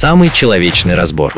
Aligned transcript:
Самый 0.00 0.30
человечный 0.30 0.94
разбор. 0.94 1.34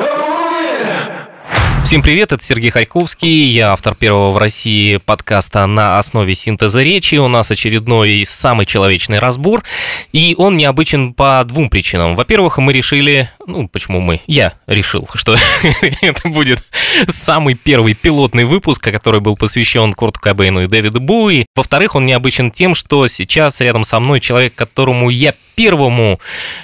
Всем 1.82 2.00
привет, 2.00 2.30
это 2.30 2.44
Сергей 2.44 2.70
Харьковский, 2.70 3.48
я 3.50 3.72
автор 3.72 3.96
первого 3.96 4.30
в 4.30 4.38
России 4.38 4.98
подкаста 4.98 5.66
на 5.66 5.98
основе 5.98 6.36
синтеза 6.36 6.80
речи. 6.80 7.16
У 7.16 7.26
нас 7.26 7.50
очередной 7.50 8.24
самый 8.24 8.64
человечный 8.64 9.18
разбор, 9.18 9.64
и 10.12 10.36
он 10.38 10.56
необычен 10.56 11.12
по 11.12 11.42
двум 11.44 11.70
причинам. 11.70 12.14
Во-первых, 12.14 12.58
мы 12.58 12.72
решили, 12.72 13.28
ну, 13.48 13.66
почему 13.66 14.00
мы? 14.00 14.20
Я 14.28 14.54
решил, 14.68 15.08
что 15.14 15.34
это 16.00 16.28
будет 16.28 16.64
самый 17.08 17.54
первый 17.54 17.94
пилотный 17.94 18.44
выпуск, 18.44 18.84
который 18.84 19.20
был 19.20 19.36
посвящен 19.36 19.92
Курту 19.92 20.20
Кобейну 20.20 20.62
и 20.62 20.66
Дэвиду 20.68 21.00
Буи. 21.00 21.46
Во-вторых, 21.56 21.96
он 21.96 22.06
необычен 22.06 22.52
тем, 22.52 22.76
что 22.76 23.08
сейчас 23.08 23.60
рядом 23.60 23.82
со 23.82 23.98
мной 23.98 24.20
человек, 24.20 24.54
которому 24.54 25.10
я 25.10 25.34
первому 25.62 26.18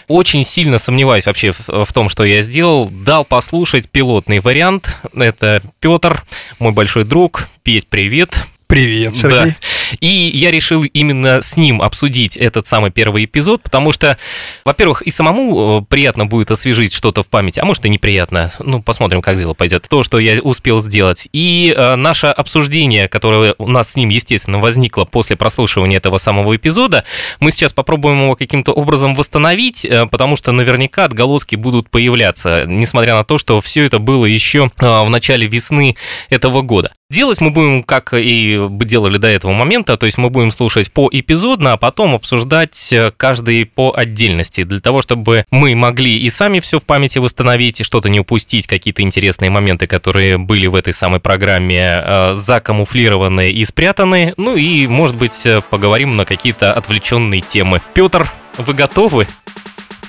очень 0.08 0.42
сильно 0.42 0.78
сомневаюсь 0.78 1.26
вообще 1.26 1.52
в, 1.52 1.84
в 1.84 1.92
том, 1.92 2.08
что 2.08 2.24
я 2.24 2.42
сделал, 2.42 2.90
дал 2.90 3.24
послушать 3.24 3.88
пилотный 3.88 4.40
вариант. 4.40 4.96
Это 5.14 5.62
Петр, 5.78 6.24
мой 6.58 6.72
большой 6.72 7.04
друг. 7.04 7.48
Петь, 7.62 7.86
привет. 7.86 8.46
Привет, 8.66 9.14
Сергей. 9.14 9.50
Да. 9.52 9.56
И 10.00 10.30
я 10.34 10.50
решил 10.50 10.82
именно 10.82 11.42
с 11.42 11.56
ним 11.56 11.82
обсудить 11.82 12.36
этот 12.36 12.66
самый 12.66 12.90
первый 12.90 13.24
эпизод, 13.24 13.62
потому 13.62 13.92
что, 13.92 14.18
во-первых, 14.64 15.02
и 15.02 15.10
самому 15.10 15.80
э, 15.80 15.84
приятно 15.88 16.26
будет 16.26 16.50
освежить 16.50 16.92
что-то 16.92 17.22
в 17.22 17.28
памяти, 17.28 17.60
а 17.60 17.64
может 17.64 17.84
и 17.86 17.88
неприятно. 17.88 18.52
Ну, 18.58 18.82
посмотрим, 18.82 19.22
как 19.22 19.38
дело 19.38 19.54
пойдет. 19.54 19.86
То, 19.88 20.02
что 20.02 20.18
я 20.18 20.40
успел 20.40 20.80
сделать. 20.80 21.28
И 21.32 21.74
э, 21.76 21.94
наше 21.96 22.28
обсуждение, 22.28 23.08
которое 23.08 23.54
у 23.58 23.68
нас 23.68 23.92
с 23.92 23.96
ним, 23.96 24.08
естественно, 24.08 24.58
возникло 24.58 25.04
после 25.04 25.36
прослушивания 25.36 25.98
этого 25.98 26.18
самого 26.18 26.56
эпизода, 26.56 27.04
мы 27.40 27.50
сейчас 27.50 27.72
попробуем 27.72 28.22
его 28.22 28.36
каким-то 28.36 28.72
образом 28.72 29.14
восстановить, 29.14 29.84
э, 29.84 30.06
потому 30.06 30.36
что 30.36 30.52
наверняка 30.52 31.04
отголоски 31.04 31.56
будут 31.56 31.90
появляться, 31.90 32.64
несмотря 32.66 33.14
на 33.14 33.24
то, 33.24 33.38
что 33.38 33.60
все 33.60 33.84
это 33.84 33.98
было 33.98 34.24
еще 34.24 34.70
э, 34.78 34.86
в 35.04 35.10
начале 35.10 35.46
весны 35.46 35.96
этого 36.30 36.62
года. 36.62 36.92
Делать 37.10 37.40
мы 37.40 37.50
будем, 37.50 37.82
как 37.84 38.12
и 38.12 38.68
делали 38.80 39.16
до 39.16 39.28
этого 39.28 39.52
момента, 39.52 39.77
то 39.84 40.06
есть 40.06 40.18
мы 40.18 40.30
будем 40.30 40.50
слушать 40.50 40.90
по 40.92 41.08
эпизодно, 41.10 41.74
а 41.74 41.76
потом 41.76 42.14
обсуждать 42.14 42.92
э, 42.92 43.12
каждый 43.16 43.66
по 43.66 43.92
отдельности, 43.96 44.64
для 44.64 44.80
того, 44.80 45.02
чтобы 45.02 45.44
мы 45.50 45.74
могли 45.74 46.18
и 46.18 46.30
сами 46.30 46.60
все 46.60 46.78
в 46.80 46.84
памяти 46.84 47.18
восстановить, 47.18 47.80
и 47.80 47.84
что-то 47.84 48.08
не 48.08 48.20
упустить, 48.20 48.66
какие-то 48.66 49.02
интересные 49.02 49.50
моменты, 49.50 49.86
которые 49.86 50.38
были 50.38 50.66
в 50.66 50.74
этой 50.74 50.92
самой 50.92 51.20
программе 51.20 52.02
э, 52.04 52.34
закамуфлированы 52.34 53.50
и 53.50 53.64
спрятаны, 53.64 54.34
ну 54.36 54.56
и, 54.56 54.86
может 54.86 55.16
быть, 55.16 55.46
э, 55.46 55.60
поговорим 55.68 56.16
на 56.16 56.24
какие-то 56.24 56.72
отвлеченные 56.72 57.40
темы. 57.40 57.80
Петр, 57.94 58.30
вы 58.56 58.74
готовы? 58.74 59.26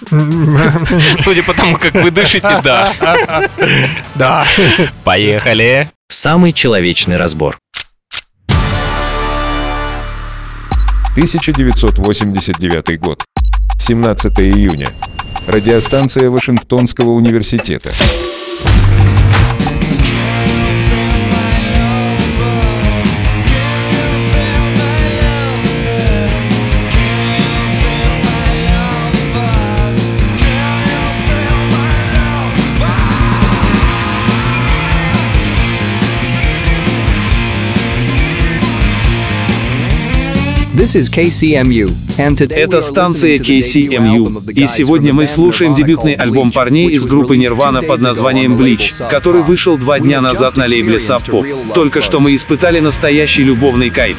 Судя 1.17 1.43
по 1.43 1.53
тому, 1.53 1.77
как 1.77 1.93
вы 1.93 2.11
дышите, 2.11 2.59
да. 2.63 2.93
Да. 4.15 4.45
Поехали. 5.03 5.89
Самый 6.09 6.53
человечный 6.53 7.17
разбор. 7.17 7.59
1989 11.13 12.99
год. 12.99 13.23
17 13.79 14.39
июня. 14.39 14.89
Радиостанция 15.47 16.29
Вашингтонского 16.29 17.11
университета. 17.11 17.89
Это 42.17 42.81
станция 42.81 43.37
KCMU, 43.37 44.49
и 44.53 44.65
сегодня 44.65 45.13
мы 45.13 45.27
слушаем 45.27 45.73
дебютный 45.73 46.13
альбом 46.13 46.53
парней 46.53 46.87
из 46.91 47.05
группы 47.05 47.35
Nirvana 47.35 47.81
под 47.85 47.99
названием 47.99 48.57
Bleach, 48.57 48.93
который 49.09 49.41
вышел 49.41 49.77
два 49.77 49.99
дня 49.99 50.21
назад 50.21 50.55
на 50.55 50.67
лейбле 50.67 50.95
Sub 50.95 51.25
Pop. 51.25 51.73
Только 51.73 52.01
что 52.01 52.21
мы 52.21 52.33
испытали 52.33 52.79
настоящий 52.79 53.43
любовный 53.43 53.89
кайф. 53.89 54.17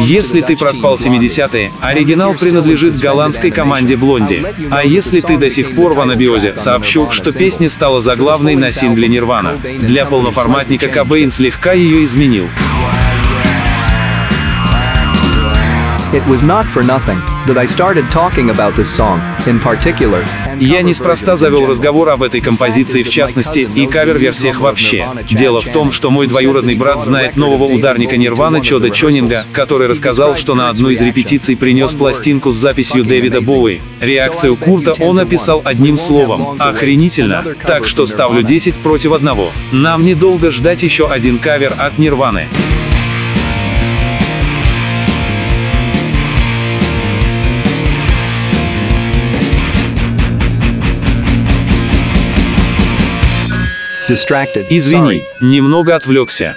Если 0.00 0.40
ты 0.40 0.56
проспал 0.56 0.96
70-е, 0.96 1.70
оригинал 1.80 2.34
принадлежит 2.34 2.98
голландской 2.98 3.52
команде 3.52 3.96
Блонди. 3.96 4.44
А 4.70 4.84
если 4.84 5.20
ты 5.20 5.36
до 5.36 5.48
сих 5.48 5.76
пор 5.76 5.94
в 5.94 6.00
анабиозе, 6.00 6.54
сообщу, 6.56 7.10
что 7.12 7.32
песня 7.32 7.70
стала 7.70 8.00
заглавной 8.00 8.56
на 8.56 8.72
сингле 8.72 9.06
Нирвана. 9.06 9.52
Для 9.62 10.04
полноформатника 10.04 10.88
Кобейн 10.88 11.30
слегка 11.30 11.74
ее 11.74 12.04
изменил. 12.04 12.48
Я 20.58 20.80
неспроста 20.80 21.36
завел 21.36 21.66
разговор 21.66 22.08
об 22.08 22.22
этой 22.22 22.40
композиции 22.40 23.02
в 23.02 23.10
частности 23.10 23.68
и 23.74 23.86
кавер-версиях 23.86 24.60
вообще. 24.60 25.06
Дело 25.30 25.60
в 25.60 25.68
том, 25.68 25.92
что 25.92 26.10
мой 26.10 26.26
двоюродный 26.26 26.76
брат 26.76 27.02
знает 27.02 27.36
нового 27.36 27.64
ударника 27.64 28.16
Нирвана 28.16 28.62
Чода 28.62 28.88
Чонинга, 28.88 29.44
который 29.52 29.86
рассказал, 29.86 30.34
что 30.36 30.54
на 30.54 30.70
одну 30.70 30.88
из 30.88 31.02
репетиций 31.02 31.56
принес 31.56 31.92
пластинку 31.92 32.52
с 32.52 32.56
записью 32.56 33.04
Дэвида 33.04 33.42
Боуи. 33.42 33.80
Реакцию 34.00 34.56
Курта 34.56 34.94
он 35.00 35.18
описал 35.18 35.60
одним 35.62 35.98
словом— 35.98 36.56
охренительно. 36.58 37.44
Так 37.66 37.86
что 37.86 38.06
ставлю 38.06 38.42
10 38.42 38.76
против 38.76 39.12
одного. 39.12 39.52
Нам 39.72 40.00
недолго 40.06 40.50
ждать 40.50 40.82
еще 40.82 41.06
один 41.06 41.38
кавер 41.38 41.74
от 41.76 41.98
Нирваны. 41.98 42.46
Извини, 54.70 55.22
немного 55.40 55.94
отвлекся. 55.94 56.56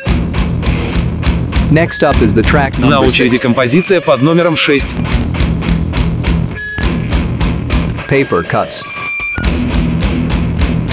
На 2.89 2.99
очереди 3.01 3.37
композиция 3.37 4.01
под 4.01 4.21
номером 4.21 4.55
6. 4.55 4.95
Paper 8.09 8.43
Cuts. 8.49 8.81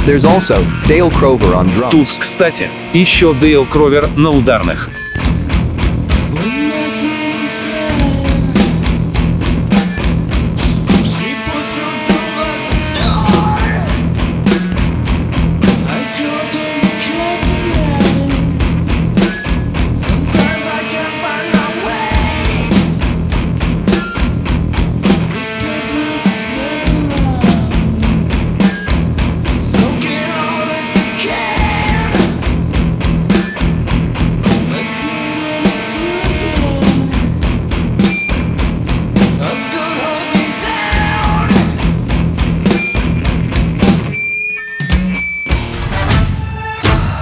There's 0.07 0.25
also 0.25 0.65
Dale 0.87 1.11
Crover 1.11 1.53
on 1.55 1.69
drums. 1.75 1.91
Тут, 1.91 2.09
кстати, 2.19 2.71
еще 2.95 3.35
Дейл 3.35 3.67
Кровер 3.67 4.09
на 4.17 4.31
ударных. 4.31 4.89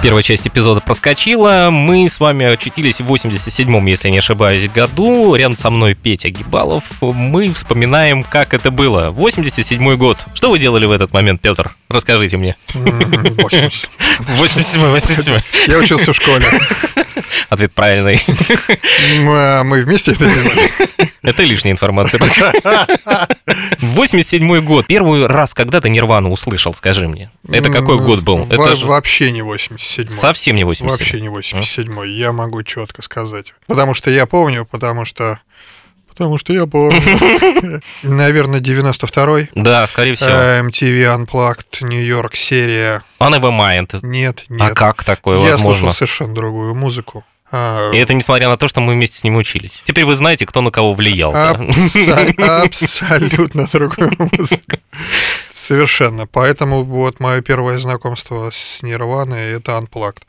Первая 0.07 0.23
часть 0.23 0.47
эпизода 0.47 0.79
проскочила. 0.79 1.67
Мы 1.69 2.07
с 2.07 2.21
вами 2.21 2.45
очутились 2.45 3.01
в 3.01 3.13
87-м, 3.13 3.85
если 3.87 4.09
не 4.09 4.19
ошибаюсь, 4.19 4.69
году. 4.69 5.35
Рядом 5.35 5.57
со 5.57 5.69
мной 5.69 5.95
Петя 5.95 6.29
Гибалов. 6.29 6.85
Мы 7.01 7.51
вспоминаем, 7.51 8.23
как 8.23 8.53
это 8.53 8.71
было. 8.71 9.11
87-й 9.11 9.97
год. 9.97 10.17
Что 10.33 10.49
вы 10.49 10.59
делали 10.59 10.85
в 10.85 10.91
этот 10.91 11.11
момент, 11.11 11.41
Петр? 11.41 11.75
Расскажите 11.89 12.37
мне. 12.37 12.55
87 12.73 14.91
87 14.91 15.39
Я 15.67 15.77
учился 15.77 16.13
в 16.13 16.15
школе. 16.15 16.45
Ответ 17.49 17.73
правильный. 17.73 18.17
Мы, 19.19 19.63
мы 19.65 19.81
вместе 19.81 20.13
это 20.13 20.25
делали. 20.25 20.71
Это 21.27 21.43
лишняя 21.43 21.73
информация. 21.73 22.21
87 23.81 24.59
год. 24.65 24.87
Первый 24.87 25.27
раз, 25.27 25.53
когда 25.53 25.81
ты 25.81 25.89
Нирвану 25.89 26.31
услышал, 26.31 26.73
скажи 26.73 27.09
мне. 27.09 27.29
Это 27.49 27.69
какой 27.69 27.99
год 27.99 28.21
был? 28.21 28.47
Это 28.49 28.75
же... 28.75 28.85
Вообще 28.85 29.31
не 29.31 29.41
87 29.41 30.07
Совсем 30.09 30.55
не 30.55 30.63
87 30.63 30.89
Вообще 30.89 31.19
не 31.21 31.27
87 31.27 32.07
Я 32.07 32.31
могу 32.31 32.63
четко 32.63 33.01
сказать. 33.01 33.53
Потому 33.67 33.93
что 33.93 34.09
я 34.09 34.25
помню, 34.25 34.65
потому 34.65 35.03
что 35.03 35.41
потому 36.07 36.37
что 36.37 36.53
я 36.53 36.65
помню. 36.65 37.01
Наверное, 38.03 38.61
92-й. 38.61 39.49
Да, 39.53 39.85
скорее 39.85 40.15
всего. 40.15 40.29
Э, 40.29 40.61
MTV 40.61 41.25
Unplugged, 41.27 41.81
Нью-Йорк 41.81 42.35
серия. 42.35 43.03
А 43.19 43.29
Nevermind. 43.29 43.99
Нет, 44.01 44.45
нет. 44.47 44.61
А 44.61 44.73
как 44.73 45.03
такое 45.03 45.39
Я 45.39 45.51
возможно? 45.51 45.91
слушал 45.91 45.93
совершенно 45.93 46.33
другую 46.33 46.73
музыку. 46.73 47.25
А, 47.51 47.91
И 47.91 47.97
это 47.97 48.13
несмотря 48.13 48.49
на 48.49 48.57
то, 48.57 48.67
что 48.67 48.81
мы 48.81 48.93
вместе 48.93 49.19
с 49.19 49.23
ним 49.23 49.37
учились. 49.37 49.81
Теперь 49.85 50.05
вы 50.05 50.15
знаете, 50.15 50.45
кто 50.45 50.61
на 50.61 50.71
кого 50.71 50.93
влиял. 50.93 51.31
да? 51.31 52.61
Абсолютно 52.63 53.67
другую 53.71 54.11
музыку. 54.31 54.77
Совершенно. 55.51 56.27
Поэтому 56.27 56.83
вот 56.83 57.19
мое 57.19 57.41
первое 57.41 57.79
знакомство 57.79 58.49
с 58.51 58.81
Нирваной 58.83 59.53
это 59.53 59.71
Unplugged. 59.73 60.23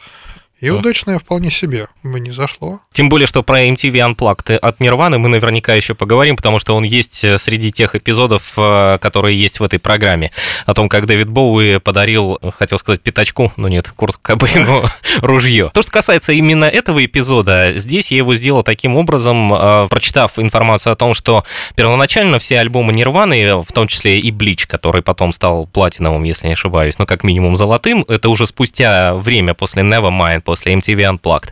И 0.61 0.71
Вот. 0.71 0.81
удачное 0.81 1.19
вполне 1.21 1.51
себе. 1.53 1.87
Мне 2.03 2.33
зашло. 2.33 2.81
Тем 2.93 3.09
более, 3.09 3.29
что 3.29 3.45
про 3.45 3.65
MTV 3.67 4.15
Unplugged 4.17 4.57
от 4.57 4.81
Нирваны 4.81 5.19
мы 5.19 5.29
наверняка 5.29 5.75
еще 5.75 5.95
поговорим, 5.95 6.35
потому 6.37 6.59
что 6.59 6.75
он 6.75 6.83
есть 6.83 7.23
э, 7.25 7.39
среди 7.39 7.71
тех 7.71 7.95
эпизодов, 7.95 8.55
э, 8.57 8.99
которые 9.01 9.41
есть 9.41 9.61
в 9.61 9.63
этой 9.63 9.79
программе. 9.79 10.33
О 10.67 10.75
том, 10.75 10.89
как 10.89 11.07
Дэвид 11.07 11.29
Боуи 11.29 11.79
подарил, 11.79 12.39
э, 12.43 12.51
хотел 12.51 12.79
сказать, 12.79 13.01
пятачку, 13.03 13.53
но 13.57 13.69
нет, 13.69 13.93
Курт 13.95 14.17
Кобейну 14.17 14.85
ружье. 15.19 15.71
То, 15.73 15.83
что 15.83 15.93
касается 15.93 16.33
именно 16.33 16.65
этого 16.65 17.05
эпизода, 17.05 17.75
здесь 17.77 18.11
я 18.11 18.17
его 18.17 18.35
сделал 18.35 18.65
таким 18.65 18.97
образом, 18.97 19.51
прочитав 19.89 20.39
информацию 20.41 20.93
о 20.93 20.97
том, 20.97 21.15
что 21.15 21.45
первоначально 21.77 22.41
все 22.41 22.59
альбомы 22.59 22.93
Нирваны, 22.93 23.63
в 23.63 23.73
том 23.73 23.87
числе 23.87 24.19
и 24.19 24.33
Блич, 24.33 24.67
который 24.67 25.03
потом 25.03 25.33
стал 25.33 25.67
платиновым, 25.67 26.25
если 26.25 26.49
не 26.49 26.55
ошибаюсь, 26.55 26.99
ну, 26.99 27.07
как 27.07 27.23
минимум 27.23 27.55
золотым, 27.55 28.05
это 28.09 28.29
уже 28.29 28.47
спустя 28.47 29.15
время 29.15 29.55
после 29.55 29.83
Nevermind, 29.83 30.43
после 30.49 30.73
MTV 30.73 31.19
Unplugged, 31.21 31.51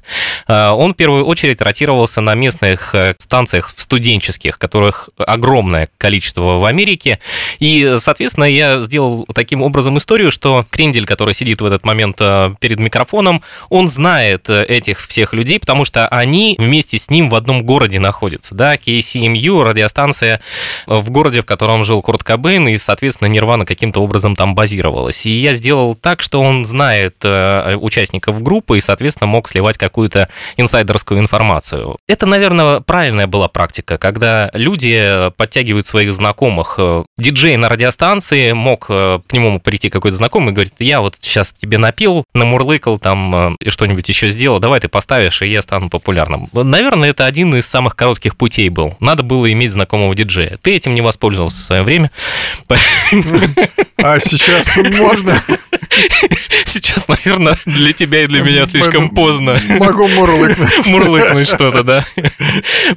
э, 0.48 0.70
он 0.70 0.94
в 0.94 0.96
первую 0.96 1.26
очередь 1.26 1.60
ротировался 1.60 2.22
на 2.22 2.34
местных 2.34 2.94
э, 2.94 3.14
станциях 3.18 3.74
студенческих, 3.76 4.58
которых 4.58 5.10
огромное 5.18 5.86
количество 5.98 6.56
в 6.58 6.64
Америке. 6.64 7.18
И, 7.58 7.96
соответственно, 7.98 8.44
я 8.44 8.80
сделал 8.80 9.26
таким 9.34 9.60
образом 9.60 9.98
историю, 9.98 10.30
что 10.30 10.64
Крендель, 10.70 11.04
который 11.04 11.34
сидит 11.34 11.60
в 11.60 11.66
этот 11.66 11.84
момент 11.84 12.16
э, 12.20 12.54
перед 12.58 12.78
микрофоном, 12.78 13.42
он 13.68 13.90
знает 13.90 14.48
этих 14.48 15.06
всех 15.06 15.34
людей, 15.34 15.60
потому 15.60 15.84
что 15.84 16.08
они 16.08 16.54
вместе 16.58 16.96
с 16.96 17.10
ним 17.10 17.28
в 17.28 17.34
одном 17.34 17.64
городе 17.64 18.00
находятся. 18.00 18.54
Да, 18.54 18.76
KCMU, 18.76 19.62
радиостанция 19.62 20.40
в 20.86 21.10
городе, 21.10 21.42
в 21.42 21.44
котором 21.44 21.84
жил 21.84 22.00
Курт 22.00 22.24
Кобейн, 22.24 22.66
и, 22.68 22.78
соответственно, 22.78 23.28
Нирвана 23.28 23.66
каким-то 23.66 24.00
образом 24.00 24.36
там 24.36 24.54
базировалась. 24.54 25.26
И 25.26 25.32
я 25.32 25.52
сделал 25.52 25.94
так, 25.94 26.22
что 26.22 26.40
он 26.40 26.64
знает 26.64 27.22
участников 27.22 28.42
группы 28.42 28.78
и, 28.78 28.85
соответственно, 28.86 29.26
мог 29.26 29.48
сливать 29.48 29.76
какую-то 29.76 30.28
инсайдерскую 30.56 31.20
информацию. 31.20 31.96
Это, 32.08 32.26
наверное, 32.26 32.80
правильная 32.80 33.26
была 33.26 33.48
практика, 33.48 33.98
когда 33.98 34.50
люди 34.54 35.30
подтягивают 35.36 35.86
своих 35.86 36.14
знакомых. 36.14 36.76
Э, 36.78 37.04
Диджей 37.18 37.56
на 37.56 37.68
радиостанции 37.68 38.52
мог, 38.52 38.86
э, 38.88 39.20
к 39.26 39.32
нему 39.32 39.60
прийти 39.60 39.90
какой-то 39.90 40.16
знакомый 40.16 40.52
и 40.52 40.54
говорит, 40.54 40.74
я 40.78 41.00
вот 41.00 41.16
сейчас 41.20 41.52
тебе 41.52 41.78
напил, 41.78 42.24
намурлыкал 42.34 42.98
там 42.98 43.34
э, 43.34 43.56
и 43.60 43.70
что-нибудь 43.70 44.08
еще 44.08 44.30
сделал, 44.30 44.58
давай 44.58 44.80
ты 44.80 44.88
поставишь, 44.88 45.42
и 45.42 45.46
я 45.46 45.62
стану 45.62 45.90
популярным. 45.90 46.48
Наверное, 46.52 47.10
это 47.10 47.26
один 47.26 47.54
из 47.56 47.66
самых 47.66 47.96
коротких 47.96 48.36
путей 48.36 48.68
был. 48.68 48.96
Надо 49.00 49.22
было 49.22 49.50
иметь 49.52 49.72
знакомого 49.72 50.14
диджея. 50.14 50.58
Ты 50.62 50.74
этим 50.74 50.94
не 50.94 51.00
воспользовался 51.00 51.60
в 51.60 51.64
свое 51.64 51.82
время. 51.82 52.10
А 53.98 54.20
сейчас 54.20 54.76
можно? 54.76 55.42
Сейчас, 56.64 57.08
наверное, 57.08 57.56
для 57.64 57.92
тебя 57.92 58.24
и 58.24 58.26
для 58.26 58.42
меня 58.42 58.66
слишком 58.82 59.10
поздно. 59.10 59.60
Могу 59.78 60.08
мурлыкнуть. 60.08 60.86
мурлыкнуть 60.86 61.48
что-то, 61.48 61.82
да. 61.82 62.04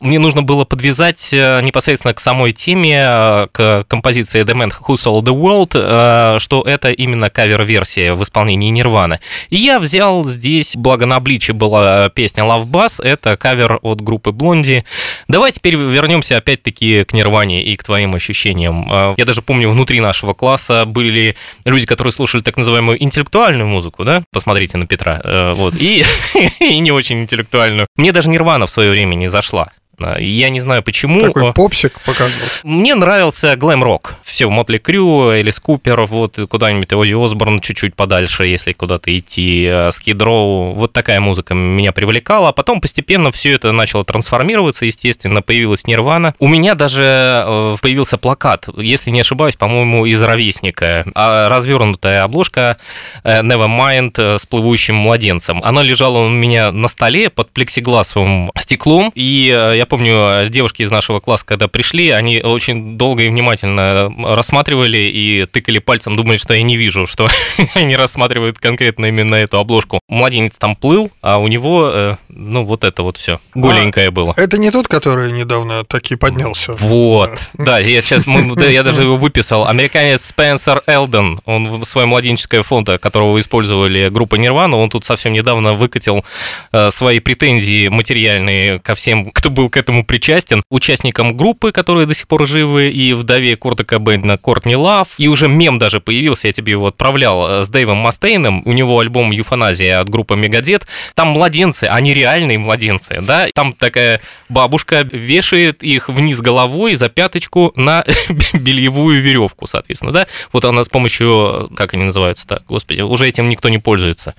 Мне 0.02 0.20
нужно 0.20 0.42
было 0.42 0.66
подвязать 0.66 1.34
э, 1.34 1.62
непосредственно 1.62 2.14
к 2.14 2.20
самой 2.20 2.52
теме, 2.52 3.06
э, 3.08 3.48
к 3.52 3.86
композиции 3.88 4.44
The 4.44 4.54
Man 4.54 4.72
Who 4.72 4.96
Sold 4.96 5.24
the 5.24 5.36
World, 5.36 5.72
э, 5.74 6.40
что 6.40 6.62
это 6.62 6.92
именно 6.92 7.30
кавер-версия 7.30 8.14
в 8.14 8.24
исполнении 8.24 8.70
Нирваны. 8.70 9.20
И 9.50 9.58
я 9.58 9.80
взял 9.80 10.24
здесь, 10.26 10.76
благо 10.76 11.06
на 11.06 11.20
Бличе 11.20 11.54
была 11.54 12.10
песня 12.10 12.44
Love 12.44 12.66
Bus, 12.66 13.04
это 13.04 13.38
кавер 13.38 13.80
от 13.82 14.02
группы 14.02 14.32
Блонди. 14.32 14.86
Давай 15.28 15.52
теперь 15.52 15.76
вернемся 15.76 16.38
опять-таки 16.38 17.04
к 17.04 17.14
Нирване 17.14 17.64
и 17.64 17.76
к 17.76 17.84
твоим 17.84 18.16
ощущениям. 18.16 18.90
Я 19.18 19.26
даже 19.26 19.42
помню, 19.42 19.70
внутри 19.70 20.00
нашего 20.00 20.34
класса 20.34 20.86
были 20.86 21.36
люди, 21.66 21.86
которые 21.86 22.12
слушали 22.12 22.42
так 22.42 22.58
называемую 22.58 23.02
интеллектуальную 23.04 23.68
музыку, 23.68 24.04
да? 24.04 24.24
Посмотрите 24.32 24.78
на 24.78 24.86
Петра. 24.88 25.22
Э, 25.24 25.54
Вот. 25.72 25.82
И, 25.82 26.04
и 26.60 26.80
не 26.80 26.92
очень 26.92 27.22
интеллектуальную. 27.22 27.88
Мне 27.96 28.12
даже 28.12 28.30
Нирвана 28.30 28.68
в 28.68 28.72
свое 28.72 28.92
время 28.92 29.16
не 29.16 29.28
зашла. 29.28 29.72
А, 30.00 30.20
Я 30.20 30.50
не 30.50 30.60
знаю 30.60 30.84
почему. 30.84 31.22
Такой 31.22 31.50
Э, 31.50 31.54
попсик 31.54 32.00
показывал. 32.02 32.48
Мне 32.64 32.96
нравился 32.96 33.56
глэм-рок. 33.56 34.16
Все, 34.24 34.50
Мотли 34.50 34.78
Крю, 34.78 35.32
Элис 35.32 35.60
Купер, 35.60 36.02
вот 36.02 36.40
куда-нибудь 36.50 36.92
Ози 36.94 37.14
Осборн 37.14 37.60
чуть-чуть 37.60 37.96
подальше, 37.96 38.46
если 38.46 38.74
куда-то 38.74 39.16
идти, 39.18 39.72
Скид 39.92 40.22
Роу. 40.22 40.74
Вот 40.74 40.94
такая 40.94 41.20
музыка 41.20 41.54
меня 41.54 41.92
привлекала. 41.92 42.50
А 42.50 42.52
потом 42.52 42.82
постепенно 42.82 43.32
все 43.32 43.54
это 43.54 43.72
начало 43.72 44.04
трансформироваться, 44.04 44.86
естественно, 44.86 45.42
появилась 45.42 45.88
Нирвана. 45.88 46.34
У 46.40 46.48
меня 46.48 46.76
даже 46.76 47.04
э, 47.04 47.76
появился 47.82 48.18
плакат, 48.18 48.68
если 48.78 49.10
не 49.12 49.22
ошибаюсь, 49.22 49.56
по-моему, 49.56 50.06
из 50.06 50.22
«Ровесника». 50.22 51.06
А 51.16 51.50
Развернутая 51.50 52.24
обложка 52.24 52.78
э, 53.24 53.42
Nevermind 53.42 54.14
э, 54.18 54.38
с 54.40 54.46
плывущим 54.46 54.96
младенцем. 54.96 55.62
Она 55.64 55.84
лежала 55.84 56.20
у 56.20 56.30
меня 56.30 56.72
на 56.72 56.88
столе 56.88 57.30
под 57.30 57.52
плексигласовым 57.52 58.52
стеклом, 58.60 59.12
и 59.16 59.54
э, 59.56 59.78
я 59.78 59.86
помню, 59.90 60.48
девушки 60.50 60.84
из 60.84 60.92
нашего 60.92 61.20
класса, 61.20 61.46
когда 61.46 61.68
пришли, 61.68 62.10
они 62.10 62.42
очень 62.42 62.98
долго 62.98 63.24
и 63.24 63.30
внимательно 63.30 64.14
рассматривали 64.24 64.98
и 64.98 65.46
тыкали 65.46 65.80
пальцем, 65.80 66.16
думали, 66.16 66.38
что 66.38 66.54
я 66.54 66.64
не 66.64 66.78
вижу, 66.78 67.06
что 67.06 67.28
они 67.74 67.96
рассматривают 67.96 68.60
конкретно 68.60 69.08
именно 69.08 69.36
эту 69.36 69.58
обложку. 69.58 70.00
Младенец 70.08 70.54
там 70.58 70.76
плыл, 70.76 71.12
а 71.22 71.40
у 71.40 71.48
него, 71.48 71.90
э, 71.94 72.16
ну, 72.30 72.64
вот 72.64 72.84
это 72.84 73.04
вот 73.04 73.18
все 73.18 73.40
голенькое 73.54 74.12
было. 74.12 74.34
Это 74.38 74.58
не 74.58 74.72
тот, 74.72 74.88
который 74.88 75.32
недавно 75.32 75.84
таки 75.84 76.16
поднялся. 76.16 76.74
Вот, 76.74 77.40
да, 77.54 77.80
я 77.80 78.02
сейчас, 78.02 78.26
я 78.28 78.84
даже 78.84 79.04
его 79.04 79.18
выписал. 79.18 79.68
Американец 79.68 80.26
Спенсер 80.26 80.84
Элден, 80.86 81.42
он 81.46 81.82
в 81.82 81.86
свое 81.86 82.08
младенческое 82.08 82.64
фото, 82.64 82.98
которого 82.98 83.40
использовали 83.40 84.10
группа 84.10 84.36
Нирвана, 84.36 84.78
он 84.78 84.90
тут 84.90 85.06
совсем 85.06 85.34
недавно 85.34 85.74
выкатил 85.74 86.24
э, 86.72 86.92
свои 86.92 87.20
претензии 87.20 87.88
материальные 87.88 88.80
ко 88.80 88.96
всем, 88.96 89.32
кто 89.32 89.50
был 89.50 89.70
этому 89.80 90.06
причастен, 90.06 90.64
участникам 90.70 91.36
группы, 91.36 91.72
которые 91.72 92.06
до 92.06 92.14
сих 92.14 92.28
пор 92.28 92.46
живы, 92.46 92.90
и 92.90 93.14
вдове 93.14 93.56
Курта 93.56 93.84
Кобейна 93.84 94.38
Кортни 94.38 94.76
Лав, 94.76 95.08
и 95.18 95.28
уже 95.28 95.48
мем 95.48 95.80
даже 95.80 96.00
появился, 96.00 96.48
я 96.48 96.54
тебе 96.54 96.72
его 96.72 96.88
отправлял, 96.88 97.48
э, 97.50 97.64
с 97.64 97.70
Дэйвом 97.70 97.98
Мастейном, 97.98 98.62
у 98.66 98.72
него 98.72 99.00
альбом 99.00 99.32
«Юфаназия» 99.32 100.00
от 100.00 100.10
группы 100.10 100.36
Мегадет, 100.36 100.88
там 101.16 101.30
младенцы, 101.30 101.86
они 101.86 102.14
реальные 102.14 102.60
младенцы, 102.60 103.20
да, 103.22 103.48
там 103.54 103.74
такая 103.74 104.22
бабушка 104.50 105.02
вешает 105.02 105.84
их 105.84 106.10
вниз 106.10 106.42
головой 106.42 106.96
за 106.96 107.10
пяточку 107.10 107.74
на 107.76 108.06
бельевую 108.54 109.22
веревку, 109.22 109.68
соответственно, 109.68 110.12
да, 110.12 110.28
вот 110.54 110.66
она 110.66 110.84
с 110.84 110.90
помощью, 110.90 111.72
как 111.76 111.94
они 111.94 112.04
называются-то, 112.04 112.64
господи, 112.68 113.02
уже 113.02 113.28
этим 113.28 113.50
никто 113.50 113.70
не 113.70 113.78
пользуется, 113.78 114.36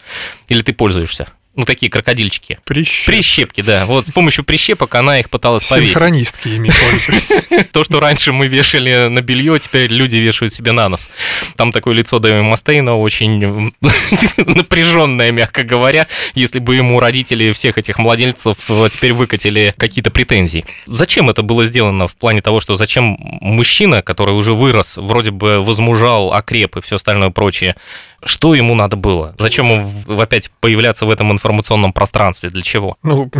или 0.48 0.62
ты 0.62 0.72
пользуешься? 0.72 1.28
Ну, 1.60 1.66
такие 1.66 1.92
крокодильчики. 1.92 2.58
Прищеп. 2.64 3.04
Прищепки, 3.04 3.60
да. 3.60 3.84
Вот 3.84 4.06
с 4.06 4.10
помощью 4.10 4.44
прищепок 4.44 4.94
она 4.94 5.20
их 5.20 5.28
пыталась 5.28 5.68
повесить. 5.68 5.92
Синхронистки 5.92 6.48
ими 6.48 6.70
пользуются. 6.70 7.64
То, 7.72 7.84
что 7.84 8.00
раньше 8.00 8.32
мы 8.32 8.46
вешали 8.46 9.08
на 9.10 9.20
белье, 9.20 9.58
теперь 9.58 9.92
люди 9.92 10.16
вешают 10.16 10.54
себе 10.54 10.72
на 10.72 10.88
нос. 10.88 11.10
Там 11.56 11.70
такое 11.70 11.92
лицо 11.92 12.18
Дэви 12.18 12.40
Мастейна 12.40 12.96
очень 12.96 13.74
напряженное, 14.38 15.32
мягко 15.32 15.62
говоря, 15.62 16.06
если 16.34 16.60
бы 16.60 16.76
ему 16.76 16.98
родители 16.98 17.52
всех 17.52 17.76
этих 17.76 17.98
младельцев 17.98 18.56
э, 18.70 18.88
теперь 18.90 19.12
выкатили 19.12 19.74
какие-то 19.76 20.10
претензии. 20.10 20.64
Зачем 20.86 21.28
это 21.28 21.42
было 21.42 21.66
сделано 21.66 22.08
в 22.08 22.16
плане 22.16 22.40
того, 22.40 22.60
что 22.60 22.76
зачем 22.76 23.18
мужчина, 23.20 24.00
который 24.00 24.34
уже 24.34 24.54
вырос, 24.54 24.96
вроде 24.96 25.30
бы 25.30 25.60
возмужал, 25.60 26.32
окреп 26.32 26.78
и 26.78 26.80
все 26.80 26.96
остальное 26.96 27.28
прочее, 27.28 27.76
что 28.24 28.54
ему 28.54 28.74
надо 28.74 28.96
было? 28.96 29.34
Зачем 29.38 29.66
ему 29.66 30.20
опять 30.20 30.50
появляться 30.60 31.06
в 31.06 31.10
этом 31.10 31.32
информационном 31.32 31.92
пространстве? 31.92 32.50
Для 32.50 32.62
чего? 32.62 32.96
Ну, 33.02 33.30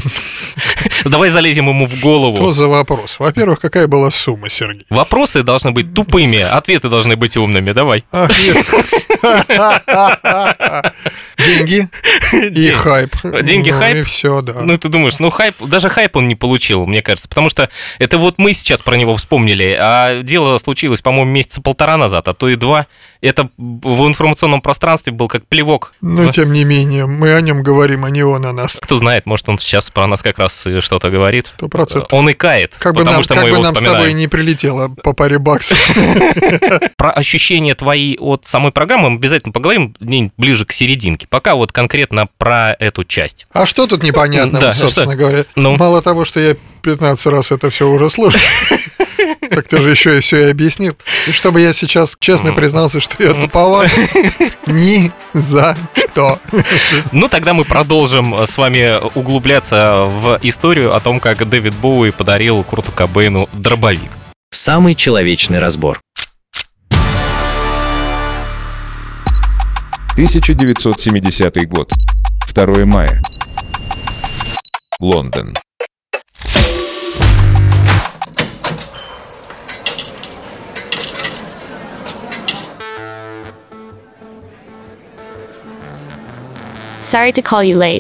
Давай 1.05 1.29
залезем 1.31 1.69
ему 1.69 1.87
в 1.87 2.01
голову. 2.01 2.37
что 2.37 2.53
за 2.53 2.67
вопрос? 2.69 3.19
Во-первых, 3.19 3.61
какая 3.61 3.87
была 3.87 4.11
сумма, 4.11 4.49
Сергей? 4.51 4.87
Вопросы 4.91 5.43
должны 5.43 5.71
быть 5.71 5.95
тупыми, 5.95 6.41
ответы 6.41 6.89
должны 6.89 7.17
быть 7.17 7.37
умными. 7.37 7.73
Давай. 7.73 8.05
Деньги 11.39 11.89
и 12.33 12.71
хайп. 12.71 13.17
Деньги, 13.43 13.71
Ну, 13.71 13.79
хайп? 13.79 13.97
И 13.99 14.03
все, 14.03 14.43
да. 14.43 14.55
Ну, 14.63 14.77
ты 14.77 14.89
думаешь, 14.89 15.19
ну, 15.19 15.31
хайп, 15.31 15.57
даже 15.63 15.89
хайп 15.89 16.17
он 16.17 16.29
не 16.29 16.35
получил, 16.35 16.87
мне 16.87 17.03
кажется, 17.03 17.29
потому 17.29 17.49
что 17.49 17.71
это 17.99 18.19
вот 18.19 18.39
мы 18.39 18.53
сейчас 18.53 18.83
про 18.83 18.97
него 18.97 19.17
вспомнили, 19.17 19.77
а 19.79 20.23
дело 20.23 20.59
случилось, 20.59 21.01
по-моему, 21.01 21.31
месяца 21.31 21.61
полтора 21.63 21.97
назад, 21.97 22.29
а 22.29 22.35
то 22.35 22.49
и 22.49 22.57
два. 22.57 22.87
Это 23.21 23.51
в 23.59 24.07
информационном 24.07 24.61
пространстве 24.63 24.70
был 25.11 25.29
как 25.29 25.47
плевок. 25.47 25.93
Но, 26.01 26.31
тем 26.33 26.53
не 26.53 26.65
менее, 26.65 27.07
мы 27.07 27.35
о 27.35 27.41
нем 27.41 27.63
говорим, 27.63 28.05
а 28.05 28.11
не 28.11 28.23
он 28.23 28.45
о 28.47 28.53
нас. 28.53 28.79
Кто 28.81 28.97
знает, 28.97 29.27
может, 29.27 29.49
он 29.49 29.59
сейчас 29.59 29.91
про 29.91 30.07
нас 30.07 30.23
как 30.23 30.39
раз 30.39 30.67
и 30.67 30.81
что-то 30.81 31.11
говорит. 31.11 31.49
Сто 31.57 31.69
процентов. 31.69 32.13
Он 32.13 32.31
икает, 32.31 32.75
Как 32.79 32.95
бы 32.95 33.05
нам, 33.05 33.23
что 33.23 33.35
как 33.35 33.45
бы 33.45 33.59
нам 33.59 33.75
с 33.75 33.79
тобой 33.79 33.89
вспоминаем. 33.89 34.17
не 34.17 34.29
прилетело 34.29 34.89
по 34.89 35.13
паре 35.13 35.39
баксов. 35.39 35.79
Про 36.97 37.11
ощущения 37.13 37.75
твои 37.75 38.17
от 38.19 38.47
самой 38.47 38.73
программы 38.73 39.11
мы 39.11 39.17
обязательно 39.17 39.53
поговорим 39.53 39.95
ближе 40.37 40.65
к 40.65 40.73
серединке. 40.73 41.27
Пока 41.29 41.55
вот 41.55 41.73
конкретно 41.73 42.29
про 42.39 42.75
эту 42.79 43.05
часть. 43.05 43.47
А 43.53 43.67
что 43.67 43.87
тут 43.87 44.03
непонятного, 44.03 44.61
Да, 44.67 44.73
собственно 44.73 45.17
говоря? 45.17 45.45
Ну? 45.57 45.77
Мало 45.77 46.03
того, 46.03 46.25
что 46.25 46.41
я 46.41 46.57
15 46.81 47.27
раз 47.27 47.51
это 47.51 47.71
все 47.71 47.89
уже 47.89 48.11
слушал, 48.11 48.41
так 49.51 49.69
ты 49.69 49.81
же 49.81 49.91
еще 49.91 50.19
и 50.19 50.21
все 50.21 50.47
и 50.47 50.51
объяснил. 50.51 50.97
И 51.27 51.33
чтобы 51.33 51.61
я 51.61 51.73
сейчас 51.73 52.17
честно 52.19 52.53
признался, 52.53 53.01
что 53.01 53.23
я 53.23 53.35
туповат, 53.35 53.91
ни 54.67 55.13
за 55.33 55.77
что. 55.95 56.39
Ну, 57.13 57.29
тогда 57.29 57.55
мы 57.55 57.65
продолжим 57.65 58.35
с 58.35 58.57
вами 58.57 59.01
углубляться 59.15 60.05
в 60.07 60.39
историю 60.43 60.95
о 60.95 61.01
том, 61.01 61.21
как 61.21 61.49
Дэвид 61.49 61.75
Боуи 61.75 62.11
подарил 62.11 62.63
Курту 62.63 62.93
Кобейну 62.93 63.49
дробовик. 63.53 64.11
Самый 64.53 64.95
человечный 64.95 65.59
разбор. 65.59 66.01
1970 70.13 71.69
год. 71.69 71.91
2 72.53 72.85
мая. 72.85 73.23
Лондон. 75.01 75.55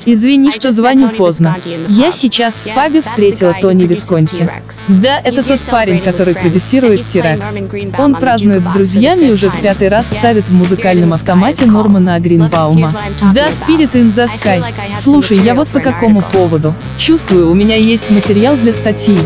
Извини, 0.07 0.53
что 0.53 0.73
звоню 0.73 1.11
поздно. 1.11 1.59
Я 1.89 2.13
сейчас 2.13 2.55
в 2.55 2.75
пабе 2.75 3.03
встретила 3.03 3.55
Тони 3.61 3.85
Висконти. 3.85 4.49
Да, 4.89 5.19
это 5.19 5.43
тот 5.43 5.61
парень, 5.67 6.01
который 6.01 6.35
продюсирует 6.35 7.07
T-Rex. 7.07 7.99
Он 7.99 8.15
празднует 8.15 8.65
с 8.65 8.71
друзьями 8.71 9.27
и 9.27 9.33
уже 9.33 9.51
в 9.51 9.61
пятый 9.61 9.89
раз 9.89 10.07
ставит 10.07 10.45
в 10.45 10.53
музыкальном 10.53 11.13
автомате 11.13 11.67
Нормана 11.67 12.21
Гринбаума. 12.21 12.93
Да, 13.35 13.49
Spirit 13.49 13.93
in 13.93 14.15
the 14.15 14.29
Sky. 14.29 14.63
Слушай, 14.95 15.39
я 15.39 15.55
вот 15.55 15.69
по 15.69 15.81
какому 15.81 16.23
поводу. 16.23 16.75
Чувствую, 16.97 17.51
у 17.51 17.55
меня 17.55 17.77
есть 17.77 18.11
материал 18.11 18.57
для 18.57 18.73
статьи. 18.73 19.19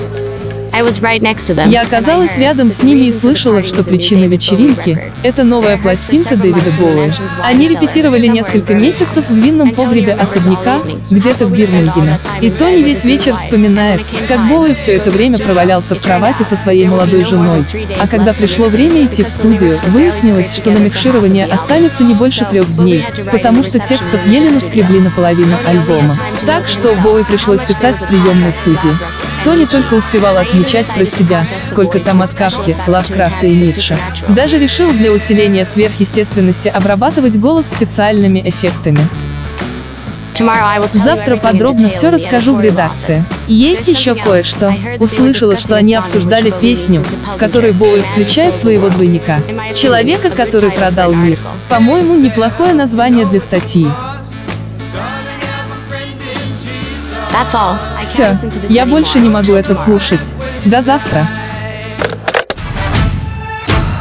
Я 1.66 1.82
оказалась 1.82 2.36
рядом 2.36 2.72
с 2.72 2.82
ними 2.82 3.06
и 3.06 3.12
слышала, 3.12 3.62
что 3.62 3.84
причина 3.84 4.24
вечеринки— 4.24 5.12
это 5.22 5.44
новая 5.44 5.76
пластинка 5.76 6.36
Дэвида 6.36 6.70
Боуи. 6.78 7.12
Они 7.44 7.68
репетировали 7.68 8.26
несколько 8.26 8.74
месяцев 8.74 9.28
в 9.28 9.34
винном 9.34 9.72
погребе 9.72 10.14
особняка, 10.14 10.80
где-то 11.10 11.46
в 11.46 11.52
Бирмингеме. 11.52 12.18
И 12.40 12.50
Тони 12.50 12.82
весь 12.82 13.04
вечер 13.04 13.36
вспоминает, 13.36 14.02
как 14.26 14.48
Боуи 14.48 14.74
все 14.74 14.94
это 14.96 15.12
время 15.12 15.38
провалялся 15.38 15.94
в 15.94 16.00
кровати 16.00 16.42
со 16.42 16.56
своей 16.56 16.88
молодой 16.88 17.24
женой. 17.24 17.64
А 18.00 18.08
когда 18.08 18.32
пришло 18.32 18.66
время 18.66 19.04
идти 19.04 19.22
в 19.22 19.28
студию, 19.28 19.78
выяснилось, 19.88 20.54
что 20.56 20.72
на 20.72 20.78
микширование 20.78 21.46
останется 21.46 22.02
не 22.02 22.14
больше 22.14 22.44
трех 22.46 22.68
дней, 22.76 23.04
потому 23.30 23.62
что 23.62 23.78
текстов 23.78 24.26
еле 24.26 24.50
наскребли 24.50 24.98
наполовину 24.98 25.56
альбома. 25.64 26.14
Так 26.46 26.66
что 26.66 26.94
Боуи 26.96 27.22
пришлось 27.22 27.62
писать 27.62 28.00
в 28.00 28.06
приемной 28.08 28.52
студии. 28.52 29.23
Тони 29.44 29.66
только 29.66 29.94
успевал 29.94 30.38
отмечать 30.38 30.86
про 30.86 31.04
себя, 31.04 31.44
сколько 31.68 32.00
там 32.00 32.22
от 32.22 32.32
Кавки, 32.32 32.74
Лавкрафта 32.86 33.46
и 33.46 33.54
Ницше. 33.54 33.98
Даже 34.28 34.58
решил 34.58 34.90
для 34.92 35.12
усиления 35.12 35.66
сверхъестественности 35.66 36.68
обрабатывать 36.68 37.36
голос 37.36 37.66
специальными 37.66 38.40
эффектами. 38.44 39.00
Завтра 40.92 41.36
подробно 41.36 41.90
все 41.90 42.10
расскажу 42.10 42.56
в 42.56 42.60
редакции. 42.60 43.22
Есть 43.46 43.86
еще 43.86 44.14
кое-что. 44.14 44.74
Услышала, 44.98 45.56
что 45.56 45.76
они 45.76 45.94
обсуждали 45.94 46.52
песню, 46.60 47.04
в 47.34 47.38
которой 47.38 47.72
Боуи 47.72 48.00
встречает 48.00 48.56
своего 48.56 48.88
двойника. 48.88 49.40
Человека, 49.74 50.30
который 50.30 50.72
продал 50.72 51.12
мир. 51.12 51.38
По-моему, 51.68 52.16
неплохое 52.16 52.72
название 52.72 53.26
для 53.26 53.40
статьи. 53.40 53.86
Все, 58.00 58.36
я 58.68 58.86
больше 58.86 59.18
не 59.18 59.28
могу 59.28 59.52
это 59.52 59.74
слушать. 59.74 60.20
До 60.64 60.82
завтра. 60.82 61.26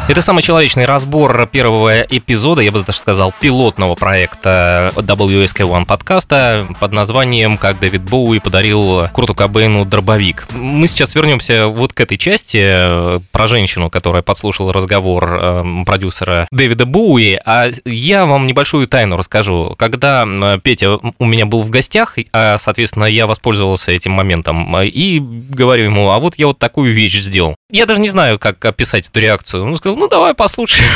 Это 0.09 0.21
самый 0.21 0.41
человечный 0.43 0.83
разбор 0.83 1.47
первого 1.47 2.01
эпизода, 2.01 2.61
я 2.61 2.73
бы 2.73 2.83
даже 2.83 2.97
сказал, 2.97 3.33
пилотного 3.39 3.95
проекта 3.95 4.91
WSK1 4.97 5.85
подкаста 5.85 6.67
под 6.81 6.91
названием 6.91 7.57
«Как 7.57 7.79
Дэвид 7.79 8.01
Боуи 8.01 8.39
подарил 8.39 9.07
Круту 9.13 9.33
Кобейну 9.33 9.85
дробовик». 9.85 10.45
Мы 10.51 10.89
сейчас 10.89 11.15
вернемся 11.15 11.67
вот 11.67 11.93
к 11.93 12.01
этой 12.01 12.17
части 12.17 12.59
э, 12.61 13.19
про 13.31 13.47
женщину, 13.47 13.89
которая 13.89 14.21
подслушала 14.23 14.73
разговор 14.73 15.39
э, 15.41 15.63
продюсера 15.85 16.47
Дэвида 16.51 16.85
Боуи, 16.85 17.39
а 17.45 17.69
я 17.85 18.25
вам 18.25 18.45
небольшую 18.45 18.87
тайну 18.89 19.15
расскажу. 19.15 19.73
Когда 19.79 20.27
э, 20.27 20.59
Петя 20.61 20.99
у 21.17 21.25
меня 21.25 21.45
был 21.45 21.63
в 21.63 21.69
гостях, 21.69 22.17
а, 22.33 22.57
соответственно, 22.57 23.05
я 23.05 23.25
воспользовался 23.25 23.93
этим 23.93 24.11
моментом 24.11 24.75
э, 24.75 24.87
и 24.87 25.19
говорю 25.21 25.85
ему, 25.85 26.09
а 26.09 26.19
вот 26.19 26.35
я 26.37 26.47
вот 26.47 26.59
такую 26.59 26.93
вещь 26.93 27.21
сделал. 27.21 27.55
Я 27.71 27.85
даже 27.85 28.01
не 28.01 28.09
знаю, 28.09 28.37
как 28.37 28.63
описать 28.65 29.07
эту 29.07 29.21
реакцию. 29.21 29.63
Он 29.63 29.77
сказал, 29.77 29.92
ну 29.95 30.07
давай 30.07 30.33
послушаем. 30.33 30.89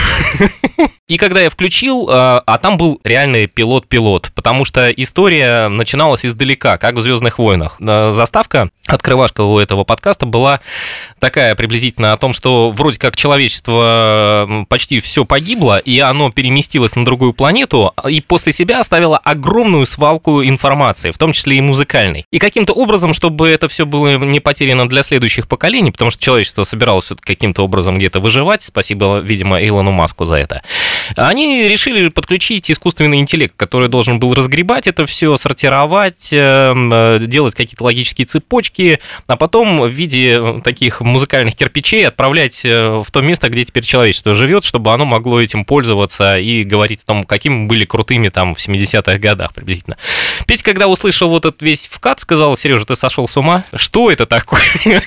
И 1.07 1.17
когда 1.17 1.41
я 1.41 1.49
включил, 1.49 2.09
а 2.09 2.43
а 2.45 2.57
там 2.59 2.77
был 2.77 2.99
реальный 3.03 3.47
пилот-пилот, 3.47 4.31
потому 4.33 4.63
что 4.63 4.89
история 4.91 5.67
начиналась 5.67 6.25
издалека, 6.25 6.77
как 6.77 6.95
в 6.95 7.01
«Звездных 7.01 7.39
войнах». 7.39 7.77
А, 7.85 8.11
Заставка, 8.11 8.69
открывашка 8.85 9.41
у 9.41 9.59
этого 9.59 9.83
подкаста 9.83 10.25
была 10.25 10.61
такая 11.19 11.55
приблизительно 11.55 12.13
о 12.13 12.17
том, 12.17 12.33
что 12.33 12.71
вроде 12.71 12.99
как 12.99 13.17
человечество 13.17 14.65
почти 14.69 15.01
все 15.01 15.25
погибло, 15.25 15.77
и 15.77 15.99
оно 15.99 16.31
переместилось 16.31 16.95
на 16.95 17.03
другую 17.03 17.33
планету, 17.33 17.93
и 18.09 18.21
после 18.21 18.53
себя 18.53 18.79
оставило 18.79 19.17
огромную 19.17 19.85
свалку 19.85 20.43
информации, 20.43 21.11
в 21.11 21.17
том 21.17 21.33
числе 21.33 21.57
и 21.57 21.61
музыкальной. 21.61 22.25
И 22.31 22.39
каким-то 22.39 22.73
образом, 22.73 23.13
чтобы 23.13 23.49
это 23.49 23.67
все 23.67 23.85
было 23.85 24.17
не 24.17 24.39
потеряно 24.39 24.87
для 24.87 25.03
следующих 25.03 25.47
поколений, 25.47 25.91
потому 25.91 26.11
что 26.11 26.23
человечество 26.23 26.63
собиралось 26.63 27.11
каким-то 27.19 27.63
образом 27.63 27.97
где-то 27.97 28.21
выживать, 28.21 28.63
спасибо, 28.63 28.86
видимо, 28.93 29.65
Илону 29.65 29.91
Маску 29.91 30.25
за 30.25 30.35
это, 30.35 30.61
они 31.15 31.67
решили 31.67 32.09
подключить 32.09 32.69
искусственный 32.69 33.19
интеллект, 33.19 33.53
который 33.55 33.89
должен 33.89 34.19
был 34.19 34.33
разгребать 34.33 34.87
это 34.87 35.05
все, 35.05 35.35
сортировать, 35.37 36.29
эм, 36.31 36.91
э, 36.93 37.19
делать 37.21 37.55
какие-то 37.55 37.83
логические 37.83 38.25
цепочки, 38.25 38.99
а 39.27 39.37
потом 39.37 39.81
в 39.81 39.89
виде 39.89 40.61
таких 40.63 41.01
музыкальных 41.01 41.55
кирпичей 41.55 42.07
отправлять 42.07 42.61
э, 42.65 43.01
в 43.05 43.11
то 43.11 43.21
место, 43.21 43.49
где 43.49 43.63
теперь 43.63 43.83
человечество 43.83 44.33
живет, 44.33 44.63
чтобы 44.63 44.93
оно 44.93 45.05
могло 45.05 45.41
этим 45.41 45.65
пользоваться 45.65 46.37
и 46.37 46.63
говорить 46.63 47.01
о 47.03 47.05
том, 47.05 47.23
какими 47.23 47.67
были 47.67 47.85
крутыми 47.85 48.29
там 48.29 48.55
в 48.55 48.59
70-х 48.59 49.17
годах 49.19 49.53
приблизительно. 49.53 49.97
Петь, 50.45 50.63
когда 50.63 50.87
услышал 50.87 51.29
вот 51.29 51.45
этот 51.45 51.61
весь 51.61 51.87
вкат, 51.87 52.19
сказал, 52.19 52.55
Сережа, 52.57 52.85
ты 52.85 52.95
сошел 52.95 53.27
с 53.27 53.37
ума? 53.37 53.63
Что 53.73 54.11
это 54.11 54.25
такое? 54.25 54.61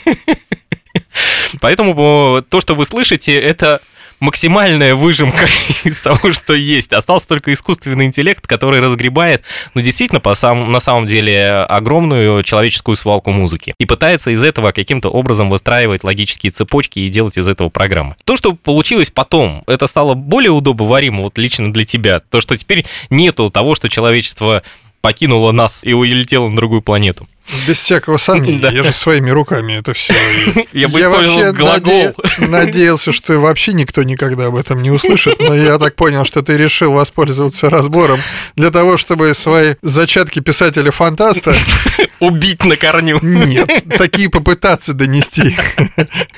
Поэтому 1.60 2.38
э, 2.38 2.42
то, 2.48 2.60
что 2.60 2.74
вы 2.74 2.84
слышите, 2.86 3.38
это 3.38 3.80
максимальная 4.20 4.94
выжимка 4.94 5.46
из 5.84 6.00
того, 6.00 6.32
что 6.32 6.54
есть. 6.54 6.92
Остался 6.92 7.26
только 7.28 7.52
искусственный 7.52 8.04
интеллект, 8.04 8.46
который 8.46 8.80
разгребает, 8.80 9.42
ну, 9.74 9.80
действительно, 9.80 10.20
по 10.20 10.34
сам, 10.34 10.70
на 10.70 10.80
самом 10.80 11.06
деле, 11.06 11.64
огромную 11.68 12.42
человеческую 12.42 12.96
свалку 12.96 13.32
музыки. 13.32 13.74
И 13.78 13.86
пытается 13.86 14.30
из 14.30 14.44
этого 14.44 14.72
каким-то 14.72 15.08
образом 15.08 15.50
выстраивать 15.50 16.04
логические 16.04 16.52
цепочки 16.52 17.00
и 17.00 17.08
делать 17.08 17.38
из 17.38 17.48
этого 17.48 17.70
программы. 17.70 18.14
То, 18.24 18.36
что 18.36 18.54
получилось 18.54 19.10
потом, 19.10 19.64
это 19.66 19.86
стало 19.86 20.14
более 20.14 20.52
удобоваримо 20.52 21.22
вот 21.22 21.38
лично 21.38 21.72
для 21.72 21.84
тебя. 21.84 22.20
То, 22.20 22.40
что 22.40 22.56
теперь 22.56 22.84
нету 23.08 23.50
того, 23.50 23.74
что 23.74 23.88
человечество 23.88 24.62
покинуло 25.00 25.52
нас 25.52 25.80
и 25.82 25.92
улетело 25.92 26.48
на 26.48 26.56
другую 26.56 26.82
планету. 26.82 27.26
Без 27.66 27.78
всякого 27.78 28.18
сомнения. 28.18 28.60
Да. 28.60 28.70
Я 28.70 28.84
же 28.84 28.92
своими 28.92 29.30
руками 29.30 29.72
это 29.72 29.92
все. 29.92 30.14
Я 30.72 30.88
бы 30.88 31.00
использовал 31.00 31.52
глагол. 31.52 32.14
надеялся, 32.38 33.10
что 33.10 33.40
вообще 33.40 33.72
никто 33.72 34.04
никогда 34.04 34.46
об 34.46 34.56
этом 34.56 34.80
не 34.82 34.90
услышит, 34.90 35.40
но 35.40 35.54
я 35.56 35.78
так 35.78 35.96
понял, 35.96 36.24
что 36.24 36.42
ты 36.42 36.56
решил 36.56 36.92
воспользоваться 36.92 37.68
разбором 37.68 38.20
для 38.54 38.70
того, 38.70 38.96
чтобы 38.96 39.34
свои 39.34 39.74
зачатки 39.82 40.38
писателя-фантаста 40.40 41.56
Убить 42.20 42.64
на 42.64 42.76
корню. 42.76 43.18
нет, 43.22 43.68
такие 43.98 44.28
попытаться 44.30 44.92
донести 44.92 45.56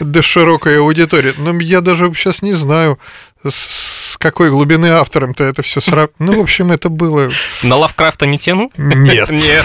до 0.01 0.23
широкой 0.23 0.79
аудитории. 0.79 1.35
Но 1.37 1.59
я 1.61 1.83
даже 1.83 2.11
сейчас 2.15 2.41
не 2.41 2.55
знаю, 2.55 2.99
с- 3.47 4.02
с 4.13 4.19
какой 4.19 4.51
глубины 4.51 4.89
автором-то 4.89 5.43
это 5.45 5.63
все 5.63 5.81
сра... 5.81 6.09
Ну, 6.19 6.37
в 6.37 6.41
общем, 6.41 6.71
это 6.71 6.91
было... 6.91 7.31
На 7.63 7.77
Лавкрафта 7.77 8.27
не 8.27 8.39
тяну? 8.39 8.71
Нет. 8.77 9.31
Нет. 9.31 9.65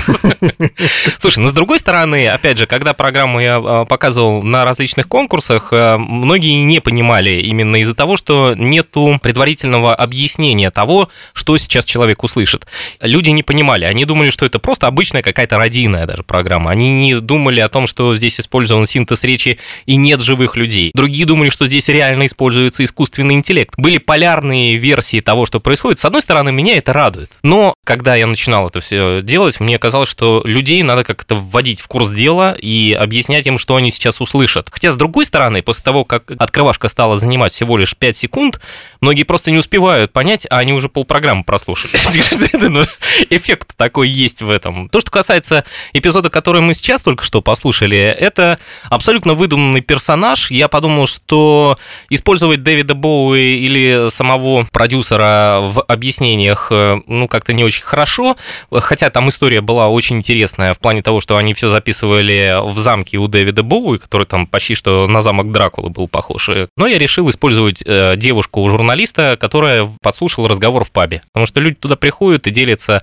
Слушай, 1.19 1.39
ну 1.39 1.49
с 1.49 1.51
другой 1.53 1.79
стороны, 1.79 2.29
опять 2.29 2.57
же, 2.57 2.65
когда 2.65 2.93
программу 2.93 3.41
я 3.41 3.57
а, 3.57 3.85
показывал 3.85 4.41
на 4.43 4.63
различных 4.63 5.09
конкурсах, 5.09 5.69
а, 5.71 5.97
многие 5.97 6.55
не 6.63 6.79
понимали 6.79 7.41
именно 7.41 7.75
из-за 7.81 7.93
того, 7.93 8.15
что 8.15 8.53
нету 8.55 9.19
предварительного 9.21 9.93
объяснения 9.93 10.71
того, 10.71 11.09
что 11.33 11.57
сейчас 11.57 11.83
человек 11.83 12.23
услышит. 12.23 12.67
Люди 13.01 13.29
не 13.31 13.43
понимали, 13.43 13.83
они 13.83 14.05
думали, 14.05 14.29
что 14.29 14.45
это 14.45 14.59
просто 14.59 14.87
обычная 14.87 15.21
какая-то 15.21 15.57
родийная 15.57 16.05
даже 16.05 16.23
программа. 16.23 16.71
Они 16.71 16.89
не 16.89 17.19
думали 17.19 17.59
о 17.59 17.67
том, 17.67 17.85
что 17.85 18.15
здесь 18.15 18.39
использован 18.39 18.85
синтез 18.85 19.25
речи 19.25 19.59
и 19.85 19.97
нет 19.97 20.21
живых 20.21 20.55
людей. 20.55 20.91
Другие 20.93 21.25
думали, 21.25 21.49
что 21.49 21.67
здесь 21.67 21.89
реально 21.89 22.27
используется 22.27 22.85
искусственный 22.85 23.35
интеллект. 23.35 23.73
Были 23.75 23.97
полярные 23.97 24.36
версии 24.43 25.21
того, 25.21 25.45
что 25.45 25.59
происходит. 25.59 25.99
С 25.99 26.05
одной 26.05 26.21
стороны, 26.21 26.51
меня 26.51 26.77
это 26.77 26.93
радует. 26.93 27.31
Но 27.43 27.73
когда 27.85 28.15
я 28.15 28.27
начинал 28.27 28.67
это 28.67 28.81
все 28.81 29.21
делать, 29.21 29.59
мне 29.59 29.79
казалось, 29.79 30.09
что 30.09 30.41
людей 30.45 30.83
надо 30.83 31.03
как-то 31.03 31.35
вводить 31.35 31.79
в 31.79 31.87
курс 31.87 32.11
дела 32.11 32.53
и 32.53 32.93
объяснять 32.93 33.47
им, 33.47 33.57
что 33.57 33.75
они 33.75 33.91
сейчас 33.91 34.21
услышат. 34.21 34.69
Хотя, 34.71 34.91
с 34.91 34.97
другой 34.97 35.25
стороны, 35.25 35.61
после 35.61 35.83
того, 35.83 36.03
как 36.03 36.31
открывашка 36.37 36.89
стала 36.89 37.17
занимать 37.17 37.53
всего 37.53 37.77
лишь 37.77 37.95
5 37.95 38.17
секунд, 38.17 38.61
многие 39.01 39.23
просто 39.23 39.51
не 39.51 39.57
успевают 39.57 40.11
понять, 40.11 40.45
а 40.49 40.57
они 40.57 40.73
уже 40.73 40.89
полпрограммы 40.89 41.43
прослушали. 41.43 41.97
Ну, 42.67 42.83
эффект 43.29 43.77
такой 43.77 44.09
есть 44.09 44.41
в 44.41 44.49
этом. 44.49 44.89
То, 44.89 44.99
что 44.99 45.09
касается 45.09 45.63
эпизода, 45.93 46.29
который 46.29 46.61
мы 46.61 46.73
сейчас 46.73 47.01
только 47.01 47.23
что 47.23 47.41
послушали, 47.41 47.97
это 47.97 48.59
абсолютно 48.89 49.35
выдуманный 49.35 49.79
персонаж. 49.81 50.51
Я 50.51 50.67
подумал, 50.67 51.07
что 51.07 51.77
использовать 52.09 52.63
Дэвида 52.63 52.93
Боуи 52.93 53.57
или 53.57 54.09
самого 54.09 54.26
продюсера 54.71 55.59
в 55.61 55.81
объяснениях, 55.81 56.67
э, 56.71 56.99
ну, 57.07 57.27
как-то 57.27 57.53
не 57.53 57.63
очень 57.63 57.83
хорошо. 57.83 58.37
Хотя 58.71 59.09
там 59.09 59.29
история 59.29 59.61
была 59.61 59.89
очень 59.89 60.17
интересная 60.17 60.73
в 60.73 60.79
плане 60.79 61.01
того, 61.01 61.21
что 61.21 61.37
они 61.37 61.53
все 61.53 61.69
записывали 61.69 62.57
в 62.63 62.77
замке 62.79 63.17
у 63.17 63.27
Дэвида 63.27 63.63
Боуи, 63.63 63.97
который 63.97 64.25
там 64.25 64.47
почти 64.47 64.75
что 64.75 65.07
на 65.07 65.21
замок 65.21 65.51
Дракулы 65.51 65.89
был 65.89 66.07
похож. 66.07 66.49
Но 66.75 66.87
я 66.87 66.97
решил 66.97 67.29
использовать 67.29 67.83
э, 67.85 68.15
девушку-журналиста, 68.17 69.37
которая 69.39 69.89
подслушала 70.01 70.49
разговор 70.49 70.83
в 70.83 70.91
пабе. 70.91 71.21
Потому 71.33 71.45
что 71.45 71.59
люди 71.59 71.75
туда 71.75 71.95
приходят 71.95 72.47
и 72.47 72.51
делятся 72.51 73.01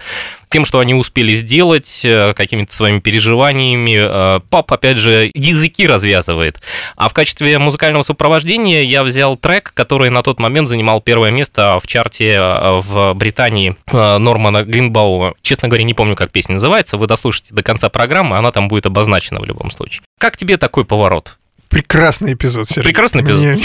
тем, 0.55 0.65
что 0.65 0.79
они 0.79 0.95
успели 0.95 1.33
сделать, 1.33 2.03
э, 2.05 2.33
какими-то 2.33 2.73
своими 2.73 3.01
переживаниями. 3.01 3.97
Э, 3.99 4.41
пап, 4.51 4.73
опять 4.73 4.99
же, 4.99 5.33
языки 5.35 5.85
развязывает. 5.85 6.61
А 6.95 7.09
в 7.09 7.13
качестве 7.13 7.59
музыкального 7.59 8.05
сопровождения 8.05 8.85
я 8.85 9.03
взял 9.03 9.37
трек, 9.37 9.73
который 9.75 10.11
на 10.11 10.23
тот 10.23 10.39
момент 10.39 10.69
занимал 10.69 11.01
первое 11.01 11.33
место 11.33 11.81
в 11.83 11.89
чарте 11.89 12.35
э, 12.35 12.81
в 12.85 13.15
Британии 13.15 13.75
Нормана 13.91 14.63
Гринбаума. 14.63 15.35
Честно 15.43 15.67
говоря, 15.67 15.83
не 15.83 15.93
помню, 15.93 16.15
как 16.15 16.31
песня 16.31 16.53
называется. 16.53 16.99
Вы 16.99 17.09
дослушайте 17.09 17.53
до 17.53 17.65
конца 17.65 17.89
программы, 17.89 18.39
она 18.39 18.53
там 18.53 18.69
будет 18.69 18.87
обозначена 18.87 19.41
в 19.41 19.45
любом 19.47 19.73
случае. 19.73 20.03
Как 20.21 20.37
тебе 20.37 20.57
такой 20.57 20.85
поворот? 20.85 21.37
Прекрасный 21.75 22.35
эпизод, 22.35 22.69
Сергей. 22.69 22.85
Прекрасный 22.85 23.23
эпизод. 23.23 23.59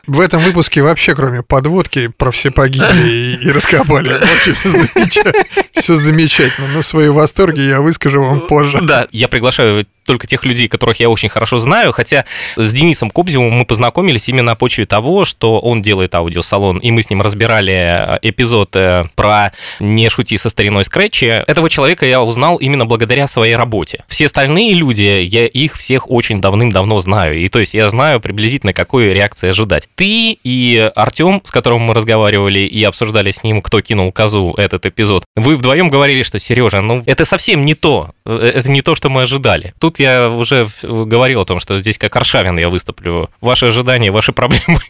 В 0.06 0.18
этом 0.18 0.42
выпуске 0.42 0.80
вообще, 0.80 1.14
кроме 1.14 1.42
подводки, 1.42 2.08
про 2.08 2.30
все 2.30 2.50
погибли 2.50 3.36
и, 3.42 3.50
раскопали. 3.50 4.14
Вообще 4.18 4.54
все 4.54 4.70
замечательно. 4.70 5.44
Все 5.74 5.94
замечательно. 5.94 6.68
Но 6.68 6.80
свои 6.80 7.10
восторги 7.10 7.60
я 7.60 7.82
выскажу 7.82 8.24
вам 8.24 8.46
позже. 8.46 8.80
Да, 8.80 9.06
я 9.12 9.28
приглашаю 9.28 9.84
только 10.08 10.26
тех 10.26 10.44
людей, 10.44 10.68
которых 10.68 10.98
я 11.00 11.10
очень 11.10 11.28
хорошо 11.28 11.58
знаю, 11.58 11.92
хотя 11.92 12.24
с 12.56 12.72
Денисом 12.72 13.10
Кобзевым 13.10 13.52
мы 13.52 13.64
познакомились 13.66 14.28
именно 14.28 14.48
на 14.48 14.54
почве 14.54 14.86
того, 14.86 15.26
что 15.26 15.60
он 15.60 15.82
делает 15.82 16.14
аудиосалон, 16.14 16.78
и 16.78 16.90
мы 16.90 17.02
с 17.02 17.10
ним 17.10 17.20
разбирали 17.20 17.74
э, 17.74 18.18
эпизод 18.22 18.74
э, 18.74 19.04
про 19.14 19.52
«Не 19.80 20.08
шути 20.08 20.38
со 20.38 20.48
стариной 20.48 20.84
скретчи». 20.84 21.26
Этого 21.26 21.68
человека 21.68 22.06
я 22.06 22.22
узнал 22.22 22.56
именно 22.56 22.86
благодаря 22.86 23.26
своей 23.26 23.54
работе. 23.54 24.02
Все 24.08 24.26
остальные 24.26 24.72
люди, 24.72 25.02
я 25.02 25.46
их 25.46 25.76
всех 25.76 26.10
очень 26.10 26.37
давным-давно 26.40 27.00
знаю, 27.00 27.38
и 27.38 27.48
то 27.48 27.58
есть 27.58 27.74
я 27.74 27.88
знаю 27.88 28.20
приблизительно, 28.20 28.72
какой 28.72 29.12
реакции 29.12 29.50
ожидать. 29.50 29.88
Ты 29.94 30.38
и 30.42 30.90
Артем, 30.94 31.40
с 31.44 31.50
которым 31.50 31.82
мы 31.82 31.94
разговаривали 31.94 32.60
и 32.60 32.82
обсуждали 32.84 33.30
с 33.30 33.42
ним, 33.42 33.62
кто 33.62 33.80
кинул 33.80 34.12
козу 34.12 34.54
этот 34.56 34.86
эпизод, 34.86 35.24
вы 35.36 35.56
вдвоем 35.56 35.88
говорили, 35.88 36.22
что 36.22 36.38
Сережа, 36.38 36.80
ну 36.80 37.02
это 37.06 37.24
совсем 37.24 37.64
не 37.64 37.74
то, 37.74 38.10
э, 38.24 38.52
это 38.54 38.70
не 38.70 38.82
то, 38.82 38.94
что 38.94 39.08
мы 39.08 39.22
ожидали. 39.22 39.74
Тут 39.78 39.98
я 39.98 40.28
уже 40.28 40.68
говорил 40.82 41.42
о 41.42 41.44
том, 41.44 41.60
что 41.60 41.78
здесь 41.78 41.98
как 41.98 42.14
Аршавин 42.16 42.58
я 42.58 42.68
выступлю. 42.68 43.30
Ваши 43.40 43.66
ожидания, 43.66 44.10
ваши 44.10 44.32
проблемы. 44.38 44.80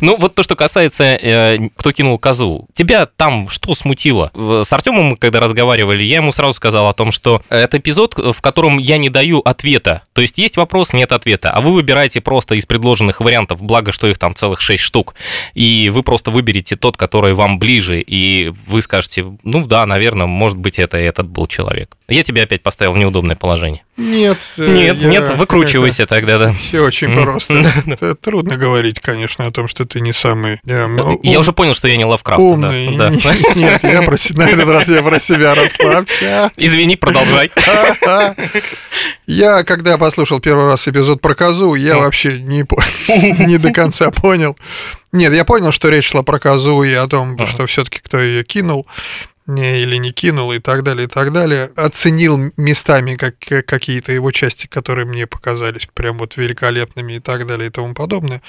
ну, 0.00 0.16
вот 0.16 0.34
то, 0.34 0.42
что 0.42 0.56
касается, 0.56 1.04
э, 1.04 1.68
кто 1.76 1.92
кинул 1.92 2.18
козу. 2.18 2.66
Тебя 2.74 3.06
там 3.06 3.48
что 3.48 3.74
смутило? 3.74 4.30
С 4.34 4.72
Артемом 4.72 5.16
когда 5.16 5.40
разговаривали, 5.40 6.04
я 6.04 6.16
ему 6.16 6.32
сразу 6.32 6.54
сказал 6.54 6.88
о 6.88 6.94
том, 6.94 7.10
что 7.10 7.42
это 7.48 7.78
эпизод, 7.78 8.14
в 8.16 8.40
котором 8.40 8.78
я 8.78 8.98
не 8.98 9.10
даю 9.10 9.40
ответа. 9.40 10.02
То 10.12 10.22
есть 10.22 10.38
есть 10.38 10.56
вопрос, 10.56 10.87
нет 10.92 11.12
ответа. 11.12 11.50
А 11.50 11.60
вы 11.60 11.72
выбираете 11.72 12.20
просто 12.20 12.54
из 12.54 12.66
предложенных 12.66 13.20
вариантов, 13.20 13.62
благо, 13.62 13.92
что 13.92 14.06
их 14.08 14.18
там 14.18 14.34
целых 14.34 14.60
шесть 14.60 14.82
штук. 14.82 15.14
И 15.54 15.90
вы 15.92 16.02
просто 16.02 16.30
выберете 16.30 16.76
тот, 16.76 16.96
который 16.96 17.34
вам 17.34 17.58
ближе, 17.58 18.00
и 18.00 18.52
вы 18.66 18.82
скажете, 18.82 19.26
ну 19.42 19.66
да, 19.66 19.86
наверное, 19.86 20.26
может 20.26 20.58
быть, 20.58 20.78
это 20.78 20.96
этот 20.96 21.26
был 21.26 21.46
человек. 21.46 21.96
Я 22.08 22.22
тебя 22.22 22.44
опять 22.44 22.62
поставил 22.62 22.92
в 22.92 22.98
неудобное 22.98 23.36
положение. 23.36 23.82
Нет. 23.98 24.38
Э, 24.56 24.72
нет, 24.72 24.96
я, 24.98 25.08
нет, 25.08 25.36
выкручивайся 25.36 26.06
тогда, 26.06 26.38
да. 26.38 26.52
Все 26.52 26.80
очень 26.80 27.12
просто. 27.20 27.54
Это 27.86 28.14
трудно 28.14 28.56
говорить, 28.56 29.00
конечно, 29.00 29.46
о 29.46 29.50
том, 29.50 29.66
что 29.66 29.84
ты 29.86 30.00
не 30.00 30.12
самый... 30.12 30.60
Я, 30.64 30.86
ум... 30.86 31.18
я 31.24 31.40
уже 31.40 31.52
понял, 31.52 31.74
что 31.74 31.88
я 31.88 31.96
не 31.96 32.04
Лавкрафт. 32.04 32.40
Умный. 32.40 32.96
Да. 32.96 33.10
Нет, 33.56 33.82
я 33.82 34.02
про, 34.02 34.16
на 34.34 34.48
этот 34.48 34.68
раз 34.70 34.88
я 34.88 35.02
про 35.02 35.18
себя 35.18 35.54
расслабься. 35.56 36.52
Извини, 36.56 36.94
продолжай. 36.96 37.50
Я, 39.26 39.62
когда 39.62 39.98
послушал 39.98 40.40
первый 40.40 40.66
раз 40.66 40.88
эпизод 40.88 41.20
про 41.20 41.34
козу, 41.34 41.74
я 41.74 41.98
вообще 41.98 42.40
не, 42.40 42.64
не 43.46 43.58
до 43.58 43.72
конца 43.72 44.10
понял. 44.10 44.56
Нет, 45.12 45.34
я 45.34 45.44
понял, 45.44 45.70
что 45.70 45.88
речь 45.90 46.08
шла 46.08 46.22
про 46.22 46.38
козу 46.38 46.82
и 46.82 46.92
о 46.94 47.06
том, 47.06 47.36
что 47.46 47.66
все-таки 47.66 47.98
кто 47.98 48.18
ее 48.18 48.42
кинул 48.44 48.86
не, 49.48 49.82
или 49.82 49.96
не 49.96 50.12
кинул 50.12 50.52
и 50.52 50.60
так 50.60 50.84
далее, 50.84 51.06
и 51.06 51.08
так 51.10 51.32
далее. 51.32 51.70
Оценил 51.74 52.52
местами 52.56 53.16
как, 53.16 53.38
какие-то 53.66 54.12
его 54.12 54.30
части, 54.30 54.66
которые 54.66 55.06
мне 55.06 55.26
показались 55.26 55.88
прям 55.92 56.18
вот 56.18 56.36
великолепными 56.36 57.14
и 57.14 57.20
так 57.20 57.46
далее 57.46 57.68
и 57.68 57.70
тому 57.72 57.94
подобное. 57.94 58.42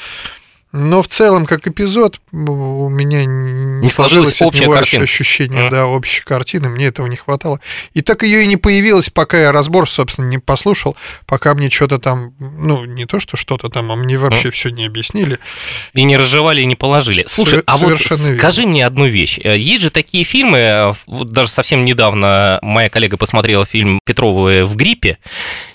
Но 0.72 1.02
в 1.02 1.08
целом, 1.08 1.48
как 1.48 1.68
эпизод, 1.68 2.22
у 2.32 2.90
меня 2.90 3.26
не, 3.26 3.82
не 3.82 3.90
сложилось 3.90 4.40
общее 4.40 4.72
картина. 4.72 5.04
ощущение, 5.04 5.66
mm. 5.66 5.70
да, 5.72 5.88
общей 5.88 6.24
картины, 6.24 6.70
мне 6.70 6.86
этого 6.86 7.08
не 7.08 7.16
хватало. 7.16 7.60
И 7.94 8.02
так 8.02 8.22
ее 8.22 8.44
и 8.44 8.48
не 8.48 8.56
появилось, 8.56 9.10
пока 9.10 9.40
я 9.40 9.52
разбор, 9.52 9.90
собственно, 9.90 10.28
не 10.28 10.38
послушал, 10.38 10.96
пока 11.26 11.56
мне 11.56 11.72
что-то 11.72 11.98
там, 11.98 12.36
ну, 12.40 12.86
не 12.86 13.06
то, 13.06 13.20
что 13.20 13.36
что-то 13.36 13.70
там, 13.70 13.92
а 13.92 13.96
мне 13.96 14.20
вообще 14.20 14.50
mm. 14.50 14.52
все 14.52 14.70
не 14.70 14.86
объяснили. 14.86 15.40
И 15.94 16.04
не 16.04 16.18
разжевали, 16.18 16.62
и 16.62 16.66
не 16.66 16.76
положили. 16.76 17.24
Слушай, 17.28 17.64
а 17.66 17.78
вот 17.78 18.00
скажи 18.00 18.62
верно. 18.62 18.72
мне 18.72 18.86
одну 18.86 19.08
вещь. 19.08 19.40
Э, 19.44 19.58
есть 19.58 19.82
же 19.82 19.90
такие 19.90 20.24
фильмы, 20.24 20.58
э, 20.58 20.94
вот 21.08 21.32
даже 21.32 21.50
совсем 21.50 21.84
недавно 21.84 22.60
моя 22.62 22.90
коллега 22.90 23.18
посмотрела 23.18 23.66
фильм 23.66 24.00
Петровы 24.06 24.66
в 24.66 24.76
гриппе, 24.76 25.18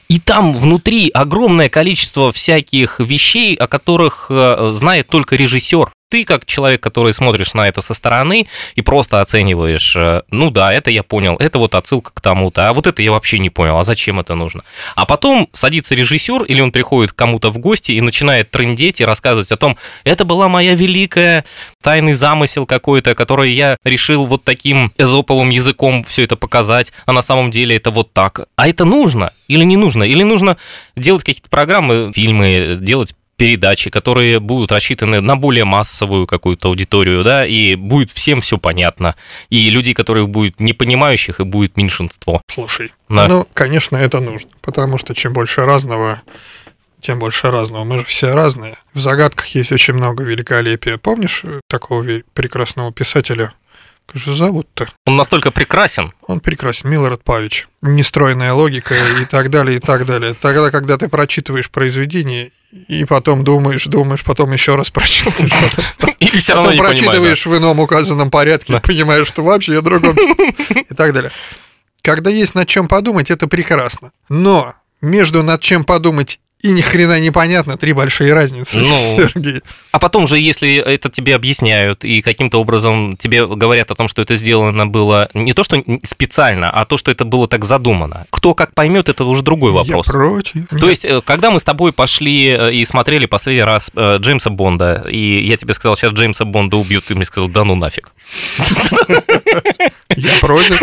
и 0.09 0.19
там 0.19 0.57
внутри 0.57 1.09
огромное 1.09 1.69
количество 1.69 2.33
всяких 2.33 3.01
вещей, 3.01 3.55
о 3.55 3.67
которых 3.67 4.27
э, 4.31 4.71
знает 4.73 5.09
только 5.09 5.37
режиссер 5.37 5.91
ты 6.15 6.25
как 6.25 6.47
человек, 6.47 6.81
который 6.81 7.13
смотришь 7.13 7.55
на 7.55 7.67
это 7.67 7.81
со 7.81 7.93
стороны 7.93 8.47
и 8.77 8.83
просто 8.83 9.21
оцениваешь, 9.21 9.97
э, 9.97 10.23
ну 10.31 10.53
да, 10.53 10.73
это 10.73 10.89
я 10.93 11.03
понял, 11.03 11.35
это 11.41 11.59
вот 11.59 11.75
отсылка 11.75 12.13
к 12.15 12.21
тому-то, 12.21 12.69
а 12.69 12.73
вот 12.73 12.87
это 12.87 13.03
я 13.03 13.11
вообще 13.11 13.41
не 13.41 13.51
понял, 13.51 13.79
а 13.79 13.83
зачем 13.83 14.21
это 14.21 14.37
нужно? 14.37 14.63
А 14.95 15.07
потом 15.07 15.49
садится 15.53 15.97
режиссер 15.97 16.45
или 16.45 16.61
он 16.61 16.71
приходит 16.71 17.11
к 17.11 17.17
кому-то 17.17 17.51
в 17.51 17.59
гости 17.59 17.91
и 17.91 18.01
начинает 18.01 18.53
трындеть 18.53 19.01
и 19.01 19.05
рассказывать 19.05 19.51
о 19.51 19.57
том, 19.57 19.77
это 20.05 20.25
была 20.25 20.49
моя 20.49 20.77
великая 20.77 21.45
тайный 21.83 22.13
замысел 22.13 22.65
какой-то, 22.65 23.17
который 23.17 23.51
я 23.51 23.77
решил 23.83 24.27
вот 24.27 24.45
таким 24.45 24.93
эзоповым 24.97 25.51
языком 25.51 26.05
все 26.05 26.23
это 26.23 26.37
показать, 26.37 26.93
а 27.07 27.13
на 27.13 27.23
самом 27.23 27.51
деле 27.51 27.75
это 27.75 27.91
вот 27.91 28.13
так. 28.13 28.47
А 28.55 28.69
это 28.69 28.85
нужно 28.85 29.33
или 29.49 29.65
не 29.65 29.77
нужно? 29.77 30.05
Или 30.05 30.23
нужно 30.23 30.59
делать 30.95 31.25
какие-то 31.25 31.49
программы, 31.49 32.13
фильмы, 32.15 32.77
делать 32.81 33.17
передачи, 33.37 33.91
которые 33.91 34.41
будут 34.41 34.73
рассчитаны 34.73 35.21
на 35.21 35.37
более 35.37 35.65
массовую 35.65 36.27
какую-то 36.27 36.69
аудиторию, 36.69 37.25
да, 37.25 37.47
и 37.47 37.75
будет 37.75 38.11
всем 38.11 38.41
все 38.41 38.59
понятно. 38.59 39.17
И 39.51 39.71
людей, 39.71 39.95
которых 39.95 40.29
будет 40.29 40.61
непонимающих, 40.61 41.41
и 41.41 41.45
будет 41.45 41.77
меньшинство. 41.77 42.43
Слушай, 42.51 42.93
да. 43.09 43.29
ну, 43.29 43.47
конечно, 43.53 43.97
это 43.97 44.21
нужно, 44.21 44.51
потому 44.61 44.99
что 44.99 45.15
чем 45.15 45.33
больше 45.33 45.65
разного, 45.65 46.23
тем 47.01 47.19
больше 47.19 47.51
разного. 47.51 47.85
Мы 47.85 47.99
же 47.99 48.05
все 48.05 48.33
разные. 48.35 48.79
В 48.95 49.01
загадках 49.01 49.49
есть 49.49 49.73
очень 49.73 49.95
много 49.95 50.25
великолепия. 50.25 50.97
Помнишь 50.97 51.45
такого 51.69 52.05
прекрасного 52.33 52.93
писателя 52.93 53.53
Как 54.07 54.21
же 54.21 54.35
зовут-то? 54.35 54.89
Он 55.07 55.17
настолько 55.17 55.51
прекрасен. 55.51 56.13
Он 56.27 56.41
прекрасен, 56.41 56.91
Милорад 56.91 57.25
Павич. 57.25 57.69
Нестройная 57.83 58.53
логика 58.53 58.95
и 59.21 59.25
так 59.25 59.51
далее, 59.51 59.79
и 59.79 59.81
так 59.81 60.07
далее. 60.07 60.35
Тогда, 60.41 60.71
когда 60.71 60.99
ты 60.99 61.09
прочитываешь 61.09 61.71
произведение, 61.71 62.53
и 62.89 63.05
потом 63.05 63.45
думаешь, 63.45 63.87
думаешь, 63.87 64.25
потом 64.25 64.53
еще 64.53 64.75
раз 64.75 64.91
прочитываешь. 64.91 65.53
Потом, 65.99 66.15
И 66.19 66.27
все 66.39 66.55
равно 66.55 66.71
потом 66.71 66.87
прочитываешь 66.87 67.47
в 67.47 67.57
ином 67.57 67.81
указанном 67.81 68.31
порядке, 68.31 68.81
понимаешь, 68.81 69.29
что 69.29 69.45
вообще 69.45 69.81
другом 69.81 70.17
и 70.71 70.95
так 70.95 71.13
далее. 71.13 71.31
Когда 72.03 72.31
есть 72.31 72.55
над 72.55 72.69
чем 72.69 72.89
подумать, 72.89 73.31
это 73.31 73.47
прекрасно. 73.49 74.13
Но 74.29 74.75
между 75.01 75.43
над 75.43 75.61
чем 75.61 75.85
подумать 75.85 76.41
и 76.65 76.73
ни 76.73 76.81
хрена 76.81 77.21
непонятно, 77.21 77.77
три 77.77 77.93
большие 77.93 78.33
разницы, 78.33 78.79
Ну, 78.79 78.97
Сергей. 78.99 79.61
А 79.93 79.99
потом 79.99 80.27
же, 80.27 80.39
если 80.39 80.77
это 80.77 81.11
тебе 81.11 81.35
объясняют 81.35 82.05
и 82.05 82.23
каким-то 82.23 82.59
образом 82.59 83.19
тебе 83.19 83.47
говорят 83.47 83.91
о 83.91 83.95
том, 83.95 84.09
что 84.09 84.23
это 84.23 84.35
сделано 84.37 84.87
было 84.87 85.29
не 85.35 85.53
то, 85.53 85.63
что 85.63 85.85
специально, 86.05 86.71
а 86.71 86.87
то, 86.87 86.97
что 86.97 87.11
это 87.11 87.27
было 87.27 87.47
так 87.47 87.67
задумано. 87.67 88.27
Кто 88.31 88.55
как 88.55 88.73
поймет, 88.73 89.11
это 89.11 89.27
уже 89.27 89.43
другой 89.43 89.73
вопрос. 89.73 90.07
Я 90.07 90.13
против. 90.13 90.69
То 90.81 90.89
есть, 90.89 91.05
э, 91.05 91.21
когда 91.21 91.51
мы 91.51 91.61
с 91.61 91.65
тобой 91.65 91.93
пошли 91.93 92.57
э, 92.59 92.73
и 92.73 92.83
смотрели 92.87 93.27
последний 93.27 93.63
раз 93.63 93.91
э, 93.95 94.17
Джеймса 94.19 94.49
Бонда, 94.49 95.05
и 95.07 95.47
я 95.47 95.59
тебе 95.59 95.75
сказал, 95.75 95.99
сейчас 95.99 96.15
Джеймса 96.15 96.47
Бонда 96.47 96.79
убьют, 96.79 97.05
ты 97.05 97.15
мне 97.15 97.27
сказал, 97.27 97.51
да 97.51 97.65
ну 97.65 97.75
нафиг. 97.75 98.11
Я 100.17 100.39
против. 100.41 100.81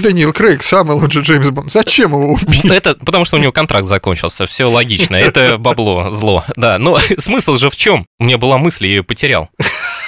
Даниил 0.00 0.32
Крейг, 0.32 0.62
самый 0.62 0.96
лучший 0.96 1.22
Джеймс 1.22 1.50
Бонд. 1.50 1.70
Зачем 1.70 2.12
его 2.12 2.32
убить? 2.32 2.64
Это 2.64 2.94
потому, 2.94 3.24
что 3.24 3.36
у 3.36 3.40
него 3.40 3.52
контракт 3.52 3.86
закончился, 3.86 4.46
все 4.46 4.71
логично, 4.72 5.16
это 5.16 5.58
бабло, 5.58 6.10
зло, 6.10 6.44
да. 6.56 6.78
Но 6.78 6.98
смысл 7.18 7.56
же 7.56 7.70
в 7.70 7.76
чем? 7.76 8.06
У 8.18 8.24
меня 8.24 8.38
была 8.38 8.58
мысль, 8.58 8.86
я 8.86 8.90
ее 8.96 9.04
потерял. 9.04 9.48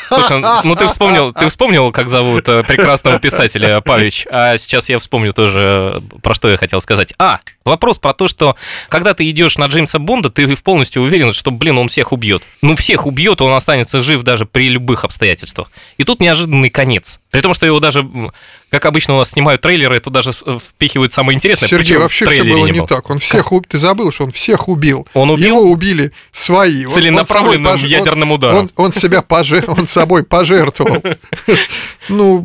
Слушай, 0.09 0.45
ну 0.65 0.77
ты 0.77 0.87
вспомнил, 0.87 1.33
ты 1.33 1.49
вспомнил, 1.49 1.91
как 1.93 2.09
зовут 2.09 2.49
э, 2.49 2.63
прекрасного 2.63 3.19
писателя 3.19 3.81
Павич, 3.81 4.27
а 4.31 4.57
сейчас 4.59 4.89
я 4.89 4.99
вспомню 4.99 5.33
тоже, 5.33 6.03
э, 6.15 6.19
про 6.21 6.35
что 6.35 6.51
я 6.51 6.57
хотел 6.57 6.81
сказать. 6.81 7.15
А, 7.19 7.41
вопрос 7.65 7.99
про 7.99 8.13
то, 8.13 8.29
что 8.29 8.57
когда 8.89 9.15
ты 9.15 9.29
идешь 9.31 9.59
на 9.59 9.67
Джеймса 9.67 9.99
Бонда, 9.99 10.31
ты 10.31 10.55
полностью 10.57 11.03
уверен, 11.03 11.33
что, 11.33 11.51
блин, 11.51 11.79
он 11.79 11.89
всех 11.89 12.13
убьет. 12.13 12.43
Ну, 12.63 12.77
всех 12.77 13.07
убьет, 13.07 13.41
он 13.41 13.53
останется 13.55 14.01
жив 14.01 14.23
даже 14.23 14.47
при 14.47 14.69
любых 14.69 15.05
обстоятельствах. 15.05 15.71
И 15.97 16.05
тут 16.05 16.21
неожиданный 16.21 16.71
конец. 16.71 17.21
При 17.31 17.41
том, 17.41 17.55
что 17.55 17.67
его 17.67 17.81
даже, 17.81 18.09
как 18.75 18.87
обычно 18.87 19.15
у 19.15 19.19
нас 19.19 19.31
снимают 19.31 19.61
трейлеры, 19.63 20.01
тут 20.01 20.13
даже 20.13 20.33
в- 20.33 20.59
впихивают 20.59 21.13
самое 21.13 21.37
интересное. 21.37 21.69
Сергей, 21.69 21.85
причем 21.87 22.01
вообще 22.01 22.27
все 22.27 22.43
было 22.45 22.67
не 22.67 22.81
не 22.81 22.87
так. 22.87 23.09
Он 23.11 23.19
всех 23.19 23.53
убил. 23.53 23.65
Ты 23.69 23.79
забыл, 23.79 24.13
что 24.13 24.25
он 24.25 24.33
всех 24.33 24.69
убил. 24.69 25.07
Он 25.15 25.31
убил? 25.31 25.47
Его 25.47 25.61
убили 25.63 26.13
свои. 26.33 26.81
Он- 26.85 26.91
он 26.91 26.95
Целенаправленным 26.95 27.65
собой 27.79 27.85
пож- 27.85 27.87
ядерным 27.89 28.33
он- 28.33 28.35
ударом. 28.39 28.59
Он, 28.59 28.71
он 28.77 28.93
себя 28.93 29.23
поже- 29.23 29.65
он 29.67 29.87
собой 29.87 30.25
пожертвовал. 30.25 31.03
Ну, 32.09 32.41